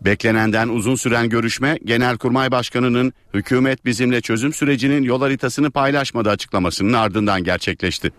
Beklenenden 0.02 0.70
uzun 0.70 0.95
süren 0.95 1.30
görüşme 1.30 1.80
Genelkurmay 1.86 2.52
Başkanı'nın 2.52 3.14
hükümet 3.34 3.86
bizimle 3.86 4.22
çözüm 4.22 4.54
sürecinin 4.54 5.04
yol 5.04 5.22
haritasını 5.22 5.72
paylaşmadı 5.72 6.30
açıklamasının 6.30 6.93
ardından 6.93 7.43
gerçekleşti. 7.43 8.12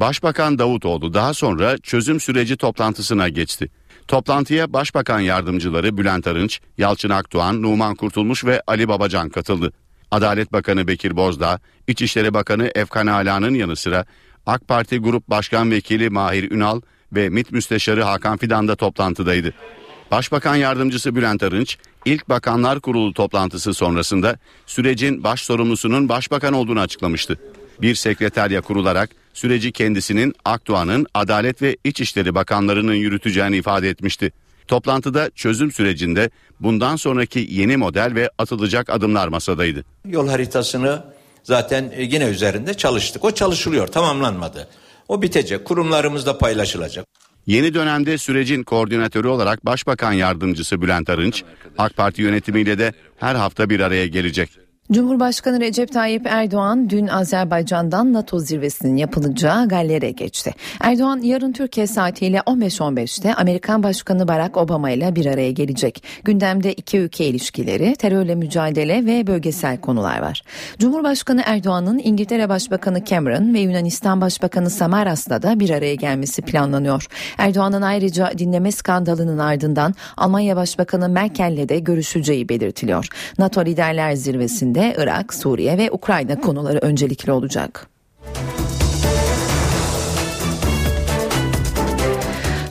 Başbakan 0.00 0.58
Davutoğlu 0.58 1.14
daha 1.14 1.34
sonra 1.34 1.78
çözüm 1.78 2.20
süreci 2.20 2.56
toplantısına 2.56 3.28
geçti. 3.28 3.70
Toplantıya 4.08 4.72
Başbakan 4.72 5.20
yardımcıları 5.20 5.96
Bülent 5.96 6.26
Arınç, 6.26 6.60
Yalçın 6.78 7.10
Akdoğan, 7.10 7.62
Numan 7.62 7.94
Kurtulmuş 7.94 8.44
ve 8.44 8.62
Ali 8.66 8.88
Babacan 8.88 9.28
katıldı. 9.28 9.72
Adalet 10.10 10.52
Bakanı 10.52 10.88
Bekir 10.88 11.16
Bozdağ, 11.16 11.60
İçişleri 11.86 12.34
Bakanı 12.34 12.70
Efkan 12.74 13.06
Ala'nın 13.06 13.54
yanı 13.54 13.76
sıra 13.76 14.04
AK 14.46 14.68
Parti 14.68 14.98
Grup 14.98 15.28
Başkan 15.28 15.70
Vekili 15.70 16.10
Mahir 16.10 16.50
Ünal 16.50 16.80
ve 17.12 17.28
MİT 17.28 17.52
Müsteşarı 17.52 18.02
Hakan 18.02 18.36
Fidan 18.36 18.68
da 18.68 18.76
toplantıdaydı. 18.76 19.54
Başbakan 20.10 20.56
Yardımcısı 20.56 21.16
Bülent 21.16 21.42
Arınç, 21.42 21.76
ilk 22.04 22.28
Bakanlar 22.28 22.80
Kurulu 22.80 23.14
toplantısı 23.14 23.74
sonrasında 23.74 24.38
sürecin 24.66 25.24
baş 25.24 25.42
sorumlusunun 25.42 26.08
başbakan 26.08 26.52
olduğunu 26.52 26.80
açıklamıştı. 26.80 27.38
Bir 27.82 27.94
sekreterya 27.94 28.60
kurularak 28.60 29.10
süreci 29.34 29.72
kendisinin 29.72 30.34
Akdoğan'ın 30.44 31.06
Adalet 31.14 31.62
ve 31.62 31.76
İçişleri 31.84 32.34
Bakanlarının 32.34 32.94
yürüteceğini 32.94 33.56
ifade 33.56 33.88
etmişti. 33.88 34.32
Toplantıda 34.68 35.30
çözüm 35.30 35.72
sürecinde 35.72 36.30
bundan 36.60 36.96
sonraki 36.96 37.46
yeni 37.50 37.76
model 37.76 38.14
ve 38.14 38.30
atılacak 38.38 38.90
adımlar 38.90 39.28
masadaydı. 39.28 39.84
Yol 40.08 40.28
haritasını 40.28 41.04
zaten 41.42 41.92
e, 41.94 42.02
yine 42.02 42.24
üzerinde 42.24 42.74
çalıştık. 42.74 43.24
O 43.24 43.30
çalışılıyor, 43.30 43.86
tamamlanmadı. 43.86 44.68
O 45.08 45.22
bitecek, 45.22 45.64
kurumlarımızda 45.64 46.38
paylaşılacak. 46.38 47.06
Yeni 47.46 47.74
dönemde 47.74 48.18
sürecin 48.18 48.62
koordinatörü 48.62 49.28
olarak 49.28 49.66
Başbakan 49.66 50.12
Yardımcısı 50.12 50.82
Bülent 50.82 51.10
Arınç, 51.10 51.44
AK 51.78 51.96
Parti 51.96 52.22
yönetimiyle 52.22 52.78
de 52.78 52.92
her 53.16 53.34
hafta 53.34 53.70
bir 53.70 53.80
araya 53.80 54.06
gelecek. 54.06 54.69
Cumhurbaşkanı 54.92 55.60
Recep 55.60 55.92
Tayyip 55.92 56.26
Erdoğan 56.26 56.90
dün 56.90 57.06
Azerbaycan'dan 57.06 58.12
NATO 58.12 58.38
zirvesinin 58.38 58.96
yapılacağı 58.96 59.68
Galler'e 59.68 60.10
geçti. 60.10 60.54
Erdoğan 60.80 61.20
yarın 61.22 61.52
Türkiye 61.52 61.86
saatiyle 61.86 62.38
15.15'te 62.38 63.34
Amerikan 63.34 63.82
Başkanı 63.82 64.28
Barack 64.28 64.56
Obama 64.56 64.90
ile 64.90 65.16
bir 65.16 65.26
araya 65.26 65.50
gelecek. 65.50 66.04
Gündemde 66.24 66.72
iki 66.72 66.98
ülke 66.98 67.26
ilişkileri, 67.26 67.96
terörle 67.96 68.34
mücadele 68.34 69.06
ve 69.06 69.26
bölgesel 69.26 69.80
konular 69.80 70.18
var. 70.22 70.42
Cumhurbaşkanı 70.78 71.42
Erdoğan'ın 71.46 71.98
İngiltere 71.98 72.48
Başbakanı 72.48 73.04
Cameron 73.04 73.54
ve 73.54 73.60
Yunanistan 73.60 74.20
Başbakanı 74.20 74.70
Samaras'la 74.70 75.42
da 75.42 75.60
bir 75.60 75.70
araya 75.70 75.94
gelmesi 75.94 76.42
planlanıyor. 76.42 77.06
Erdoğan'ın 77.38 77.82
ayrıca 77.82 78.32
dinleme 78.38 78.72
skandalının 78.72 79.38
ardından 79.38 79.94
Almanya 80.16 80.56
Başbakanı 80.56 81.08
Merkel'le 81.08 81.68
de 81.68 81.78
görüşeceği 81.78 82.48
belirtiliyor. 82.48 83.08
NATO 83.38 83.64
Liderler 83.64 84.12
Zirvesi'nde 84.12 84.79
Irak, 84.98 85.34
Suriye 85.34 85.78
ve 85.78 85.90
Ukrayna 85.90 86.40
konuları 86.40 86.78
öncelikli 86.78 87.32
olacak. 87.32 87.90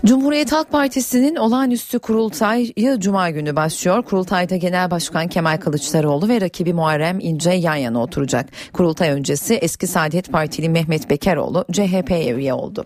Cumhuriyet 0.05 0.51
Halk 0.51 0.71
Partisi'nin 0.71 1.35
olağanüstü 1.35 1.99
kurultayı 1.99 2.99
Cuma 2.99 3.29
günü 3.29 3.55
başlıyor. 3.55 4.03
Kurultayda 4.03 4.55
Genel 4.55 4.91
Başkan 4.91 5.27
Kemal 5.27 5.57
Kılıçdaroğlu 5.57 6.29
ve 6.29 6.41
rakibi 6.41 6.73
Muharrem 6.73 7.19
İnce 7.19 7.51
yan 7.51 7.75
yana 7.75 8.01
oturacak. 8.01 8.49
Kurultay 8.73 9.09
öncesi 9.09 9.53
eski 9.53 9.87
Saadet 9.87 10.31
Partili 10.31 10.69
Mehmet 10.69 11.09
Bekeroğlu 11.09 11.65
CHP'ye 11.71 12.33
üye 12.33 12.53
oldu. 12.53 12.85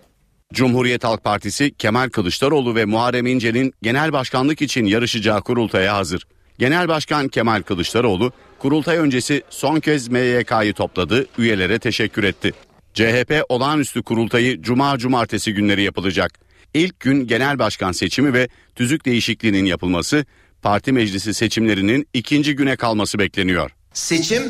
Cumhuriyet 0.54 1.04
Halk 1.04 1.24
Partisi 1.24 1.74
Kemal 1.74 2.08
Kılıçdaroğlu 2.08 2.74
ve 2.74 2.84
Muharrem 2.84 3.26
İnce'nin 3.26 3.72
genel 3.82 4.12
başkanlık 4.12 4.62
için 4.62 4.84
yarışacağı 4.84 5.42
kurultaya 5.42 5.96
hazır. 5.96 6.26
Genel 6.58 6.88
Başkan 6.88 7.28
Kemal 7.28 7.62
Kılıçdaroğlu 7.62 8.32
kurultay 8.64 8.96
öncesi 8.96 9.42
son 9.50 9.80
kez 9.80 10.08
MYK'yı 10.08 10.74
topladı, 10.74 11.26
üyelere 11.38 11.78
teşekkür 11.78 12.24
etti. 12.24 12.52
CHP 12.94 13.44
olağanüstü 13.48 14.02
kurultayı 14.02 14.62
cuma 14.62 14.98
cumartesi 14.98 15.54
günleri 15.54 15.82
yapılacak. 15.82 16.38
İlk 16.74 17.00
gün 17.00 17.26
genel 17.26 17.58
başkan 17.58 17.92
seçimi 17.92 18.32
ve 18.32 18.48
tüzük 18.74 19.04
değişikliğinin 19.04 19.64
yapılması, 19.64 20.24
parti 20.62 20.92
meclisi 20.92 21.34
seçimlerinin 21.34 22.08
ikinci 22.14 22.56
güne 22.56 22.76
kalması 22.76 23.18
bekleniyor. 23.18 23.70
Seçim 23.92 24.42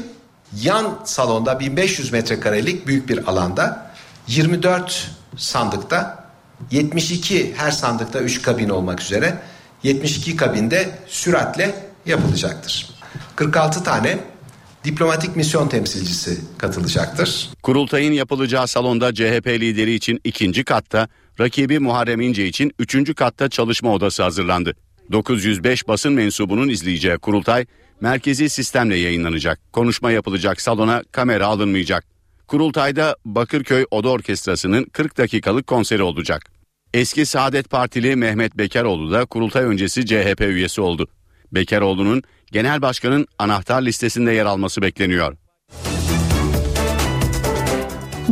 yan 0.62 1.00
salonda 1.04 1.60
1500 1.60 2.12
metrekarelik 2.12 2.86
büyük 2.86 3.08
bir 3.08 3.26
alanda 3.26 3.94
24 4.28 5.10
sandıkta 5.36 6.28
72 6.70 7.54
her 7.56 7.70
sandıkta 7.70 8.20
3 8.20 8.42
kabin 8.42 8.68
olmak 8.68 9.00
üzere 9.02 9.38
72 9.82 10.36
kabinde 10.36 10.98
süratle 11.06 11.74
yapılacaktır. 12.06 12.93
46 13.36 13.84
tane 13.84 14.18
diplomatik 14.84 15.36
misyon 15.36 15.68
temsilcisi 15.68 16.40
katılacaktır. 16.58 17.50
Kurultayın 17.62 18.12
yapılacağı 18.12 18.68
salonda 18.68 19.14
CHP 19.14 19.46
lideri 19.46 19.94
için 19.94 20.20
ikinci 20.24 20.64
katta, 20.64 21.08
rakibi 21.40 21.78
Muharrem 21.78 22.20
İnce 22.20 22.46
için 22.46 22.72
üçüncü 22.78 23.14
katta 23.14 23.48
çalışma 23.48 23.92
odası 23.94 24.22
hazırlandı. 24.22 24.74
905 25.12 25.88
basın 25.88 26.12
mensubunun 26.12 26.68
izleyeceği 26.68 27.18
kurultay 27.18 27.66
merkezi 28.00 28.48
sistemle 28.48 28.96
yayınlanacak. 28.96 29.60
Konuşma 29.72 30.10
yapılacak 30.10 30.60
salona 30.60 31.02
kamera 31.12 31.46
alınmayacak. 31.46 32.04
Kurultayda 32.46 33.16
Bakırköy 33.24 33.86
Oda 33.90 34.08
Orkestrası'nın 34.08 34.84
40 34.84 35.18
dakikalık 35.18 35.66
konseri 35.66 36.02
olacak. 36.02 36.42
Eski 36.94 37.26
Saadet 37.26 37.70
Partili 37.70 38.16
Mehmet 38.16 38.58
Bekaroğlu 38.58 39.12
da 39.12 39.24
kurultay 39.24 39.64
öncesi 39.64 40.06
CHP 40.06 40.40
üyesi 40.40 40.80
oldu. 40.80 41.08
Bekaroğlu'nun 41.52 42.22
genel 42.54 42.82
başkanın 42.82 43.26
anahtar 43.38 43.82
listesinde 43.82 44.32
yer 44.32 44.46
alması 44.46 44.82
bekleniyor. 44.82 45.36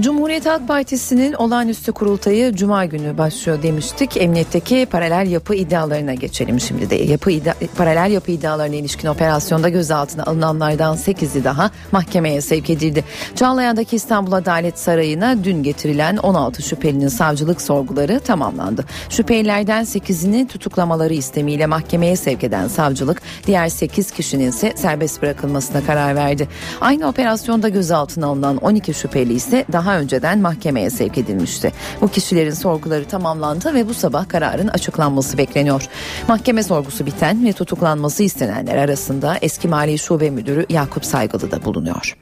Cumhuriyet 0.02 0.46
Halk 0.46 0.68
Partisi'nin 0.68 1.32
olağanüstü 1.32 1.92
kurultayı 1.92 2.54
Cuma 2.54 2.84
günü 2.84 3.18
başlıyor 3.18 3.62
demiştik. 3.62 4.16
Emniyetteki 4.16 4.86
paralel 4.90 5.30
yapı 5.30 5.54
iddialarına 5.54 6.14
geçelim 6.14 6.60
şimdi 6.60 6.90
de. 6.90 6.94
Yapı 6.94 7.30
iddia, 7.30 7.54
paralel 7.76 8.12
yapı 8.12 8.30
iddialarına 8.30 8.74
ilişkin 8.74 9.08
operasyonda 9.08 9.68
gözaltına 9.68 10.22
alınanlardan 10.22 10.96
8'i 10.96 11.44
daha 11.44 11.70
mahkemeye 11.92 12.40
sevk 12.40 12.70
edildi. 12.70 13.04
Çağlayan'daki 13.34 13.96
İstanbul 13.96 14.32
Adalet 14.32 14.78
Sarayı'na 14.78 15.44
dün 15.44 15.62
getirilen 15.62 16.16
16 16.16 16.62
şüphelinin 16.62 17.08
savcılık 17.08 17.62
sorguları 17.62 18.20
tamamlandı. 18.20 18.84
Şüphelilerden 19.08 19.84
8'ini 19.84 20.46
tutuklamaları 20.46 21.14
istemiyle 21.14 21.66
mahkemeye 21.66 22.16
sevk 22.16 22.44
eden 22.44 22.68
savcılık 22.68 23.22
diğer 23.46 23.68
8 23.68 24.10
kişinin 24.10 24.48
ise 24.48 24.72
serbest 24.76 25.22
bırakılmasına 25.22 25.84
karar 25.84 26.16
verdi. 26.16 26.48
Aynı 26.80 27.08
operasyonda 27.08 27.68
gözaltına 27.68 28.26
alınan 28.26 28.56
12 28.56 28.94
şüpheli 28.94 29.32
ise 29.32 29.64
daha 29.72 29.91
daha 29.92 30.00
önceden 30.00 30.38
mahkemeye 30.38 30.90
sevk 30.90 31.18
edilmişti. 31.18 31.72
Bu 32.00 32.08
kişilerin 32.08 32.50
sorguları 32.50 33.04
tamamlandı 33.04 33.74
ve 33.74 33.88
bu 33.88 33.94
sabah 33.94 34.28
kararın 34.28 34.68
açıklanması 34.68 35.38
bekleniyor. 35.38 35.88
Mahkeme 36.28 36.62
sorgusu 36.62 37.06
biten 37.06 37.44
ve 37.44 37.52
tutuklanması 37.52 38.22
istenenler 38.22 38.76
arasında 38.76 39.36
eski 39.42 39.68
Mali 39.68 39.98
Şube 39.98 40.30
Müdürü 40.30 40.66
Yakup 40.68 41.04
Saygılı 41.04 41.50
da 41.50 41.64
bulunuyor. 41.64 42.16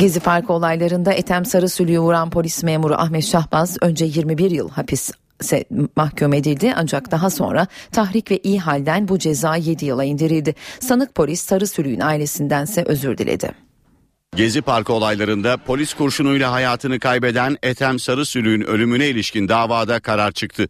Gezi 0.00 0.20
Parkı 0.20 0.52
olaylarında 0.52 1.12
Ethem 1.12 1.44
Sarısülü'yü 1.44 2.00
vuran 2.00 2.30
polis 2.30 2.62
memuru 2.62 2.94
Ahmet 2.94 3.24
Şahbaz 3.24 3.76
önce 3.80 4.04
21 4.04 4.50
yıl 4.50 4.70
hapis 4.70 5.10
mahkum 5.96 6.32
edildi 6.32 6.72
ancak 6.76 7.10
daha 7.10 7.30
sonra 7.30 7.66
tahrik 7.92 8.30
ve 8.30 8.38
iyi 8.38 8.60
halden 8.60 9.08
bu 9.08 9.18
ceza 9.18 9.56
7 9.56 9.84
yıla 9.84 10.04
indirildi. 10.04 10.54
Sanık 10.80 11.14
polis 11.14 11.40
Sarısülü'nün 11.40 12.00
ailesindense 12.00 12.84
özür 12.84 13.18
diledi. 13.18 13.67
Gezi 14.36 14.62
Parkı 14.62 14.92
olaylarında 14.92 15.56
polis 15.56 15.94
kurşunuyla 15.94 16.52
hayatını 16.52 16.98
kaybeden 16.98 17.56
Ethem 17.62 17.98
Sarısülü'nün 17.98 18.64
ölümüne 18.64 19.08
ilişkin 19.08 19.48
davada 19.48 20.00
karar 20.00 20.32
çıktı. 20.32 20.68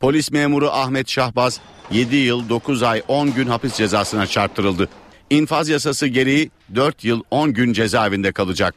Polis 0.00 0.30
memuru 0.30 0.70
Ahmet 0.70 1.08
Şahbaz 1.08 1.60
7 1.90 2.16
yıl 2.16 2.48
9 2.48 2.82
ay 2.82 3.02
10 3.08 3.34
gün 3.34 3.46
hapis 3.46 3.74
cezasına 3.74 4.26
çarptırıldı. 4.26 4.88
İnfaz 5.30 5.68
yasası 5.68 6.06
gereği 6.06 6.50
4 6.74 7.04
yıl 7.04 7.22
10 7.30 7.52
gün 7.52 7.72
cezaevinde 7.72 8.32
kalacak. 8.32 8.74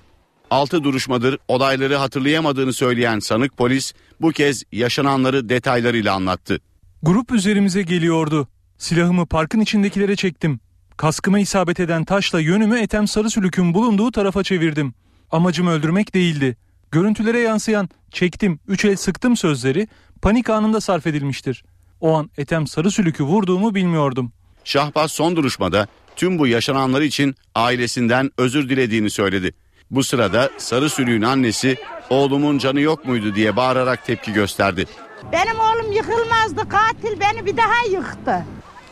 6 0.51 0.83
duruşmadır 0.83 1.37
olayları 1.47 1.95
hatırlayamadığını 1.95 2.73
söyleyen 2.73 3.19
sanık 3.19 3.57
polis 3.57 3.93
bu 4.21 4.31
kez 4.31 4.63
yaşananları 4.71 5.49
detaylarıyla 5.49 6.13
anlattı. 6.13 6.59
Grup 7.03 7.31
üzerimize 7.31 7.81
geliyordu. 7.81 8.47
Silahımı 8.77 9.25
parkın 9.25 9.59
içindekilere 9.59 10.15
çektim. 10.15 10.59
Kaskıma 10.97 11.39
isabet 11.39 11.79
eden 11.79 12.03
taşla 12.03 12.39
yönümü 12.39 12.79
Ethem 12.79 13.07
Sarısülük'ün 13.07 13.73
bulunduğu 13.73 14.11
tarafa 14.11 14.43
çevirdim. 14.43 14.93
Amacım 15.31 15.67
öldürmek 15.67 16.13
değildi. 16.15 16.57
Görüntülere 16.91 17.39
yansıyan 17.39 17.89
çektim, 18.11 18.59
üç 18.67 18.85
el 18.85 18.95
sıktım 18.95 19.37
sözleri 19.37 19.87
panik 20.21 20.49
anında 20.49 20.81
sarf 20.81 21.07
edilmiştir. 21.07 21.63
O 22.01 22.13
an 22.17 22.29
Ethem 22.37 22.67
Sarısülük'ü 22.67 23.23
vurduğumu 23.23 23.75
bilmiyordum. 23.75 24.31
Şahbaz 24.63 25.11
son 25.11 25.35
duruşmada 25.35 25.87
tüm 26.15 26.39
bu 26.39 26.47
yaşananlar 26.47 27.01
için 27.01 27.35
ailesinden 27.55 28.31
özür 28.37 28.69
dilediğini 28.69 29.09
söyledi. 29.09 29.53
Bu 29.91 30.03
sırada 30.03 30.49
Sarısülük'ün 30.57 31.21
annesi 31.21 31.77
oğlumun 32.09 32.57
canı 32.57 32.79
yok 32.81 33.05
muydu 33.05 33.35
diye 33.35 33.55
bağırarak 33.55 34.05
tepki 34.05 34.33
gösterdi. 34.33 34.85
Benim 35.31 35.59
oğlum 35.59 35.91
yıkılmazdı 35.91 36.69
katil 36.69 37.19
beni 37.19 37.45
bir 37.45 37.57
daha 37.57 37.85
yıktı. 37.91 38.45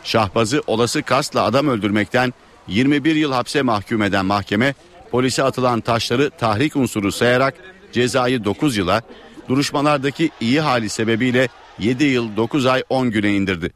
Şahbaz'ı 0.03 0.61
olası 0.67 1.03
kasla 1.03 1.43
adam 1.43 1.67
öldürmekten 1.67 2.33
21 2.67 3.15
yıl 3.15 3.31
hapse 3.31 3.61
mahkum 3.61 4.01
eden 4.01 4.25
mahkeme 4.25 4.73
polise 5.11 5.43
atılan 5.43 5.81
taşları 5.81 6.29
tahrik 6.29 6.75
unsuru 6.75 7.11
sayarak 7.11 7.53
cezayı 7.91 8.43
9 8.43 8.77
yıla, 8.77 9.01
duruşmalardaki 9.49 10.31
iyi 10.41 10.61
hali 10.61 10.89
sebebiyle 10.89 11.47
7 11.79 12.03
yıl 12.03 12.37
9 12.37 12.65
ay 12.65 12.83
10 12.89 13.11
güne 13.11 13.33
indirdi. 13.33 13.71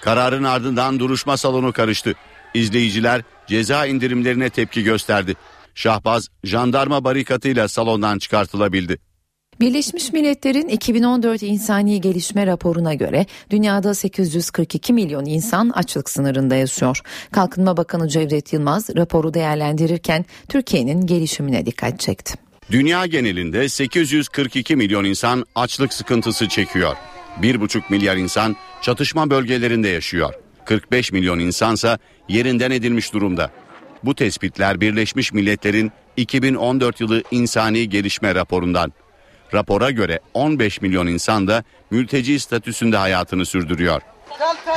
Kararın 0.00 0.44
ardından 0.44 0.98
duruşma 0.98 1.36
salonu 1.36 1.72
karıştı. 1.72 2.14
İzleyiciler 2.54 3.22
ceza 3.46 3.86
indirimlerine 3.86 4.50
tepki 4.50 4.82
gösterdi. 4.82 5.34
Şahbaz 5.74 6.28
jandarma 6.44 7.04
barikatıyla 7.04 7.68
salondan 7.68 8.18
çıkartılabildi. 8.18 8.98
Birleşmiş 9.60 10.12
Milletler'in 10.12 10.68
2014 10.68 11.42
insani 11.42 12.00
gelişme 12.00 12.46
raporuna 12.46 12.94
göre 12.94 13.26
dünyada 13.50 13.94
842 13.94 14.92
milyon 14.92 15.24
insan 15.24 15.70
açlık 15.70 16.10
sınırında 16.10 16.54
yaşıyor. 16.54 17.00
Kalkınma 17.32 17.76
Bakanı 17.76 18.08
Cevdet 18.08 18.52
Yılmaz 18.52 18.96
raporu 18.96 19.34
değerlendirirken 19.34 20.24
Türkiye'nin 20.48 21.06
gelişimine 21.06 21.66
dikkat 21.66 22.00
çekti. 22.00 22.34
Dünya 22.70 23.06
genelinde 23.06 23.68
842 23.68 24.76
milyon 24.76 25.04
insan 25.04 25.44
açlık 25.54 25.92
sıkıntısı 25.92 26.48
çekiyor. 26.48 26.96
1,5 27.42 27.82
milyar 27.90 28.16
insan 28.16 28.56
çatışma 28.82 29.30
bölgelerinde 29.30 29.88
yaşıyor. 29.88 30.34
45 30.64 31.12
milyon 31.12 31.38
insansa 31.38 31.98
yerinden 32.28 32.70
edilmiş 32.70 33.12
durumda. 33.12 33.50
Bu 34.04 34.14
tespitler 34.14 34.80
Birleşmiş 34.80 35.32
Milletler'in 35.32 35.92
2014 36.16 37.00
yılı 37.00 37.22
insani 37.30 37.88
gelişme 37.88 38.34
raporundan. 38.34 38.92
Rapora 39.54 39.90
göre 39.90 40.18
15 40.34 40.82
milyon 40.82 41.06
insan 41.06 41.48
da 41.48 41.64
mülteci 41.90 42.40
statüsünde 42.40 42.96
hayatını 42.96 43.46
sürdürüyor. 43.46 44.02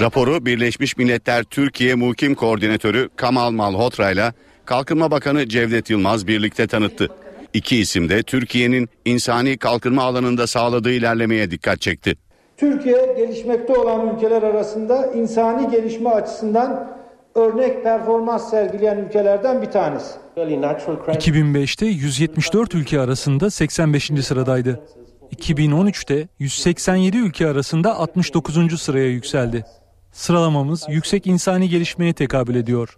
Raporu 0.02 0.46
Birleşmiş 0.46 0.98
Milletler 0.98 1.44
Türkiye 1.44 1.96
Mukim 1.96 2.36
Koordinatörü 2.36 3.10
Kamal 3.16 3.52
Malhotra 3.52 4.12
ile 4.12 4.34
Kalkınma 4.66 5.12
Bakanı 5.12 5.50
Cevdet 5.50 5.90
Yılmaz 5.90 6.28
birlikte 6.28 6.68
tanıttı. 6.68 7.10
İki 7.54 7.78
isim 7.78 8.10
de 8.10 8.24
Türkiye'nin 8.24 8.90
insani 9.06 9.58
kalkınma 9.58 10.04
alanında 10.04 10.48
sağladığı 10.48 10.92
ilerlemeye 10.92 11.52
dikkat 11.52 11.82
çekti. 11.82 12.16
Türkiye 12.58 13.14
gelişmekte 13.18 13.74
olan 13.74 14.16
ülkeler 14.16 14.44
arasında 14.44 15.08
insani 15.14 15.72
gelişme 15.72 16.10
açısından 16.10 16.98
örnek 17.36 17.84
performans 17.84 18.50
sergileyen 18.50 18.98
ülkelerden 18.98 19.62
bir 19.62 19.72
tanesi. 19.72 20.23
2005'te 20.38 21.86
174 21.86 22.76
ülke 22.76 23.00
arasında 23.00 23.50
85. 23.50 24.12
sıradaydı. 24.24 24.80
2013'te 25.36 26.28
187 26.40 27.18
ülke 27.18 27.48
arasında 27.48 28.00
69. 28.00 28.82
sıraya 28.82 29.10
yükseldi. 29.10 29.66
Sıralamamız 30.12 30.86
yüksek 30.90 31.28
insani 31.28 31.70
gelişmeye 31.70 32.14
tekabül 32.14 32.56
ediyor. 32.56 32.98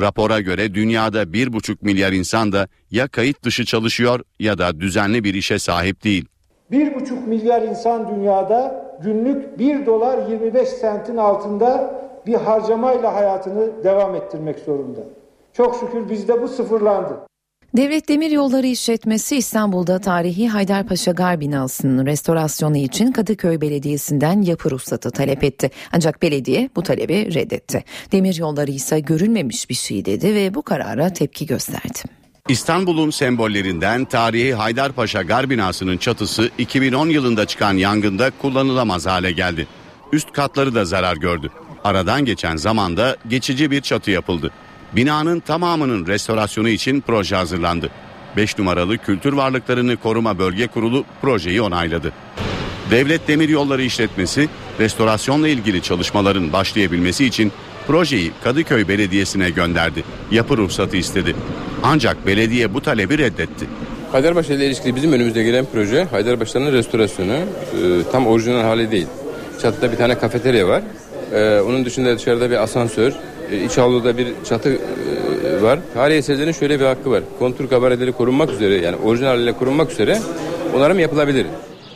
Rapora 0.00 0.40
göre 0.40 0.74
dünyada 0.74 1.22
1,5 1.22 1.76
milyar 1.80 2.12
insan 2.12 2.52
da 2.52 2.68
ya 2.90 3.08
kayıt 3.08 3.42
dışı 3.42 3.64
çalışıyor 3.64 4.20
ya 4.38 4.58
da 4.58 4.80
düzenli 4.80 5.24
bir 5.24 5.34
işe 5.34 5.58
sahip 5.58 6.04
değil. 6.04 6.24
1,5 6.72 7.26
milyar 7.26 7.62
insan 7.62 8.16
dünyada 8.16 8.86
günlük 9.02 9.58
1 9.58 9.86
dolar 9.86 10.28
25 10.28 10.68
sentin 10.68 11.16
altında 11.16 11.94
bir 12.26 12.34
harcamayla 12.34 13.14
hayatını 13.14 13.84
devam 13.84 14.14
ettirmek 14.14 14.58
zorunda. 14.58 15.00
Çok 15.56 15.80
şükür 15.80 16.10
bizde 16.10 16.42
bu 16.42 16.48
sıfırlandı. 16.48 17.26
Devlet 17.76 18.08
Demir 18.08 18.30
Yolları 18.30 18.66
İşletmesi 18.66 19.36
İstanbul'da 19.36 19.98
tarihi 19.98 20.48
Haydarpaşa 20.48 21.12
Gar 21.12 21.40
binasının 21.40 22.06
restorasyonu 22.06 22.76
için 22.76 23.12
Kadıköy 23.12 23.60
Belediyesi'nden 23.60 24.42
yapı 24.42 24.70
ruhsatı 24.70 25.10
talep 25.10 25.44
etti. 25.44 25.70
Ancak 25.92 26.22
belediye 26.22 26.70
bu 26.76 26.82
talebi 26.82 27.34
reddetti. 27.34 27.84
Demir 28.12 28.34
Yolları 28.34 28.70
ise 28.70 29.00
görülmemiş 29.00 29.70
bir 29.70 29.74
şey 29.74 30.04
dedi 30.04 30.34
ve 30.34 30.54
bu 30.54 30.62
karara 30.62 31.12
tepki 31.12 31.46
gösterdi. 31.46 31.98
İstanbul'un 32.48 33.10
sembollerinden 33.10 34.04
tarihi 34.04 34.54
Haydarpaşa 34.54 35.22
Gar 35.22 35.50
binasının 35.50 35.96
çatısı 35.96 36.50
2010 36.58 37.08
yılında 37.08 37.46
çıkan 37.46 37.74
yangında 37.74 38.30
kullanılamaz 38.42 39.06
hale 39.06 39.32
geldi. 39.32 39.66
Üst 40.12 40.32
katları 40.32 40.74
da 40.74 40.84
zarar 40.84 41.16
gördü. 41.16 41.50
Aradan 41.84 42.24
geçen 42.24 42.56
zamanda 42.56 43.16
geçici 43.28 43.70
bir 43.70 43.80
çatı 43.80 44.10
yapıldı. 44.10 44.52
Binanın 44.92 45.40
tamamının 45.40 46.06
restorasyonu 46.06 46.68
için 46.68 47.00
proje 47.00 47.36
hazırlandı. 47.36 47.90
5 48.36 48.58
numaralı 48.58 48.98
Kültür 48.98 49.32
Varlıklarını 49.32 49.96
Koruma 49.96 50.38
Bölge 50.38 50.66
Kurulu 50.66 51.04
projeyi 51.22 51.62
onayladı. 51.62 52.12
Devlet 52.90 53.28
Demiryolları 53.28 53.82
İşletmesi 53.82 54.48
restorasyonla 54.80 55.48
ilgili 55.48 55.82
çalışmaların 55.82 56.52
başlayabilmesi 56.52 57.24
için 57.24 57.52
projeyi 57.86 58.32
Kadıköy 58.44 58.88
Belediyesi'ne 58.88 59.50
gönderdi. 59.50 60.04
Yapı 60.30 60.56
ruhsatı 60.56 60.96
istedi. 60.96 61.36
Ancak 61.82 62.26
belediye 62.26 62.74
bu 62.74 62.80
talebi 62.82 63.18
reddetti. 63.18 63.66
Haydarpaşa 64.12 64.54
ile 64.54 64.66
ilişkili 64.66 64.96
bizim 64.96 65.12
önümüzde 65.12 65.42
gelen 65.42 65.66
proje 65.72 66.04
Haydarpaşa'nın 66.04 66.72
restorasyonu 66.72 67.32
e, 67.32 67.42
tam 68.12 68.26
orijinal 68.26 68.62
hali 68.62 68.90
değil. 68.90 69.06
Çatıda 69.62 69.92
bir 69.92 69.96
tane 69.96 70.18
kafeterya 70.18 70.68
var. 70.68 70.82
E, 71.32 71.60
onun 71.60 71.84
dışında 71.84 72.18
dışarıda 72.18 72.50
bir 72.50 72.62
asansör, 72.62 73.12
iç 73.52 73.78
avluda 73.78 74.18
bir 74.18 74.28
çatı 74.44 74.68
e, 74.68 75.62
var. 75.62 75.78
Tarihi 75.94 76.18
eserlerin 76.18 76.52
şöyle 76.52 76.80
bir 76.80 76.84
hakkı 76.84 77.10
var. 77.10 77.22
Kontur 77.38 77.68
kabareleri 77.68 78.12
korunmak 78.12 78.50
üzere 78.50 78.74
yani 78.74 78.96
orijinal 78.96 79.28
haliyle 79.28 79.52
korunmak 79.52 79.92
üzere 79.92 80.18
onarım 80.74 80.98
yapılabilir. 80.98 81.46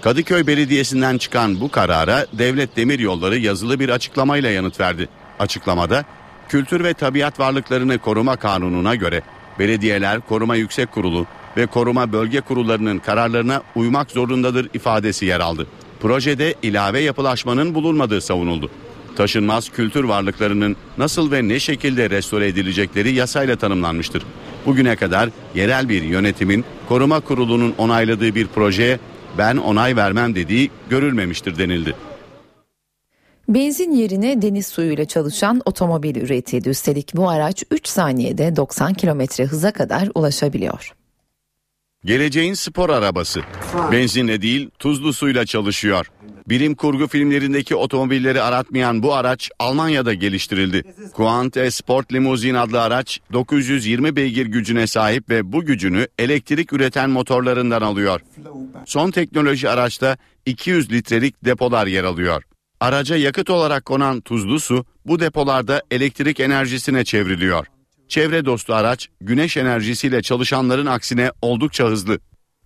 Kadıköy 0.02 0.46
Belediyesi'nden 0.46 1.18
çıkan 1.18 1.60
bu 1.60 1.70
karara 1.70 2.26
Devlet 2.32 2.76
Demiryolları 2.76 3.38
yazılı 3.38 3.80
bir 3.80 3.88
açıklamayla 3.88 4.50
yanıt 4.50 4.80
verdi. 4.80 5.08
Açıklamada 5.38 6.04
Kültür 6.48 6.84
ve 6.84 6.94
Tabiat 6.94 7.40
Varlıklarını 7.40 7.98
Koruma 7.98 8.36
Kanunu'na 8.36 8.94
göre 8.94 9.22
belediyeler 9.58 10.20
Koruma 10.20 10.56
Yüksek 10.56 10.92
Kurulu 10.92 11.26
ve 11.56 11.66
Koruma 11.66 12.12
Bölge 12.12 12.40
Kurullarının 12.40 12.98
kararlarına 12.98 13.62
uymak 13.74 14.10
zorundadır 14.10 14.68
ifadesi 14.74 15.26
yer 15.26 15.40
aldı. 15.40 15.66
Projede 16.00 16.54
ilave 16.62 17.00
yapılaşmanın 17.00 17.74
bulunmadığı 17.74 18.20
savunuldu. 18.20 18.70
Taşınmaz 19.16 19.68
kültür 19.68 20.04
varlıklarının 20.04 20.76
nasıl 20.98 21.32
ve 21.32 21.48
ne 21.48 21.60
şekilde 21.60 22.10
restore 22.10 22.48
edilecekleri 22.48 23.12
yasayla 23.12 23.56
tanımlanmıştır. 23.56 24.22
Bugüne 24.66 24.96
kadar 24.96 25.30
yerel 25.54 25.88
bir 25.88 26.02
yönetimin 26.02 26.64
koruma 26.88 27.20
kurulunun 27.20 27.74
onayladığı 27.78 28.34
bir 28.34 28.46
projeye 28.46 28.98
ben 29.38 29.56
onay 29.56 29.96
vermem 29.96 30.34
dediği 30.34 30.70
görülmemiştir 30.90 31.58
denildi. 31.58 31.94
Benzin 33.48 33.92
yerine 33.92 34.42
deniz 34.42 34.66
suyuyla 34.66 35.04
çalışan 35.04 35.62
otomobil 35.64 36.16
üretildi. 36.16 36.68
Üstelik 36.68 37.16
bu 37.16 37.28
araç 37.28 37.64
3 37.70 37.88
saniyede 37.88 38.56
90 38.56 38.94
kilometre 38.94 39.44
hıza 39.44 39.72
kadar 39.72 40.08
ulaşabiliyor. 40.14 40.99
Geleceğin 42.04 42.54
spor 42.54 42.90
arabası. 42.90 43.40
Benzinle 43.92 44.42
değil 44.42 44.70
tuzlu 44.78 45.12
suyla 45.12 45.46
çalışıyor. 45.46 46.06
Bilim 46.48 46.74
kurgu 46.74 47.08
filmlerindeki 47.08 47.76
otomobilleri 47.76 48.42
aratmayan 48.42 49.02
bu 49.02 49.14
araç 49.14 49.50
Almanya'da 49.58 50.14
geliştirildi. 50.14 50.82
Quante 51.12 51.70
Sport 51.70 52.12
Limousin 52.12 52.54
adlı 52.54 52.82
araç 52.82 53.20
920 53.32 54.16
beygir 54.16 54.46
gücüne 54.46 54.86
sahip 54.86 55.30
ve 55.30 55.52
bu 55.52 55.64
gücünü 55.64 56.08
elektrik 56.18 56.72
üreten 56.72 57.10
motorlarından 57.10 57.82
alıyor. 57.82 58.20
Son 58.86 59.10
teknoloji 59.10 59.68
araçta 59.68 60.16
200 60.46 60.92
litrelik 60.92 61.44
depolar 61.44 61.86
yer 61.86 62.04
alıyor. 62.04 62.42
Araca 62.80 63.16
yakıt 63.16 63.50
olarak 63.50 63.84
konan 63.84 64.20
tuzlu 64.20 64.60
su 64.60 64.84
bu 65.06 65.20
depolarda 65.20 65.82
elektrik 65.90 66.40
enerjisine 66.40 67.04
çevriliyor. 67.04 67.66
Çevre 68.10 68.44
dostu 68.44 68.74
araç 68.74 69.08
güneş 69.20 69.56
enerjisiyle 69.56 70.22
çalışanların 70.22 70.86
aksine 70.86 71.32
oldukça 71.42 71.84
hızlı. 71.84 72.18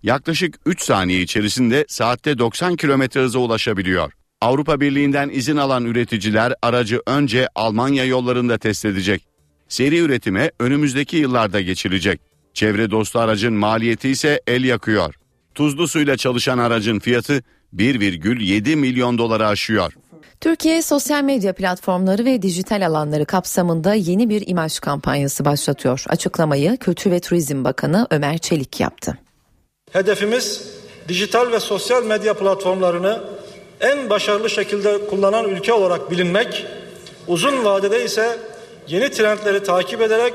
Yaklaşık 0.03 0.55
3 0.65 0.81
saniye 0.81 1.21
içerisinde 1.21 1.85
saatte 1.87 2.37
90 2.37 2.75
km 2.75 3.01
hıza 3.13 3.39
ulaşabiliyor. 3.39 4.13
Avrupa 4.41 4.81
Birliği'nden 4.81 5.29
izin 5.29 5.57
alan 5.57 5.85
üreticiler 5.85 6.53
aracı 6.61 7.01
önce 7.07 7.47
Almanya 7.55 8.05
yollarında 8.05 8.57
test 8.57 8.85
edecek. 8.85 9.27
Seri 9.67 9.97
üretime 9.97 10.51
önümüzdeki 10.59 11.17
yıllarda 11.17 11.61
geçilecek. 11.61 12.21
Çevre 12.53 12.91
dostu 12.91 13.19
aracın 13.19 13.53
maliyeti 13.53 14.09
ise 14.09 14.41
el 14.47 14.63
yakıyor. 14.63 15.15
Tuzlu 15.55 15.87
suyla 15.87 16.17
çalışan 16.17 16.57
aracın 16.57 16.99
fiyatı 16.99 17.43
1,7 17.75 18.75
milyon 18.75 19.17
doları 19.17 19.47
aşıyor. 19.47 19.93
Türkiye 20.45 20.81
sosyal 20.81 21.23
medya 21.23 21.53
platformları 21.53 22.25
ve 22.25 22.41
dijital 22.41 22.85
alanları 22.87 23.25
kapsamında 23.25 23.93
yeni 23.93 24.29
bir 24.29 24.47
imaj 24.47 24.79
kampanyası 24.79 25.45
başlatıyor. 25.45 26.03
Açıklamayı 26.07 26.77
Kültür 26.77 27.11
ve 27.11 27.19
Turizm 27.19 27.63
Bakanı 27.63 28.07
Ömer 28.11 28.37
Çelik 28.37 28.79
yaptı. 28.79 29.17
Hedefimiz 29.91 30.61
dijital 31.07 31.51
ve 31.51 31.59
sosyal 31.59 32.05
medya 32.05 32.33
platformlarını 32.33 33.23
en 33.81 34.09
başarılı 34.09 34.49
şekilde 34.49 35.07
kullanan 35.07 35.49
ülke 35.49 35.73
olarak 35.73 36.11
bilinmek, 36.11 36.65
uzun 37.27 37.65
vadede 37.65 38.05
ise 38.05 38.37
yeni 38.87 39.11
trendleri 39.11 39.63
takip 39.63 40.01
ederek 40.01 40.33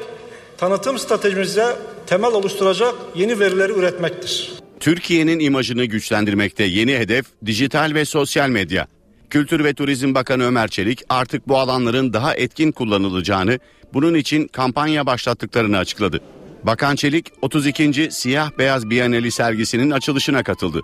tanıtım 0.58 0.98
stratejimize 0.98 1.76
temel 2.06 2.32
oluşturacak 2.32 2.94
yeni 3.14 3.40
verileri 3.40 3.72
üretmektir. 3.72 4.52
Türkiye'nin 4.80 5.38
imajını 5.38 5.84
güçlendirmekte 5.84 6.64
yeni 6.64 6.98
hedef 6.98 7.26
dijital 7.46 7.94
ve 7.94 8.04
sosyal 8.04 8.48
medya. 8.48 8.86
Kültür 9.30 9.64
ve 9.64 9.74
Turizm 9.74 10.14
Bakanı 10.14 10.44
Ömer 10.44 10.68
Çelik 10.68 11.02
artık 11.08 11.48
bu 11.48 11.58
alanların 11.58 12.12
daha 12.12 12.34
etkin 12.34 12.72
kullanılacağını, 12.72 13.58
bunun 13.94 14.14
için 14.14 14.46
kampanya 14.46 15.06
başlattıklarını 15.06 15.78
açıkladı. 15.78 16.20
Bakan 16.62 16.96
Çelik 16.96 17.32
32. 17.42 18.10
Siyah 18.10 18.50
Beyaz 18.58 18.90
Biyaneli 18.90 19.30
sergisinin 19.30 19.90
açılışına 19.90 20.42
katıldı. 20.42 20.80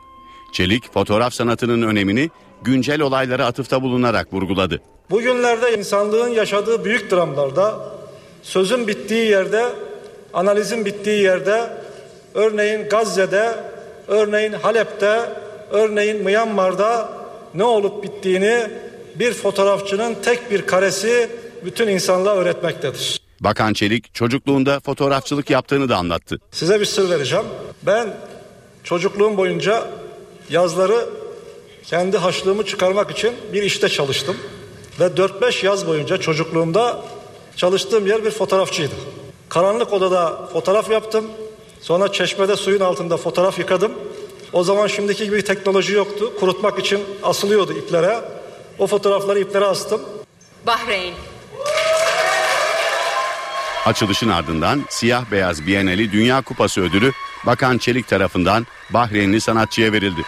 Çelik 0.52 0.92
fotoğraf 0.92 1.34
sanatının 1.34 1.82
önemini 1.82 2.30
güncel 2.62 3.00
olaylara 3.00 3.46
atıfta 3.46 3.82
bulunarak 3.82 4.32
vurguladı. 4.32 4.80
Bugünlerde 5.10 5.78
insanlığın 5.78 6.28
yaşadığı 6.28 6.84
büyük 6.84 7.10
dramlarda 7.10 7.78
sözün 8.42 8.86
bittiği 8.86 9.30
yerde, 9.30 9.64
analizin 10.34 10.84
bittiği 10.84 11.22
yerde, 11.22 11.70
örneğin 12.34 12.88
Gazze'de, 12.88 13.54
örneğin 14.08 14.52
Halep'te, 14.52 15.20
örneğin 15.70 16.24
Myanmar'da 16.24 17.25
ne 17.56 17.64
olup 17.64 18.02
bittiğini 18.02 18.70
bir 19.14 19.32
fotoğrafçının 19.32 20.16
tek 20.22 20.50
bir 20.50 20.66
karesi 20.66 21.30
bütün 21.64 21.88
insanlığa 21.88 22.34
öğretmektedir. 22.34 23.20
Bakan 23.40 23.72
Çelik 23.72 24.14
çocukluğunda 24.14 24.80
fotoğrafçılık 24.80 25.50
yaptığını 25.50 25.88
da 25.88 25.96
anlattı. 25.96 26.38
Size 26.50 26.80
bir 26.80 26.84
sır 26.84 27.10
vereceğim. 27.10 27.44
Ben 27.82 28.16
çocukluğum 28.84 29.36
boyunca 29.36 29.90
yazları 30.50 31.06
kendi 31.84 32.16
haçlığımı 32.16 32.66
çıkarmak 32.66 33.10
için 33.10 33.32
bir 33.52 33.62
işte 33.62 33.88
çalıştım. 33.88 34.36
Ve 35.00 35.04
4-5 35.04 35.66
yaz 35.66 35.86
boyunca 35.86 36.16
çocukluğumda 36.16 37.04
çalıştığım 37.56 38.06
yer 38.06 38.24
bir 38.24 38.30
fotoğrafçıydı. 38.30 38.94
Karanlık 39.48 39.92
odada 39.92 40.48
fotoğraf 40.52 40.90
yaptım. 40.90 41.24
Sonra 41.80 42.12
çeşmede 42.12 42.56
suyun 42.56 42.80
altında 42.80 43.16
fotoğraf 43.16 43.58
yıkadım. 43.58 43.92
O 44.52 44.64
zaman 44.64 44.86
şimdiki 44.86 45.24
gibi 45.24 45.44
teknoloji 45.44 45.92
yoktu. 45.92 46.32
Kurutmak 46.40 46.78
için 46.78 47.00
asılıyordu 47.22 47.72
iplere. 47.72 48.20
O 48.78 48.86
fotoğrafları 48.86 49.38
iplere 49.40 49.64
astım. 49.64 50.00
Bahreyn. 50.66 51.14
Açılışın 53.86 54.28
ardından 54.28 54.84
Siyah 54.88 55.30
Beyaz 55.30 55.66
Bienali 55.66 56.12
Dünya 56.12 56.42
Kupası 56.42 56.80
ödülü 56.80 57.12
Bakan 57.46 57.78
Çelik 57.78 58.08
tarafından 58.08 58.66
Bahreynli 58.90 59.40
sanatçıya 59.40 59.92
verildi. 59.92 60.20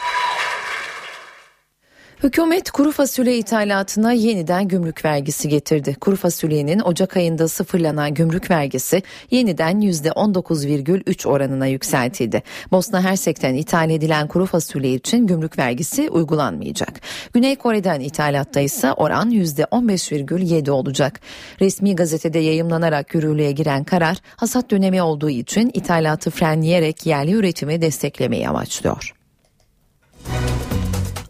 Hükümet 2.23 2.71
kuru 2.71 2.93
fasulye 2.93 3.39
ithalatına 3.39 4.13
yeniden 4.13 4.69
gümrük 4.69 5.05
vergisi 5.05 5.49
getirdi. 5.49 5.97
Kuru 6.01 6.17
fasulyenin 6.17 6.81
Ocak 6.81 7.17
ayında 7.17 7.49
sıfırlanan 7.49 8.15
gümrük 8.15 8.51
vergisi 8.51 9.03
yeniden 9.31 9.81
%19,3 9.81 11.29
oranına 11.29 11.67
yükseltildi. 11.67 12.43
Bosna 12.73 13.03
Hersek'ten 13.03 13.55
ithal 13.55 13.91
edilen 13.91 14.29
kuru 14.29 14.47
fasulye 14.47 14.95
için 14.95 15.27
gümrük 15.27 15.59
vergisi 15.59 16.11
uygulanmayacak. 16.11 17.01
Güney 17.33 17.57
Kore'den 17.57 18.01
ithalatta 18.01 18.61
ise 18.61 18.93
oran 18.93 19.31
%15,7 19.31 20.71
olacak. 20.71 21.21
Resmi 21.61 21.97
gazetede 21.97 22.39
yayımlanarak 22.39 23.15
yürürlüğe 23.15 23.53
giren 23.53 23.85
karar 23.85 24.17
hasat 24.37 24.71
dönemi 24.71 25.03
olduğu 25.03 25.31
için 25.31 25.71
ithalatı 25.75 26.31
frenleyerek 26.31 27.07
yerli 27.07 27.33
üretimi 27.33 27.83
desteklemeyi 27.83 28.49
amaçlıyor. 28.49 29.15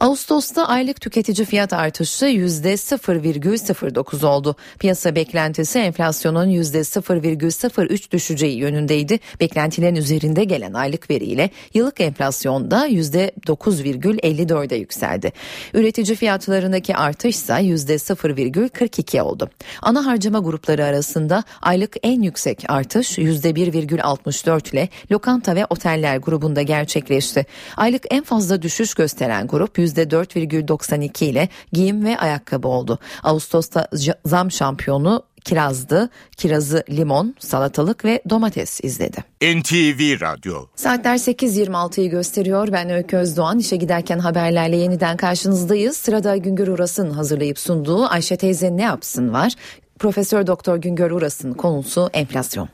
Ağustos'ta 0.01 0.69
aylık 0.69 1.01
tüketici 1.01 1.47
fiyat 1.47 1.73
artışı 1.73 2.27
%0,09 2.27 4.27
oldu. 4.27 4.57
Piyasa 4.79 5.15
beklentisi 5.15 5.79
enflasyonun 5.79 6.49
%0,03 6.49 8.11
düşeceği 8.11 8.59
yönündeydi. 8.59 9.21
Beklentilerin 9.41 9.97
üzerinde 9.97 10.45
gelen 10.45 10.73
aylık 10.73 11.11
veriyle 11.11 11.51
yıllık 11.75 12.01
enflasyonda 12.01 12.89
%9,54'e 12.89 14.77
yükseldi. 14.77 15.33
Üretici 15.75 16.17
fiyatlarındaki 16.17 16.97
artış 16.97 17.37
ise 17.37 17.53
%0,42 17.53 19.21
oldu. 19.21 19.51
Ana 19.83 20.07
harcama 20.07 20.39
grupları 20.39 20.85
arasında 20.85 21.45
aylık 21.63 21.97
en 22.03 22.23
yüksek 22.23 22.65
artış 22.69 23.19
%1,64 23.19 24.73
ile 24.73 24.89
lokanta 25.11 25.57
ve 25.57 25.67
oteller 25.71 26.17
grubunda 26.17 26.63
gerçekleşti. 26.63 27.47
Aylık 27.77 28.03
en 28.11 28.25
fazla 28.25 28.63
düşüş 28.63 28.95
gösteren 28.95 29.47
grup 29.47 29.79
%4,92 29.97 31.25
ile 31.25 31.49
giyim 31.73 32.05
ve 32.05 32.19
ayakkabı 32.19 32.69
oldu. 32.69 32.99
Ağustos'ta 33.23 33.89
zam 34.25 34.51
şampiyonu 34.51 35.23
kirazdı. 35.45 36.11
Kirazı 36.37 36.85
limon, 36.91 37.35
salatalık 37.39 38.05
ve 38.05 38.23
domates 38.31 38.81
izledi. 38.83 39.25
NTV 39.43 40.21
Radyo 40.21 40.67
Saatler 40.77 41.15
8.26'yı 41.15 42.11
gösteriyor. 42.11 42.69
Ben 42.73 42.91
Öykü 42.91 43.17
Özdoğan. 43.17 43.59
İşe 43.59 43.77
giderken 43.77 44.19
haberlerle 44.19 44.77
yeniden 44.77 45.17
karşınızdayız. 45.17 45.97
Sırada 45.97 46.37
Güngör 46.37 46.69
Uras'ın 46.69 47.11
hazırlayıp 47.11 47.59
sunduğu 47.59 48.07
Ayşe 48.07 48.37
teyze 48.37 48.77
ne 48.77 48.83
yapsın 48.83 49.33
var. 49.33 49.53
Profesör 49.99 50.47
Doktor 50.47 50.77
Güngör 50.77 51.11
Uras'ın 51.11 51.55
konusu 51.55 52.11
enflasyon. 52.13 52.69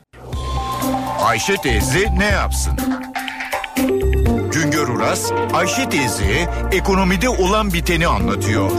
Ayşe 1.19 1.55
teyze 1.55 2.07
ne 2.17 2.25
yapsın? 2.25 2.73
Uras, 4.95 5.31
Ayşe 5.53 5.89
teyze 5.89 6.49
ekonomide 6.71 7.29
olan 7.29 7.73
biteni 7.73 8.07
anlatıyor. 8.07 8.71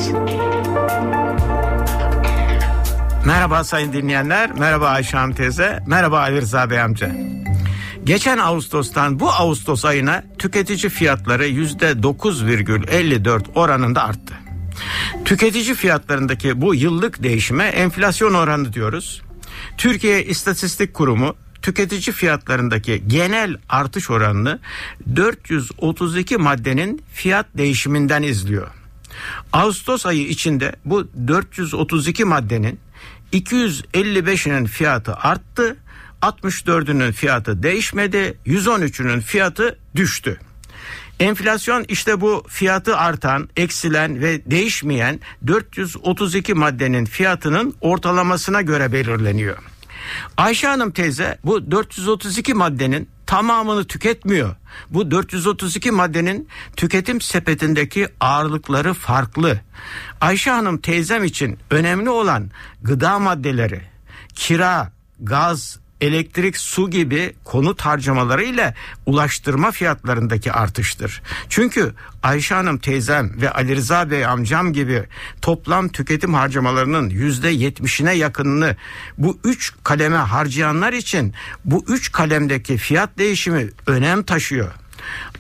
Merhaba 3.25 3.65
sayın 3.65 3.93
dinleyenler, 3.93 4.53
merhaba 4.53 4.89
Ayşe 4.89 5.17
Hanım 5.17 5.35
teyze, 5.35 5.79
merhaba 5.87 6.21
Ali 6.21 6.41
Rıza 6.41 6.71
Bey 6.71 6.81
amca. 6.81 7.11
Geçen 8.05 8.39
Ağustos'tan 8.39 9.21
bu 9.21 9.31
Ağustos 9.31 9.85
ayına 9.85 10.25
tüketici 10.39 10.91
fiyatları 10.91 11.47
yüzde 11.47 11.91
9,54 11.91 13.43
oranında 13.55 14.05
arttı. 14.05 14.35
Tüketici 15.25 15.75
fiyatlarındaki 15.75 16.61
bu 16.61 16.75
yıllık 16.75 17.23
değişime 17.23 17.65
enflasyon 17.65 18.35
oranı 18.35 18.73
diyoruz. 18.73 19.23
Türkiye 19.77 20.25
İstatistik 20.25 20.95
Kurumu 20.95 21.35
tüketici 21.67 22.15
fiyatlarındaki 22.15 23.03
genel 23.07 23.57
artış 23.69 24.11
oranını 24.11 24.59
432 25.17 26.37
maddenin 26.37 27.03
fiyat 27.13 27.47
değişiminden 27.55 28.23
izliyor. 28.23 28.67
Ağustos 29.53 30.07
ayı 30.07 30.29
içinde 30.29 30.77
bu 30.85 31.09
432 31.29 32.25
maddenin 32.25 32.81
255'inin 33.33 34.67
fiyatı 34.67 35.15
arttı, 35.15 35.77
64'ünün 36.23 37.13
fiyatı 37.13 37.63
değişmedi, 37.63 38.39
113'ünün 38.47 39.21
fiyatı 39.21 39.79
düştü. 39.97 40.41
Enflasyon 41.21 41.85
işte 41.89 42.21
bu 42.21 42.45
fiyatı 42.49 42.97
artan, 42.97 43.49
eksilen 43.57 44.21
ve 44.21 44.51
değişmeyen 44.51 45.21
432 45.47 46.55
maddenin 46.55 47.05
fiyatının 47.05 47.75
ortalamasına 47.81 48.63
göre 48.63 48.93
belirleniyor. 48.93 49.76
Ayşe 50.37 50.67
Hanım 50.67 50.91
teyze 50.91 51.39
bu 51.45 51.71
432 51.71 52.55
maddenin 52.55 53.09
tamamını 53.27 53.85
tüketmiyor. 53.85 54.57
Bu 54.91 55.11
432 55.11 55.91
maddenin 55.91 56.49
tüketim 56.77 57.21
sepetindeki 57.21 58.09
ağırlıkları 58.21 58.95
farklı. 58.95 59.61
Ayşe 60.21 60.51
Hanım 60.51 60.79
teyzem 60.79 61.25
için 61.25 61.59
önemli 61.71 62.11
olan 62.11 62.51
gıda 62.83 63.19
maddeleri, 63.19 63.83
kira, 64.35 64.93
gaz, 65.21 65.79
elektrik, 66.01 66.57
su 66.57 66.91
gibi 66.91 67.35
konut 67.45 67.81
harcamaları 67.81 68.45
ile 68.45 68.75
ulaştırma 69.07 69.71
fiyatlarındaki 69.71 70.53
artıştır. 70.53 71.23
Çünkü 71.49 71.95
Ayşe 72.23 72.55
Hanım 72.55 72.79
teyzem 72.79 73.41
ve 73.41 73.51
Ali 73.51 73.77
Rıza 73.77 74.11
Bey 74.11 74.27
amcam 74.27 74.73
gibi 74.73 75.05
toplam 75.43 75.89
tüketim 75.89 76.35
harcamalarının 76.35 77.11
yüzde 77.11 77.49
yetmişine 77.49 78.13
yakınını 78.13 78.77
bu 79.19 79.39
üç 79.45 79.73
kaleme 79.85 80.17
harcayanlar 80.17 80.93
için 80.93 81.35
bu 81.65 81.85
üç 81.89 82.13
kalemdeki 82.13 82.77
fiyat 82.77 83.19
değişimi 83.19 83.69
önem 83.87 84.23
taşıyor. 84.23 84.73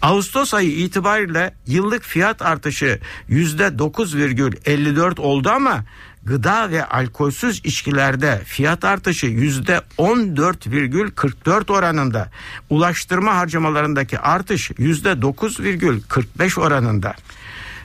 Ağustos 0.02 0.54
ayı 0.54 0.70
itibariyle 0.70 1.54
yıllık 1.66 2.02
fiyat 2.02 2.42
artışı 2.42 3.00
yüzde 3.28 3.62
9,54 3.62 5.20
oldu 5.20 5.50
ama 5.50 5.84
gıda 6.26 6.70
ve 6.70 6.84
alkolsüz 6.84 7.60
içkilerde 7.64 8.42
fiyat 8.44 8.84
artışı 8.84 9.26
yüzde 9.26 9.80
14,44 9.98 11.72
oranında. 11.72 12.30
Ulaştırma 12.70 13.36
harcamalarındaki 13.36 14.18
artış 14.18 14.70
yüzde 14.78 15.10
9,45 15.10 16.60
oranında. 16.60 17.14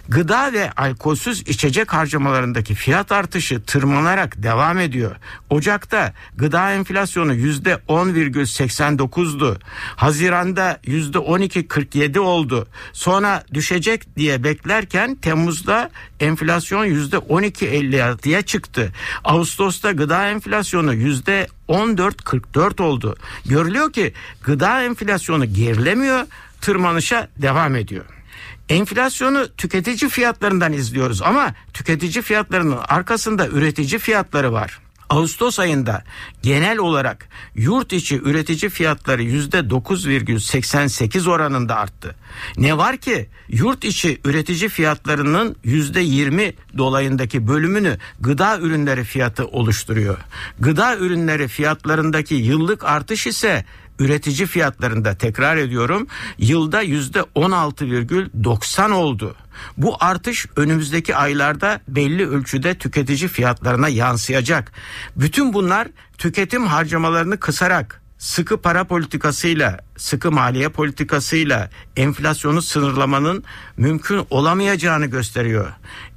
Gıda 0.09 0.53
ve 0.53 0.71
alkolsüz 0.71 1.41
içecek 1.41 1.93
harcamalarındaki 1.93 2.75
fiyat 2.75 3.11
artışı 3.11 3.61
tırmanarak 3.61 4.43
devam 4.43 4.79
ediyor. 4.79 5.15
Ocak'ta 5.49 6.13
gıda 6.35 6.71
enflasyonu 6.71 7.33
yüzde 7.33 7.73
10,89'du. 7.73 9.59
Haziranda 9.95 10.79
yüzde 10.85 11.17
12,47 11.17 12.19
oldu. 12.19 12.67
Sonra 12.93 13.43
düşecek 13.53 14.15
diye 14.17 14.43
beklerken 14.43 15.15
Temmuz'da 15.15 15.89
enflasyon 16.19 16.85
yüzde 16.85 17.17
12,56'ya 17.17 18.41
çıktı. 18.41 18.93
Ağustos'ta 19.23 19.91
gıda 19.91 20.29
enflasyonu 20.29 20.93
yüzde 20.93 21.47
14,44 21.69 22.81
oldu. 22.81 23.15
Görülüyor 23.45 23.93
ki 23.93 24.13
gıda 24.43 24.83
enflasyonu 24.83 25.53
gerilemiyor, 25.53 26.25
tırmanışa 26.61 27.27
devam 27.37 27.75
ediyor. 27.75 28.20
Enflasyonu 28.69 29.47
tüketici 29.57 30.09
fiyatlarından 30.09 30.73
izliyoruz 30.73 31.21
ama 31.21 31.53
tüketici 31.73 32.21
fiyatlarının 32.21 32.77
arkasında 32.87 33.47
üretici 33.47 33.99
fiyatları 33.99 34.53
var. 34.53 34.79
Ağustos 35.11 35.59
ayında 35.59 36.03
genel 36.41 36.77
olarak 36.77 37.27
yurt 37.55 37.93
içi 37.93 38.21
üretici 38.21 38.69
fiyatları 38.69 39.23
yüzde 39.23 39.57
9,88 39.57 41.29
oranında 41.29 41.75
arttı. 41.75 42.15
Ne 42.57 42.77
var 42.77 42.97
ki 42.97 43.29
yurt 43.47 43.83
içi 43.83 44.21
üretici 44.25 44.69
fiyatlarının 44.69 45.55
yüzde 45.63 46.01
20 46.01 46.53
dolayındaki 46.77 47.47
bölümünü 47.47 47.97
gıda 48.19 48.59
ürünleri 48.59 49.03
fiyatı 49.03 49.47
oluşturuyor. 49.47 50.17
Gıda 50.59 50.97
ürünleri 50.97 51.47
fiyatlarındaki 51.47 52.35
yıllık 52.35 52.83
artış 52.83 53.27
ise 53.27 53.65
üretici 54.01 54.47
fiyatlarında 54.47 55.15
tekrar 55.15 55.57
ediyorum 55.57 56.07
yılda 56.37 56.81
yüzde 56.81 57.19
16,90 57.19 58.91
oldu. 58.91 59.35
Bu 59.77 59.97
artış 59.99 60.45
önümüzdeki 60.55 61.15
aylarda 61.15 61.81
belli 61.87 62.29
ölçüde 62.29 62.75
tüketici 62.75 63.27
fiyatlarına 63.27 63.89
yansıyacak. 63.89 64.71
Bütün 65.15 65.53
bunlar 65.53 65.87
tüketim 66.17 66.67
harcamalarını 66.67 67.39
kısarak 67.39 68.00
sıkı 68.21 68.61
para 68.61 68.83
politikasıyla, 68.83 69.79
sıkı 69.97 70.31
maliye 70.31 70.69
politikasıyla 70.69 71.69
enflasyonu 71.95 72.61
sınırlamanın 72.61 73.43
mümkün 73.77 74.25
olamayacağını 74.29 75.05
gösteriyor. 75.05 75.71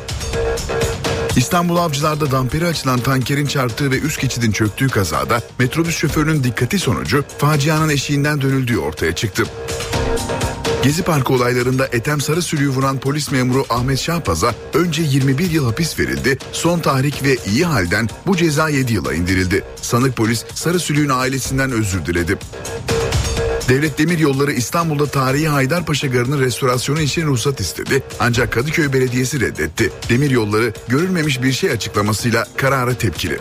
İstanbul 1.36 1.76
Avcılar'da 1.76 2.30
damperi 2.30 2.66
açılan 2.66 3.00
tankerin 3.00 3.46
çarptığı 3.46 3.90
ve 3.90 3.98
üst 3.98 4.20
geçidin 4.20 4.52
çöktüğü 4.52 4.88
kazada 4.88 5.40
metrobüs 5.58 5.96
şoförünün 5.96 6.44
dikkati 6.44 6.78
sonucu 6.78 7.24
facianın 7.38 7.88
eşiğinden 7.88 8.40
dönüldüğü 8.40 8.78
ortaya 8.78 9.14
çıktı. 9.14 9.44
Gezi 10.82 11.02
Parkı 11.02 11.32
olaylarında 11.32 11.86
Ethem 11.86 12.20
Sarı 12.20 12.42
Sülüğü 12.42 12.68
vuran 12.68 13.00
polis 13.00 13.32
memuru 13.32 13.64
Ahmet 13.70 13.98
Şahpaz'a 13.98 14.54
önce 14.74 15.02
21 15.02 15.50
yıl 15.50 15.64
hapis 15.64 15.98
verildi, 15.98 16.38
son 16.52 16.80
tahrik 16.80 17.22
ve 17.22 17.36
iyi 17.46 17.64
halden 17.64 18.08
bu 18.26 18.36
ceza 18.36 18.68
7 18.68 18.92
yıla 18.92 19.14
indirildi. 19.14 19.64
Sanık 19.82 20.16
polis 20.16 20.44
Sarı 20.54 20.80
Sülüğün 20.80 21.08
ailesinden 21.08 21.70
özür 21.70 22.06
diledi. 22.06 22.38
Devlet 23.68 23.98
Demir 23.98 24.18
Yolları 24.18 24.52
İstanbul'da 24.52 25.06
tarihi 25.06 25.48
Haydarpaşa 25.48 26.06
Garı'nın 26.06 26.40
restorasyonu 26.40 27.00
için 27.00 27.26
ruhsat 27.26 27.60
istedi. 27.60 28.02
Ancak 28.20 28.52
Kadıköy 28.52 28.92
Belediyesi 28.92 29.40
reddetti. 29.40 29.92
Demir 30.08 30.30
Yolları 30.30 30.72
görülmemiş 30.88 31.42
bir 31.42 31.52
şey 31.52 31.70
açıklamasıyla 31.70 32.46
karara 32.56 32.94
tepkili. 32.94 33.38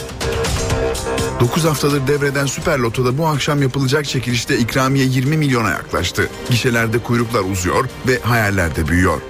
9 1.40 1.64
haftadır 1.64 2.08
devreden 2.08 2.46
Süper 2.46 2.80
Loto'da 2.80 3.18
bu 3.18 3.28
akşam 3.28 3.62
yapılacak 3.62 4.06
çekilişte 4.06 4.58
ikramiye 4.58 5.06
20 5.06 5.38
milyona 5.38 5.70
yaklaştı. 5.70 6.30
Gişelerde 6.50 7.00
kuyruklar 7.00 7.42
uzuyor 7.52 7.86
ve 8.08 8.20
hayaller 8.20 8.76
de 8.76 8.88
büyüyor. 8.88 9.22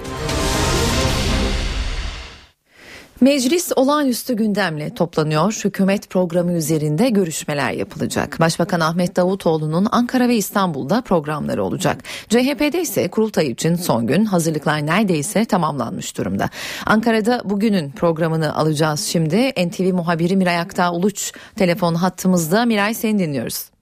Meclis 3.26 3.72
olağanüstü 3.76 4.36
gündemle 4.36 4.94
toplanıyor. 4.94 5.60
Hükümet 5.64 6.10
programı 6.10 6.52
üzerinde 6.52 7.08
görüşmeler 7.08 7.70
yapılacak. 7.70 8.40
Başbakan 8.40 8.80
Ahmet 8.80 9.16
Davutoğlu'nun 9.16 9.86
Ankara 9.92 10.28
ve 10.28 10.36
İstanbul'da 10.36 11.00
programları 11.00 11.64
olacak. 11.64 12.04
CHP'de 12.28 12.80
ise 12.80 13.08
kurultay 13.10 13.50
için 13.50 13.74
son 13.74 14.06
gün 14.06 14.24
hazırlıklar 14.24 14.86
neredeyse 14.86 15.44
tamamlanmış 15.44 16.18
durumda. 16.18 16.50
Ankara'da 16.86 17.42
bugünün 17.44 17.90
programını 17.90 18.56
alacağız 18.56 19.00
şimdi. 19.00 19.52
NTV 19.66 19.94
muhabiri 19.94 20.36
Miray 20.36 20.58
Aktağ 20.58 20.92
Uluç 20.92 21.32
telefon 21.56 21.94
hattımızda. 21.94 22.64
Miray 22.64 22.94
seni 22.94 23.18
dinliyoruz. 23.18 23.75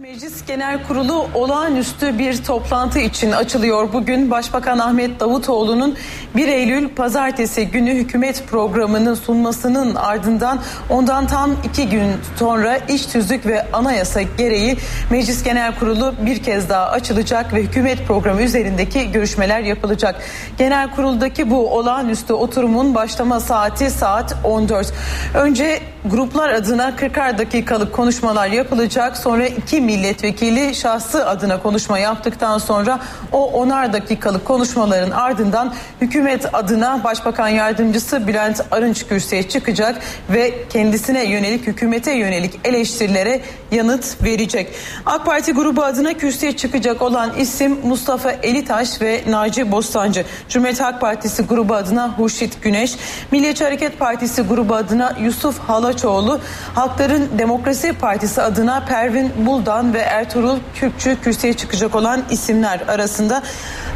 Meclis 0.00 0.46
Genel 0.46 0.86
Kurulu 0.86 1.26
olağanüstü 1.34 2.18
bir 2.18 2.44
toplantı 2.44 2.98
için 2.98 3.32
açılıyor. 3.32 3.92
Bugün 3.92 4.30
Başbakan 4.30 4.78
Ahmet 4.78 5.20
Davutoğlu'nun 5.20 5.96
1 6.36 6.48
Eylül 6.48 6.88
pazartesi 6.88 7.68
günü 7.68 7.90
hükümet 7.94 8.44
programını 8.50 9.16
sunmasının 9.16 9.94
ardından 9.94 10.58
ondan 10.90 11.26
tam 11.26 11.50
iki 11.64 11.88
gün 11.88 12.12
sonra 12.36 12.76
iş 12.76 13.06
tüzük 13.06 13.46
ve 13.46 13.72
anayasa 13.72 14.22
gereği 14.22 14.76
Meclis 15.10 15.42
Genel 15.42 15.78
Kurulu 15.78 16.14
bir 16.26 16.42
kez 16.42 16.68
daha 16.68 16.86
açılacak 16.86 17.54
ve 17.54 17.62
hükümet 17.62 18.06
programı 18.06 18.42
üzerindeki 18.42 19.12
görüşmeler 19.12 19.60
yapılacak. 19.60 20.16
Genel 20.58 20.90
Kurul'daki 20.90 21.50
bu 21.50 21.70
olağanüstü 21.70 22.32
oturumun 22.32 22.94
başlama 22.94 23.40
saati 23.40 23.90
saat 23.90 24.36
14. 24.44 24.92
Önce 25.34 25.80
gruplar 26.04 26.50
adına 26.50 26.90
40'ar 26.90 27.38
dakikalık 27.38 27.92
konuşmalar 27.92 28.46
yapılacak. 28.46 29.16
Sonra 29.16 29.46
iki 29.46 29.81
milletvekili 29.82 30.74
şahsı 30.74 31.28
adına 31.28 31.62
konuşma 31.62 31.98
yaptıktan 31.98 32.58
sonra 32.58 32.98
o 33.32 33.52
onar 33.52 33.92
dakikalık 33.92 34.44
konuşmaların 34.44 35.10
ardından 35.10 35.74
hükümet 36.00 36.54
adına 36.54 37.04
Başbakan 37.04 37.48
Yardımcısı 37.48 38.26
Bülent 38.26 38.60
Arınç 38.70 39.06
kürsüye 39.06 39.48
çıkacak 39.48 40.02
ve 40.30 40.54
kendisine 40.68 41.24
yönelik 41.24 41.66
hükümete 41.66 42.12
yönelik 42.12 42.60
eleştirilere 42.64 43.40
yanıt 43.72 44.22
verecek. 44.22 44.68
AK 45.06 45.26
Parti 45.26 45.52
grubu 45.52 45.82
adına 45.84 46.14
kürsüye 46.14 46.56
çıkacak 46.56 47.02
olan 47.02 47.32
isim 47.38 47.78
Mustafa 47.84 48.30
Elitaş 48.30 49.00
ve 49.00 49.20
Naci 49.28 49.72
Bostancı. 49.72 50.24
Cumhuriyet 50.48 50.80
Halk 50.80 51.00
Partisi 51.00 51.42
grubu 51.42 51.74
adına 51.74 52.08
Hurşit 52.18 52.62
Güneş, 52.62 52.94
Milliyetçi 53.32 53.64
Hareket 53.64 53.98
Partisi 53.98 54.42
grubu 54.42 54.74
adına 54.74 55.16
Yusuf 55.20 55.58
Halaçoğlu, 55.58 56.40
Halkların 56.74 57.28
Demokrasi 57.38 57.92
Partisi 57.92 58.42
adına 58.42 58.84
Pervin 58.88 59.32
Buldan 59.46 59.71
ve 59.94 59.98
Ertuğrul 59.98 60.58
Kürkçü 60.74 61.20
kürsüye 61.20 61.52
çıkacak 61.52 61.94
olan 61.94 62.22
isimler 62.30 62.80
arasında. 62.88 63.42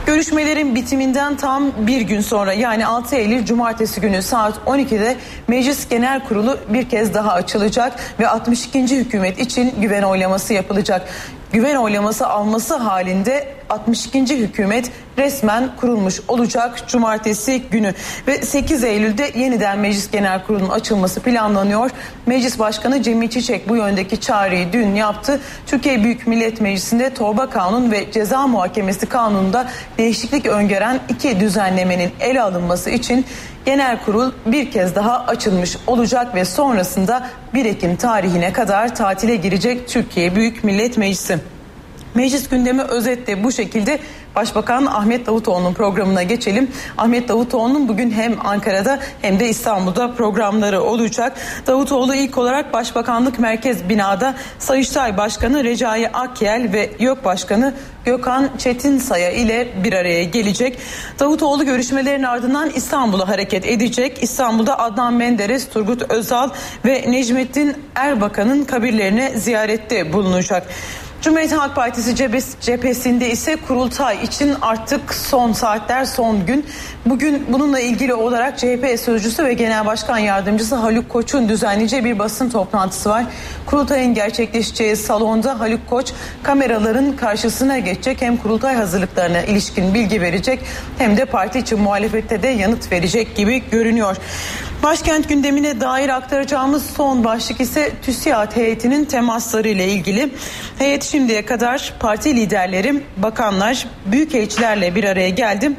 Görüşmelerin 0.07 0.75
bitiminden 0.75 1.37
tam 1.37 1.73
bir 1.87 2.01
gün 2.01 2.21
sonra 2.21 2.53
yani 2.53 2.87
6 2.87 3.17
Eylül 3.17 3.45
Cumartesi 3.45 4.01
günü 4.01 4.23
saat 4.23 4.55
12'de 4.67 5.17
Meclis 5.49 5.89
Genel 5.89 6.25
Kurulu 6.25 6.59
bir 6.69 6.89
kez 6.89 7.15
daha 7.15 7.33
açılacak 7.33 7.93
ve 8.21 8.29
62. 8.29 8.97
hükümet 8.97 9.39
için 9.39 9.75
güven 9.81 10.03
oylaması 10.03 10.55
yapılacak. 10.55 11.09
Güven 11.53 11.75
oylaması 11.75 12.27
alması 12.27 12.77
halinde 12.77 13.49
62. 13.71 14.39
hükümet 14.39 14.91
resmen 15.19 15.71
kurulmuş 15.81 16.21
olacak 16.29 16.89
cumartesi 16.89 17.63
günü 17.71 17.95
ve 18.27 18.43
8 18.43 18.85
Eylül'de 18.85 19.31
yeniden 19.39 19.79
Meclis 19.79 20.11
Genel 20.11 20.45
Kurulu'nun 20.45 20.69
açılması 20.69 21.21
planlanıyor. 21.21 21.91
Meclis 22.27 22.59
Başkanı 22.59 23.03
Cemil 23.03 23.29
Çiçek 23.29 23.69
bu 23.69 23.77
yöndeki 23.77 24.21
çağrıyı 24.21 24.73
dün 24.73 24.95
yaptı. 24.95 25.41
Türkiye 25.67 26.05
Büyük 26.05 26.27
Millet 26.27 26.61
Meclisi'nde 26.61 27.15
Torba 27.15 27.51
Kanun 27.51 27.91
ve 27.91 28.13
Ceza 28.13 28.47
Muhakemesi 28.47 29.07
Kanunu'nda 29.07 29.69
değişiklik 29.99 30.47
öngören 30.47 31.01
iki 31.09 31.41
düzenlemenin 31.41 32.11
ele 32.21 32.43
alınması 32.43 32.91
için 32.91 33.27
Genel 33.67 34.05
kurul 34.05 34.33
bir 34.47 34.71
kez 34.71 34.95
daha 34.95 35.25
açılmış 35.27 35.77
olacak 35.87 36.35
ve 36.35 36.45
sonrasında 36.45 37.27
1 37.55 37.65
Ekim 37.65 37.97
tarihine 37.97 38.53
kadar 38.53 38.95
tatile 38.95 39.37
girecek 39.37 39.89
Türkiye 39.89 40.37
Büyük 40.37 40.65
Millet 40.65 40.99
Meclisi. 40.99 41.39
Meclis 42.15 42.49
gündemi 42.49 42.83
özetle 42.83 43.45
bu 43.45 43.53
şekilde 43.53 43.99
Başbakan 44.37 44.87
Ahmet 44.87 45.27
Davutoğlu'nun 45.27 45.75
programına 45.75 46.23
geçelim. 46.23 46.71
Ahmet 46.99 47.29
Davutoğlu'nun 47.29 47.89
bugün 47.89 48.11
hem 48.11 48.47
Ankara'da 48.47 48.99
hem 49.23 49.41
de 49.41 49.49
İstanbul'da 49.49 50.13
programları 50.13 50.83
olacak. 50.83 51.37
Davutoğlu 51.67 52.15
ilk 52.15 52.39
olarak 52.39 52.73
Başbakanlık 52.73 53.39
Merkez 53.39 53.89
Bina'da 53.89 54.35
Sayıştay 54.59 55.17
Başkanı 55.17 55.65
Recai 55.65 56.09
Akyel 56.09 56.73
ve 56.73 56.91
YÖK 56.99 57.25
Başkanı 57.25 57.75
Gökhan 58.05 58.51
Çetinsaya 58.59 59.31
ile 59.31 59.69
bir 59.85 59.93
araya 59.93 60.25
gelecek. 60.25 60.79
Davutoğlu 61.19 61.65
görüşmelerin 61.65 62.23
ardından 62.23 62.71
İstanbul'a 62.71 63.29
hareket 63.29 63.67
edecek. 63.67 64.23
İstanbul'da 64.23 64.79
Adnan 64.79 65.15
Menderes, 65.15 65.69
Turgut 65.69 66.11
Özal 66.11 66.51
ve 66.85 67.05
Necmettin 67.09 67.77
Erbakan'ın 67.95 68.65
kabirlerine 68.65 69.33
ziyarette 69.39 70.13
bulunacak. 70.13 70.67
Cumhuriyet 71.27 71.53
Halk 71.53 71.75
Partisi 71.75 72.17
cephesinde 72.61 73.31
ise 73.31 73.57
kurultay 73.57 74.25
için 74.25 74.55
artık 74.63 75.15
son 75.15 75.53
saatler 75.53 76.05
son 76.05 76.47
gün. 76.47 76.67
Bugün 77.07 77.47
bununla 77.49 77.81
ilgili 77.81 78.15
olarak 78.15 78.59
CHP 78.59 79.01
sözcüsü 79.01 79.45
ve 79.45 79.53
Genel 79.53 79.87
Başkan 79.87 80.19
Yardımcısı 80.19 80.75
Haluk 80.77 81.09
Koç'un 81.09 81.49
düzenleyeceği 81.49 82.05
bir 82.05 82.19
basın 82.19 82.51
toplantısı 82.51 83.11
var. 83.11 83.25
Kurultayın 83.67 84.15
gerçekleşeceği 84.15 84.97
salonda 84.97 85.61
Haluk 85.61 85.89
Koç 85.91 86.13
kameraların 86.43 87.17
karşısına 87.17 87.79
geçecek. 87.79 88.23
Hem 88.23 88.37
kurultay 88.37 88.75
hazırlıklarına 88.75 89.43
ilişkin 89.43 89.95
bilgi 89.95 90.21
verecek 90.21 90.61
hem 90.99 91.17
de 91.17 91.25
parti 91.25 91.59
için 91.59 91.81
muhalefette 91.81 92.43
de 92.43 92.49
yanıt 92.49 92.93
verecek 92.93 93.37
gibi 93.37 93.63
görünüyor. 93.71 94.17
Başkent 94.83 95.29
gündemine 95.29 95.81
dair 95.81 96.09
aktaracağımız 96.09 96.87
son 96.87 97.25
başlık 97.25 97.61
ise 97.61 97.93
TÜSİAD 98.03 98.57
heyetinin 98.57 99.05
temasları 99.05 99.69
ile 99.69 99.89
ilgili. 99.89 100.31
Heyet 100.79 101.05
şimdiye 101.05 101.45
kadar 101.45 101.95
parti 102.01 102.37
liderleri, 102.37 103.03
bakanlar, 103.17 103.87
büyükelçilerle 104.07 104.95
bir 104.95 105.05
araya 105.05 105.31
geldi. 105.31 105.73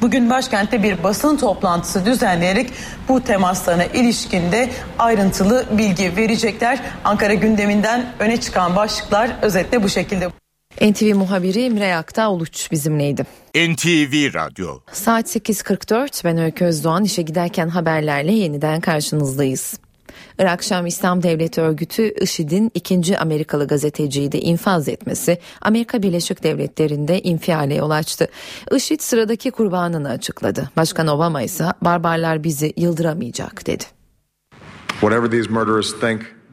Bugün 0.00 0.30
başkentte 0.30 0.82
bir 0.82 1.02
basın 1.02 1.36
toplantısı 1.36 2.06
düzenleyerek 2.06 2.70
bu 3.08 3.24
temaslarına 3.24 3.84
ilişkinde 3.84 4.70
ayrıntılı 4.98 5.66
bilgi 5.78 6.16
verecekler. 6.16 6.78
Ankara 7.04 7.34
gündeminden 7.34 8.06
öne 8.18 8.40
çıkan 8.40 8.76
başlıklar 8.76 9.30
özetle 9.42 9.82
bu 9.82 9.88
şekilde. 9.88 10.41
NTV 10.80 11.14
muhabiri 11.14 11.64
Emre 11.64 11.96
Akta 11.96 12.30
Uluç 12.30 12.70
bizimleydi. 12.72 13.26
NTV 13.54 14.34
Radyo. 14.34 14.78
Saat 14.92 15.36
8.44 15.36 16.24
ben 16.24 16.38
Öykü 16.38 16.64
Özdoğan 16.64 17.04
işe 17.04 17.22
giderken 17.22 17.68
haberlerle 17.68 18.32
yeniden 18.32 18.80
karşınızdayız. 18.80 19.78
Irak 20.38 20.62
Şam 20.62 20.86
İslam 20.86 21.22
Devleti 21.22 21.60
Örgütü 21.60 22.14
IŞİD'in 22.20 22.70
ikinci 22.74 23.18
Amerikalı 23.18 23.66
gazeteciyi 23.66 24.32
de 24.32 24.40
infaz 24.40 24.88
etmesi 24.88 25.38
Amerika 25.60 26.02
Birleşik 26.02 26.42
Devletleri'nde 26.42 27.22
infiale 27.22 27.74
yol 27.74 27.90
açtı. 27.90 28.28
IŞİD 28.72 29.00
sıradaki 29.00 29.50
kurbanını 29.50 30.08
açıkladı. 30.10 30.70
Başkan 30.76 31.06
Obama 31.06 31.42
ise 31.42 31.64
barbarlar 31.82 32.44
bizi 32.44 32.72
yıldıramayacak 32.76 33.66
dedi. 33.66 33.84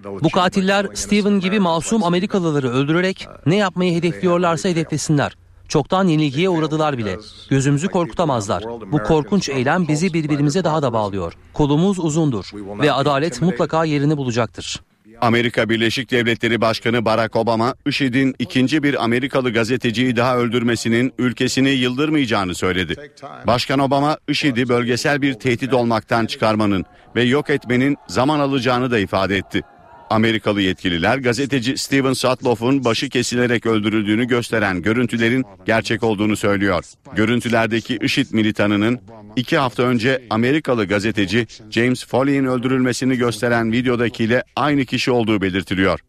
Bu 0.03 0.29
katiller 0.29 0.87
Steven 0.93 1.39
gibi 1.39 1.59
masum 1.59 2.03
Amerikalıları 2.03 2.69
öldürerek 2.69 3.27
ne 3.45 3.55
yapmayı 3.55 3.93
hedefliyorlarsa 3.97 4.69
hedeflesinler. 4.69 5.35
Çoktan 5.67 6.07
yenilgiye 6.07 6.49
uğradılar 6.49 6.97
bile. 6.97 7.17
Gözümüzü 7.49 7.87
korkutamazlar. 7.87 8.63
Bu 8.91 9.03
korkunç 9.03 9.49
eylem 9.49 9.87
bizi 9.87 10.13
birbirimize 10.13 10.63
daha 10.63 10.81
da 10.81 10.93
bağlıyor. 10.93 11.33
Kolumuz 11.53 11.99
uzundur 11.99 12.51
ve 12.81 12.91
adalet 12.91 13.41
mutlaka 13.41 13.85
yerini 13.85 14.17
bulacaktır. 14.17 14.81
Amerika 15.21 15.69
Birleşik 15.69 16.11
Devletleri 16.11 16.61
Başkanı 16.61 17.05
Barack 17.05 17.35
Obama, 17.35 17.75
IŞİD'in 17.85 18.35
ikinci 18.39 18.83
bir 18.83 19.03
Amerikalı 19.03 19.53
gazeteciyi 19.53 20.15
daha 20.15 20.37
öldürmesinin 20.37 21.13
ülkesini 21.17 21.69
yıldırmayacağını 21.69 22.55
söyledi. 22.55 23.11
Başkan 23.47 23.79
Obama, 23.79 24.17
IŞİD'i 24.27 24.69
bölgesel 24.69 25.21
bir 25.21 25.33
tehdit 25.33 25.73
olmaktan 25.73 26.25
çıkarmanın 26.25 26.85
ve 27.15 27.23
yok 27.23 27.49
etmenin 27.49 27.97
zaman 28.07 28.39
alacağını 28.39 28.91
da 28.91 28.99
ifade 28.99 29.37
etti. 29.37 29.61
Amerikalı 30.09 30.61
yetkililer 30.61 31.17
gazeteci 31.17 31.77
Steven 31.77 32.13
Sutloff'un 32.13 32.85
başı 32.85 33.09
kesilerek 33.09 33.65
öldürüldüğünü 33.65 34.27
gösteren 34.27 34.81
görüntülerin 34.81 35.45
gerçek 35.65 36.03
olduğunu 36.03 36.35
söylüyor. 36.35 36.83
Görüntülerdeki 37.15 37.97
IŞİD 38.01 38.27
militanının 38.31 38.99
iki 39.35 39.57
hafta 39.57 39.83
önce 39.83 40.23
Amerikalı 40.29 40.85
gazeteci 40.85 41.47
James 41.69 42.05
Foley'in 42.05 42.45
öldürülmesini 42.45 43.17
gösteren 43.17 43.71
videodakiyle 43.71 44.43
aynı 44.55 44.85
kişi 44.85 45.11
olduğu 45.11 45.41
belirtiliyor. 45.41 45.99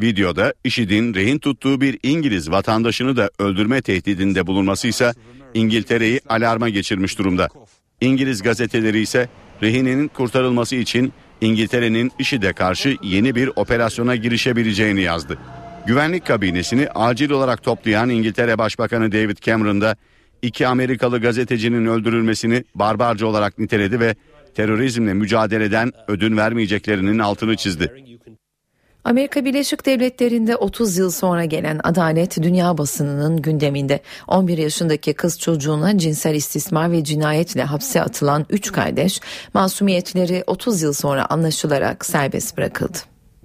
Videoda 0.00 0.54
IŞİD'in 0.64 1.14
rehin 1.14 1.38
tuttuğu 1.38 1.80
bir 1.80 1.98
İngiliz 2.02 2.50
vatandaşını 2.50 3.16
da 3.16 3.30
öldürme 3.38 3.82
tehdidinde 3.82 4.46
bulunması 4.46 4.88
ise 4.88 5.12
İngiltere'yi 5.54 6.20
alarma 6.28 6.68
geçirmiş 6.68 7.18
durumda. 7.18 7.48
İngiliz 8.00 8.42
gazeteleri 8.42 9.00
ise 9.00 9.28
rehinenin 9.62 10.08
kurtarılması 10.08 10.76
için 10.76 11.12
İngiltere'nin 11.40 12.12
IŞİD'e 12.18 12.52
karşı 12.52 12.96
yeni 13.02 13.34
bir 13.34 13.50
operasyona 13.56 14.16
girişebileceğini 14.16 15.00
yazdı. 15.00 15.38
Güvenlik 15.86 16.26
kabinesini 16.26 16.88
acil 16.88 17.30
olarak 17.30 17.62
toplayan 17.62 18.10
İngiltere 18.10 18.58
Başbakanı 18.58 19.12
David 19.12 19.38
Cameron 19.38 19.80
da 19.80 19.96
iki 20.42 20.66
Amerikalı 20.66 21.20
gazetecinin 21.20 21.86
öldürülmesini 21.86 22.64
barbarca 22.74 23.26
olarak 23.26 23.58
niteledi 23.58 24.00
ve 24.00 24.14
terörizmle 24.54 25.14
mücadeleden 25.14 25.92
ödün 26.08 26.36
vermeyeceklerinin 26.36 27.18
altını 27.18 27.56
çizdi. 27.56 28.04
Amerika 29.06 29.44
Birleşik 29.44 29.86
Devletleri'nde 29.86 30.56
30 30.56 30.96
yıl 30.96 31.10
sonra 31.10 31.44
gelen 31.44 31.80
adalet 31.84 32.42
dünya 32.42 32.78
basınının 32.78 33.42
gündeminde. 33.42 34.02
11 34.28 34.58
yaşındaki 34.58 35.14
kız 35.14 35.40
çocuğuna 35.40 35.98
cinsel 35.98 36.34
istismar 36.34 36.92
ve 36.92 37.04
cinayetle 37.04 37.62
hapse 37.62 38.02
atılan 38.02 38.46
3 38.50 38.72
kardeş 38.72 39.20
masumiyetleri 39.54 40.44
30 40.46 40.82
yıl 40.82 40.92
sonra 40.92 41.26
anlaşılarak 41.26 42.06
serbest 42.06 42.56
bırakıldı. 42.56 42.98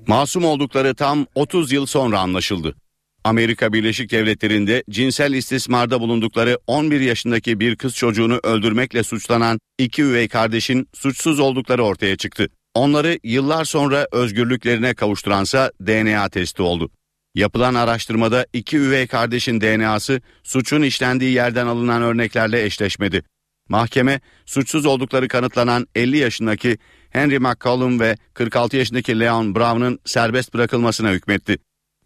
Masum 0.07 0.45
oldukları 0.45 0.95
tam 0.95 1.25
30 1.35 1.71
yıl 1.71 1.85
sonra 1.85 2.19
anlaşıldı. 2.19 2.75
Amerika 3.23 3.73
Birleşik 3.73 4.11
Devletleri'nde 4.11 4.83
cinsel 4.89 5.33
istismarda 5.33 6.01
bulundukları 6.01 6.59
11 6.67 7.01
yaşındaki 7.01 7.59
bir 7.59 7.75
kız 7.75 7.95
çocuğunu 7.95 8.39
öldürmekle 8.43 9.03
suçlanan 9.03 9.59
iki 9.77 10.03
üvey 10.03 10.27
kardeşin 10.27 10.87
suçsuz 10.93 11.39
oldukları 11.39 11.83
ortaya 11.83 12.15
çıktı. 12.15 12.47
Onları 12.73 13.19
yıllar 13.23 13.65
sonra 13.65 14.07
özgürlüklerine 14.11 14.93
kavuşturansa 14.93 15.71
DNA 15.81 16.29
testi 16.29 16.61
oldu. 16.61 16.91
Yapılan 17.35 17.75
araştırmada 17.75 18.45
iki 18.53 18.77
üvey 18.77 19.07
kardeşin 19.07 19.61
DNA'sı 19.61 20.21
suçun 20.43 20.81
işlendiği 20.81 21.33
yerden 21.33 21.67
alınan 21.67 22.01
örneklerle 22.01 22.63
eşleşmedi. 22.63 23.23
Mahkeme 23.69 24.21
suçsuz 24.45 24.85
oldukları 24.85 25.27
kanıtlanan 25.27 25.87
50 25.95 26.17
yaşındaki 26.17 26.77
Henry 27.09 27.39
McCollum 27.39 27.99
ve 27.99 28.17
46 28.33 28.77
yaşındaki 28.77 29.19
Leon 29.19 29.55
Brown'un 29.55 29.99
serbest 30.05 30.53
bırakılmasına 30.53 31.11
hükmetti. 31.11 31.57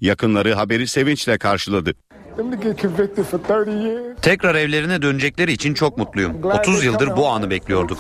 Yakınları 0.02 0.54
haberi 0.54 0.88
sevinçle 0.88 1.38
karşıladı. 1.38 1.96
Tekrar 4.22 4.56
evlerine 4.56 5.02
dönecekleri 5.02 5.52
için 5.52 5.74
çok 5.74 5.98
mutluyum. 5.98 6.44
30 6.44 6.84
yıldır 6.84 7.08
bu 7.18 7.28
anı 7.28 7.50
bekliyorduk. 7.50 8.00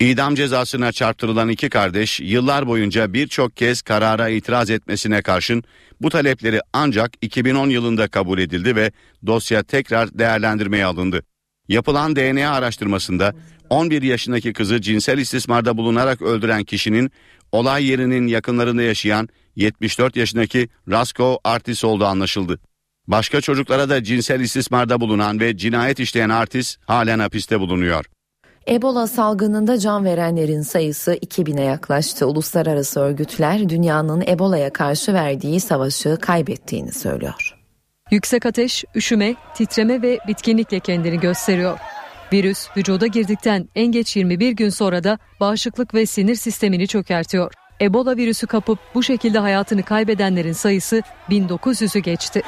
İdam 0.00 0.34
cezasına 0.34 0.92
çarptırılan 0.92 1.48
iki 1.48 1.68
kardeş 1.70 2.20
yıllar 2.20 2.66
boyunca 2.66 3.12
birçok 3.12 3.56
kez 3.56 3.82
karara 3.82 4.28
itiraz 4.28 4.70
etmesine 4.70 5.22
karşın 5.22 5.64
bu 6.00 6.10
talepleri 6.10 6.60
ancak 6.72 7.12
2010 7.22 7.68
yılında 7.70 8.08
kabul 8.08 8.38
edildi 8.38 8.76
ve 8.76 8.92
dosya 9.26 9.62
tekrar 9.62 10.18
değerlendirmeye 10.18 10.84
alındı. 10.84 11.22
Yapılan 11.68 12.16
DNA 12.16 12.50
araştırmasında 12.50 13.34
11 13.70 14.02
yaşındaki 14.02 14.52
kızı 14.52 14.80
cinsel 14.80 15.18
istismarda 15.18 15.76
bulunarak 15.76 16.22
öldüren 16.22 16.64
kişinin 16.64 17.10
olay 17.52 17.84
yerinin 17.84 18.26
yakınlarında 18.26 18.82
yaşayan 18.82 19.28
74 19.56 20.16
yaşındaki 20.16 20.68
Rasko 20.90 21.38
Artis 21.44 21.84
olduğu 21.84 22.04
anlaşıldı. 22.04 22.58
Başka 23.08 23.40
çocuklara 23.40 23.88
da 23.88 24.04
cinsel 24.04 24.40
istismarda 24.40 25.00
bulunan 25.00 25.40
ve 25.40 25.56
cinayet 25.56 26.00
işleyen 26.00 26.28
Artis 26.28 26.76
halen 26.86 27.18
hapiste 27.18 27.60
bulunuyor. 27.60 28.04
Ebola 28.68 29.06
salgınında 29.06 29.78
can 29.78 30.04
verenlerin 30.04 30.62
sayısı 30.62 31.14
2000'e 31.14 31.64
yaklaştı. 31.64 32.26
Uluslararası 32.26 33.00
örgütler 33.00 33.68
dünyanın 33.68 34.24
Ebola'ya 34.28 34.72
karşı 34.72 35.14
verdiği 35.14 35.60
savaşı 35.60 36.16
kaybettiğini 36.20 36.92
söylüyor. 36.92 37.54
Yüksek 38.10 38.46
ateş, 38.46 38.84
üşüme, 38.94 39.34
titreme 39.54 40.02
ve 40.02 40.18
bitkinlikle 40.28 40.80
kendini 40.80 41.20
gösteriyor. 41.20 41.78
Virüs 42.32 42.68
vücuda 42.76 43.06
girdikten 43.06 43.68
en 43.74 43.86
geç 43.86 44.16
21 44.16 44.52
gün 44.52 44.68
sonra 44.68 45.04
da 45.04 45.18
bağışıklık 45.40 45.94
ve 45.94 46.06
sinir 46.06 46.34
sistemini 46.34 46.86
çökertiyor. 46.86 47.52
Ebola 47.80 48.16
virüsü 48.16 48.46
kapıp 48.46 48.78
bu 48.94 49.02
şekilde 49.02 49.38
hayatını 49.38 49.82
kaybedenlerin 49.82 50.52
sayısı 50.52 51.02
1900'ü 51.30 51.98
geçti. 51.98 52.42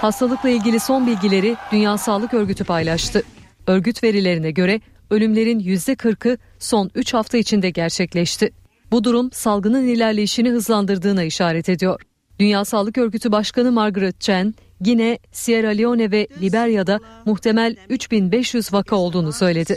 Hastalıkla 0.00 0.48
ilgili 0.48 0.80
son 0.80 1.06
bilgileri 1.06 1.56
Dünya 1.72 1.98
Sağlık 1.98 2.34
Örgütü 2.34 2.64
paylaştı. 2.64 3.22
Örgüt 3.66 4.02
verilerine 4.02 4.50
göre 4.50 4.80
ölümlerin 5.10 5.60
%40'ı 5.60 6.38
son 6.58 6.90
3 6.94 7.14
hafta 7.14 7.38
içinde 7.38 7.70
gerçekleşti. 7.70 8.52
Bu 8.90 9.04
durum 9.04 9.32
salgının 9.32 9.88
ilerleyişini 9.88 10.50
hızlandırdığına 10.50 11.22
işaret 11.22 11.68
ediyor. 11.68 12.02
Dünya 12.38 12.64
Sağlık 12.64 12.98
Örgütü 12.98 13.32
Başkanı 13.32 13.72
Margaret 13.72 14.20
Chan, 14.20 14.54
Gine, 14.80 15.18
Sierra 15.32 15.68
Leone 15.68 16.10
ve 16.10 16.28
Liberya'da 16.40 17.00
muhtemel 17.24 17.76
3500 17.88 18.72
vaka 18.72 18.96
olduğunu 18.96 19.32
söyledi. 19.32 19.76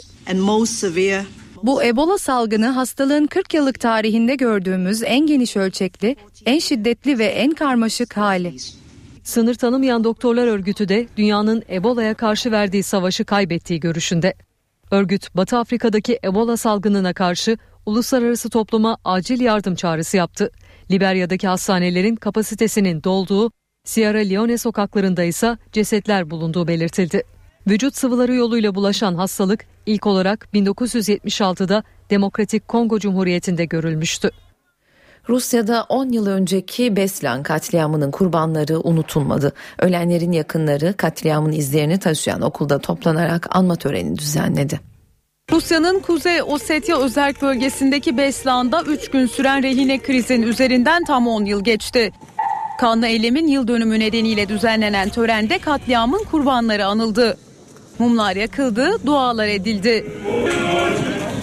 Bu 1.63 1.83
Ebola 1.83 2.17
salgını 2.17 2.67
hastalığın 2.67 3.27
40 3.27 3.53
yıllık 3.53 3.79
tarihinde 3.79 4.35
gördüğümüz 4.35 5.03
en 5.03 5.27
geniş 5.27 5.57
ölçekli, 5.57 6.15
en 6.45 6.59
şiddetli 6.59 7.19
ve 7.19 7.25
en 7.25 7.53
karmaşık 7.53 8.17
hali. 8.17 8.55
Sınır 9.23 9.55
tanımayan 9.55 10.03
doktorlar 10.03 10.47
örgütü 10.47 10.89
de 10.89 11.07
dünyanın 11.17 11.63
Ebola'ya 11.69 12.13
karşı 12.13 12.51
verdiği 12.51 12.83
savaşı 12.83 13.25
kaybettiği 13.25 13.79
görüşünde. 13.79 14.33
Örgüt 14.91 15.35
Batı 15.35 15.57
Afrika'daki 15.57 16.19
Ebola 16.23 16.57
salgınına 16.57 17.13
karşı 17.13 17.57
uluslararası 17.85 18.49
topluma 18.49 18.97
acil 19.05 19.41
yardım 19.41 19.75
çağrısı 19.75 20.17
yaptı. 20.17 20.51
Liberya'daki 20.91 21.47
hastanelerin 21.47 22.15
kapasitesinin 22.15 23.03
dolduğu, 23.03 23.51
Sierra 23.83 24.19
Leone 24.19 24.57
sokaklarında 24.57 25.23
ise 25.23 25.57
cesetler 25.71 26.29
bulunduğu 26.29 26.67
belirtildi. 26.67 27.23
Vücut 27.67 27.95
sıvıları 27.95 28.35
yoluyla 28.35 28.75
bulaşan 28.75 29.15
hastalık 29.15 29.65
ilk 29.85 30.07
olarak 30.07 30.47
1976'da 30.53 31.83
Demokratik 32.09 32.67
Kongo 32.67 32.99
Cumhuriyeti'nde 32.99 33.65
görülmüştü. 33.65 34.31
Rusya'da 35.29 35.83
10 35.89 36.09
yıl 36.09 36.27
önceki 36.27 36.95
Beslan 36.95 37.43
katliamının 37.43 38.11
kurbanları 38.11 38.79
unutulmadı. 38.79 39.53
Ölenlerin 39.79 40.31
yakınları 40.31 40.93
katliamın 40.97 41.51
izlerini 41.51 41.99
taşıyan 41.99 42.41
okulda 42.41 42.79
toplanarak 42.79 43.55
anma 43.55 43.75
töreni 43.75 44.17
düzenledi. 44.17 44.79
Rusya'nın 45.51 45.99
Kuzey 45.99 46.41
Ossetya 46.41 46.97
özel 46.97 47.33
bölgesindeki 47.41 48.17
Beslan'da 48.17 48.81
3 48.81 49.09
gün 49.09 49.25
süren 49.25 49.63
rehine 49.63 49.99
krizin 49.99 50.41
üzerinden 50.41 51.03
tam 51.03 51.27
10 51.27 51.45
yıl 51.45 51.63
geçti. 51.63 52.11
Kanlı 52.79 53.07
eylemin 53.07 53.47
yıl 53.47 53.67
dönümü 53.67 53.99
nedeniyle 53.99 54.49
düzenlenen 54.49 55.09
törende 55.09 55.59
katliamın 55.59 56.23
kurbanları 56.23 56.85
anıldı. 56.85 57.37
Mumlar 57.99 58.35
yakıldı, 58.35 59.05
dualar 59.05 59.47
edildi. 59.47 60.05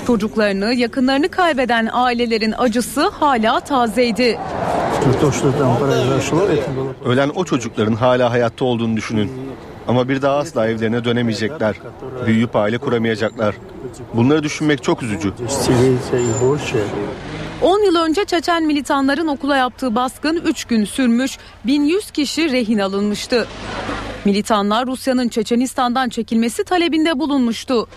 Çocuklarını, 0.06 0.74
yakınlarını 0.74 1.28
kaybeden 1.28 1.88
ailelerin 1.92 2.54
acısı 2.58 3.08
hala 3.08 3.60
tazeydi. 3.60 4.38
Ölen 7.04 7.30
o 7.34 7.44
çocukların 7.44 7.94
hala 7.94 8.30
hayatta 8.30 8.64
olduğunu 8.64 8.96
düşünün. 8.96 9.32
Ama 9.88 10.08
bir 10.08 10.22
daha 10.22 10.36
asla 10.36 10.68
evlerine 10.68 11.04
dönemeyecekler. 11.04 11.76
Büyüyüp 12.26 12.56
aile 12.56 12.78
kuramayacaklar. 12.78 13.54
Bunları 14.14 14.42
düşünmek 14.42 14.82
çok 14.82 15.02
üzücü. 15.02 15.32
10 17.62 17.84
yıl 17.84 17.96
önce 17.96 18.24
Çeçen 18.24 18.62
militanların 18.62 19.26
okula 19.26 19.56
yaptığı 19.56 19.94
baskın 19.94 20.36
3 20.36 20.64
gün 20.64 20.84
sürmüş, 20.84 21.38
1100 21.66 22.10
kişi 22.10 22.52
rehin 22.52 22.78
alınmıştı. 22.78 23.46
Militanlar 24.24 24.86
Rusya'nın 24.86 25.28
Çeçenistan'dan 25.28 26.08
çekilmesi 26.08 26.64
talebinde 26.64 27.18
bulunmuştu. 27.18 27.88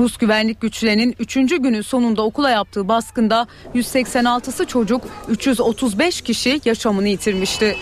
Rus 0.00 0.16
güvenlik 0.16 0.60
güçlerinin 0.60 1.14
3. 1.18 1.34
günün 1.34 1.82
sonunda 1.82 2.22
okula 2.22 2.50
yaptığı 2.50 2.88
baskında 2.88 3.46
186'sı 3.74 4.66
çocuk, 4.66 5.02
335 5.28 6.20
kişi 6.20 6.60
yaşamını 6.64 7.08
yitirmişti. 7.08 7.76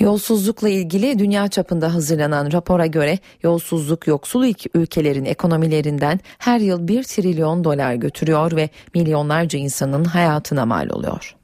Yolsuzlukla 0.00 0.68
ilgili 0.68 1.18
dünya 1.18 1.48
çapında 1.48 1.94
hazırlanan 1.94 2.52
rapora 2.52 2.86
göre 2.86 3.18
yolsuzluk 3.42 4.06
yoksul 4.06 4.52
ülkelerin 4.74 5.24
ekonomilerinden 5.24 6.20
her 6.38 6.60
yıl 6.60 6.88
1 6.88 7.02
trilyon 7.02 7.64
dolar 7.64 7.94
götürüyor 7.94 8.56
ve 8.56 8.68
milyonlarca 8.94 9.58
insanın 9.58 10.04
hayatına 10.04 10.66
mal 10.66 10.90
oluyor. 10.90 11.36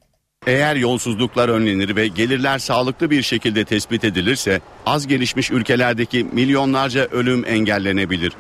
Eğer 0.47 0.77
yolsuzluklar 0.77 1.49
önlenir 1.49 1.97
ve 1.97 2.09
gelirler 2.09 2.59
sağlıklı 2.59 3.11
bir 3.11 3.23
şekilde 3.23 3.65
tespit 3.65 4.05
edilirse 4.05 4.61
az 4.87 5.07
gelişmiş 5.07 5.51
ülkelerdeki 5.51 6.27
milyonlarca 6.33 7.05
ölüm 7.05 7.45
engellenebilir. 7.47 8.33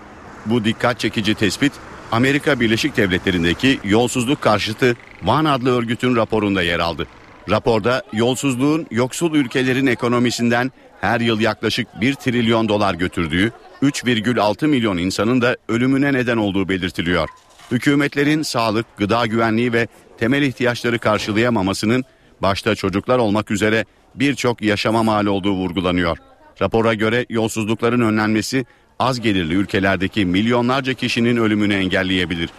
Bu 0.47 0.65
dikkat 0.65 1.01
çekici 1.01 1.35
tespit 1.35 1.73
Amerika 2.13 2.61
Birleşik 2.61 2.97
Devletleri'ndeki 2.97 3.81
yolsuzluk 3.85 4.43
karşıtı 4.43 4.97
Van 5.23 5.45
adlı 5.45 5.79
örgütün 5.79 6.17
raporunda 6.17 6.63
yer 6.63 6.79
aldı. 6.79 7.07
Raporda 7.51 8.03
yolsuzluğun 8.13 8.87
yoksul 8.91 9.35
ülkelerin 9.35 9.87
ekonomisinden 9.87 10.73
her 11.01 11.21
yıl 11.21 11.41
yaklaşık 11.41 12.01
1 12.01 12.15
trilyon 12.15 12.69
dolar 12.69 12.95
götürdüğü, 12.95 13.53
3,6 13.83 14.67
milyon 14.67 14.97
insanın 14.97 15.41
da 15.41 15.57
ölümüne 15.69 16.13
neden 16.13 16.37
olduğu 16.37 16.69
belirtiliyor. 16.69 17.29
Hükümetlerin 17.71 18.43
sağlık, 18.43 18.87
gıda 18.97 19.27
güvenliği 19.27 19.73
ve 19.73 19.89
temel 20.19 20.43
ihtiyaçları 20.43 20.99
karşılayamamasının 20.99 22.05
başta 22.43 22.75
çocuklar 22.75 23.19
olmak 23.19 23.51
üzere 23.51 23.85
birçok 24.15 24.63
yaşama 24.63 25.03
mal 25.03 25.27
olduğu 25.27 25.53
vurgulanıyor. 25.53 26.19
Rapora 26.63 26.95
göre 26.95 27.27
yolsuzlukların 27.29 28.01
önlenmesi 28.01 28.67
az 28.99 29.21
gelirli 29.21 29.55
ülkelerdeki 29.55 30.25
milyonlarca 30.25 30.95
kişinin 30.95 31.37
ölümünü 31.37 31.75
engelleyebilir. 31.75 32.51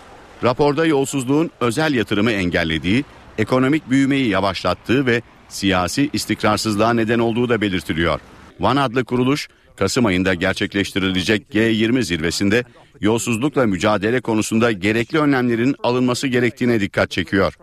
Raporda 0.44 0.86
yolsuzluğun 0.86 1.52
özel 1.60 1.94
yatırımı 1.94 2.32
engellediği, 2.32 3.04
ekonomik 3.38 3.90
büyümeyi 3.90 4.30
yavaşlattığı 4.30 5.06
ve 5.06 5.22
siyasi 5.50 6.10
istikrarsızlığa 6.14 6.94
neden 6.94 7.20
olduğu 7.20 7.50
da 7.50 7.62
belirtiliyor. 7.62 8.20
Van 8.60 8.76
adlı 8.76 9.06
kuruluş 9.06 9.48
Kasım 9.78 10.06
ayında 10.06 10.34
gerçekleştirilecek 10.34 11.46
G20 11.54 12.02
zirvesinde 12.02 12.64
yolsuzlukla 13.02 13.66
mücadele 13.66 14.22
konusunda 14.22 14.72
gerekli 14.72 15.20
önlemlerin 15.20 15.76
alınması 15.84 16.28
gerektiğine 16.28 16.80
dikkat 16.80 17.12
çekiyor. 17.12 17.58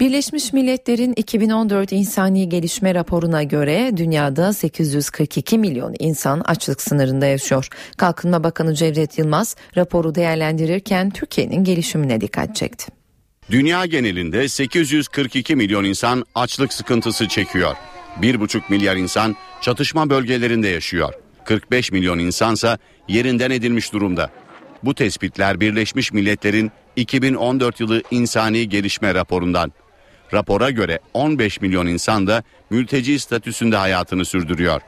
Birleşmiş 0.00 0.52
Milletler'in 0.52 1.12
2014 1.16 1.92
insani 1.92 2.48
gelişme 2.48 2.94
raporuna 2.94 3.42
göre 3.42 3.96
dünyada 3.96 4.52
842 4.52 5.58
milyon 5.58 5.94
insan 5.98 6.40
açlık 6.40 6.82
sınırında 6.82 7.26
yaşıyor. 7.26 7.68
Kalkınma 7.96 8.44
Bakanı 8.44 8.74
Cevdet 8.74 9.18
Yılmaz 9.18 9.56
raporu 9.76 10.14
değerlendirirken 10.14 11.10
Türkiye'nin 11.10 11.64
gelişimine 11.64 12.20
dikkat 12.20 12.56
çekti. 12.56 13.03
Dünya 13.50 13.86
genelinde 13.86 14.48
842 14.48 15.56
milyon 15.56 15.84
insan 15.84 16.24
açlık 16.34 16.72
sıkıntısı 16.72 17.28
çekiyor. 17.28 17.76
1,5 18.22 18.62
milyar 18.68 18.96
insan 18.96 19.36
çatışma 19.60 20.10
bölgelerinde 20.10 20.68
yaşıyor. 20.68 21.12
45 21.44 21.92
milyon 21.92 22.18
insansa 22.18 22.78
yerinden 23.08 23.50
edilmiş 23.50 23.92
durumda. 23.92 24.30
Bu 24.84 24.94
tespitler 24.94 25.60
Birleşmiş 25.60 26.12
Milletler'in 26.12 26.72
2014 26.96 27.80
yılı 27.80 28.02
insani 28.10 28.68
gelişme 28.68 29.14
raporundan. 29.14 29.72
Rapora 30.32 30.70
göre 30.70 30.98
15 31.14 31.60
milyon 31.60 31.86
insan 31.86 32.26
da 32.26 32.42
mülteci 32.70 33.18
statüsünde 33.18 33.76
hayatını 33.76 34.24
sürdürüyor. 34.24 34.80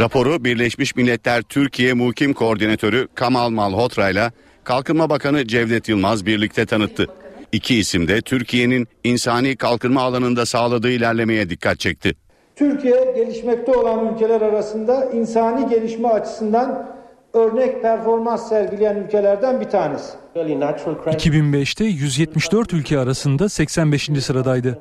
Raporu 0.00 0.44
Birleşmiş 0.44 0.96
Milletler 0.96 1.42
Türkiye 1.42 1.92
Mukim 1.92 2.32
Koordinatörü 2.32 3.08
Kamal 3.14 3.50
Malhotra 3.50 4.10
ile 4.10 4.32
Kalkınma 4.64 5.10
Bakanı 5.10 5.46
Cevdet 5.46 5.88
Yılmaz 5.88 6.26
birlikte 6.26 6.66
tanıttı. 6.66 7.06
İki 7.52 7.78
isim 7.78 8.08
de 8.08 8.20
Türkiye'nin 8.20 8.88
insani 9.04 9.56
kalkınma 9.56 10.02
alanında 10.02 10.46
sağladığı 10.46 10.90
ilerlemeye 10.90 11.50
dikkat 11.50 11.80
çekti. 11.80 12.14
Türkiye 12.56 13.12
gelişmekte 13.16 13.72
olan 13.72 14.14
ülkeler 14.14 14.40
arasında 14.40 15.10
insani 15.10 15.68
gelişme 15.68 16.08
açısından 16.08 16.96
örnek 17.34 17.82
performans 17.82 18.48
sergileyen 18.48 18.96
ülkelerden 18.96 19.60
bir 19.60 19.68
tanesi. 19.70 20.12
2005'te 20.36 21.84
174 21.84 22.72
ülke 22.72 22.98
arasında 22.98 23.48
85. 23.48 24.10
sıradaydı. 24.20 24.78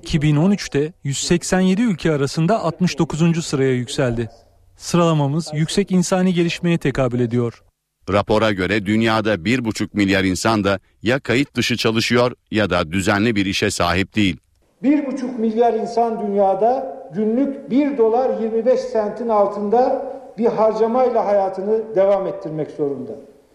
2013'te 0.00 0.92
187 1.04 1.82
ülke 1.82 2.12
arasında 2.12 2.60
69. 2.64 3.44
sıraya 3.46 3.72
yükseldi. 3.72 4.28
Sıralamamız 4.76 5.50
yüksek 5.54 5.90
insani 5.90 6.34
gelişmeye 6.34 6.78
tekabül 6.78 7.20
ediyor. 7.20 7.62
Rapora 8.10 8.52
göre 8.52 8.86
dünyada 8.86 9.34
1,5 9.34 9.88
milyar 9.92 10.24
insan 10.24 10.64
da 10.64 10.78
ya 11.02 11.20
kayıt 11.20 11.54
dışı 11.54 11.76
çalışıyor 11.76 12.32
ya 12.50 12.70
da 12.70 12.92
düzenli 12.92 13.36
bir 13.36 13.46
işe 13.46 13.70
sahip 13.70 14.16
değil. 14.16 14.36
1,5 14.82 15.38
milyar 15.38 15.74
insan 15.74 16.26
dünyada 16.26 17.02
günlük 17.14 17.70
1 17.70 17.98
dolar 17.98 18.40
25 18.40 18.80
sentin 18.80 19.28
altında 19.28 20.12
bir 20.38 20.46
harcamayla 20.46 21.26
hayatını 21.26 21.94
devam 21.94 22.26
ettirmek 22.26 22.70
zorunda. 22.70 23.12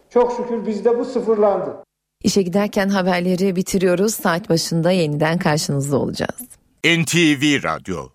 Çok 0.10 0.32
şükür 0.32 0.66
bizde 0.68 1.00
bu 1.00 1.06
sıfırlandı. 1.06 1.84
İşe 2.24 2.42
giderken 2.42 2.90
haberleri 2.90 3.56
bitiriyoruz. 3.56 4.16
Saat 4.16 4.50
başında 4.50 4.92
yeniden 4.92 5.38
karşınızda 5.38 5.98
olacağız. 5.98 6.42
NTV 6.86 7.64
Radyo 7.64 8.08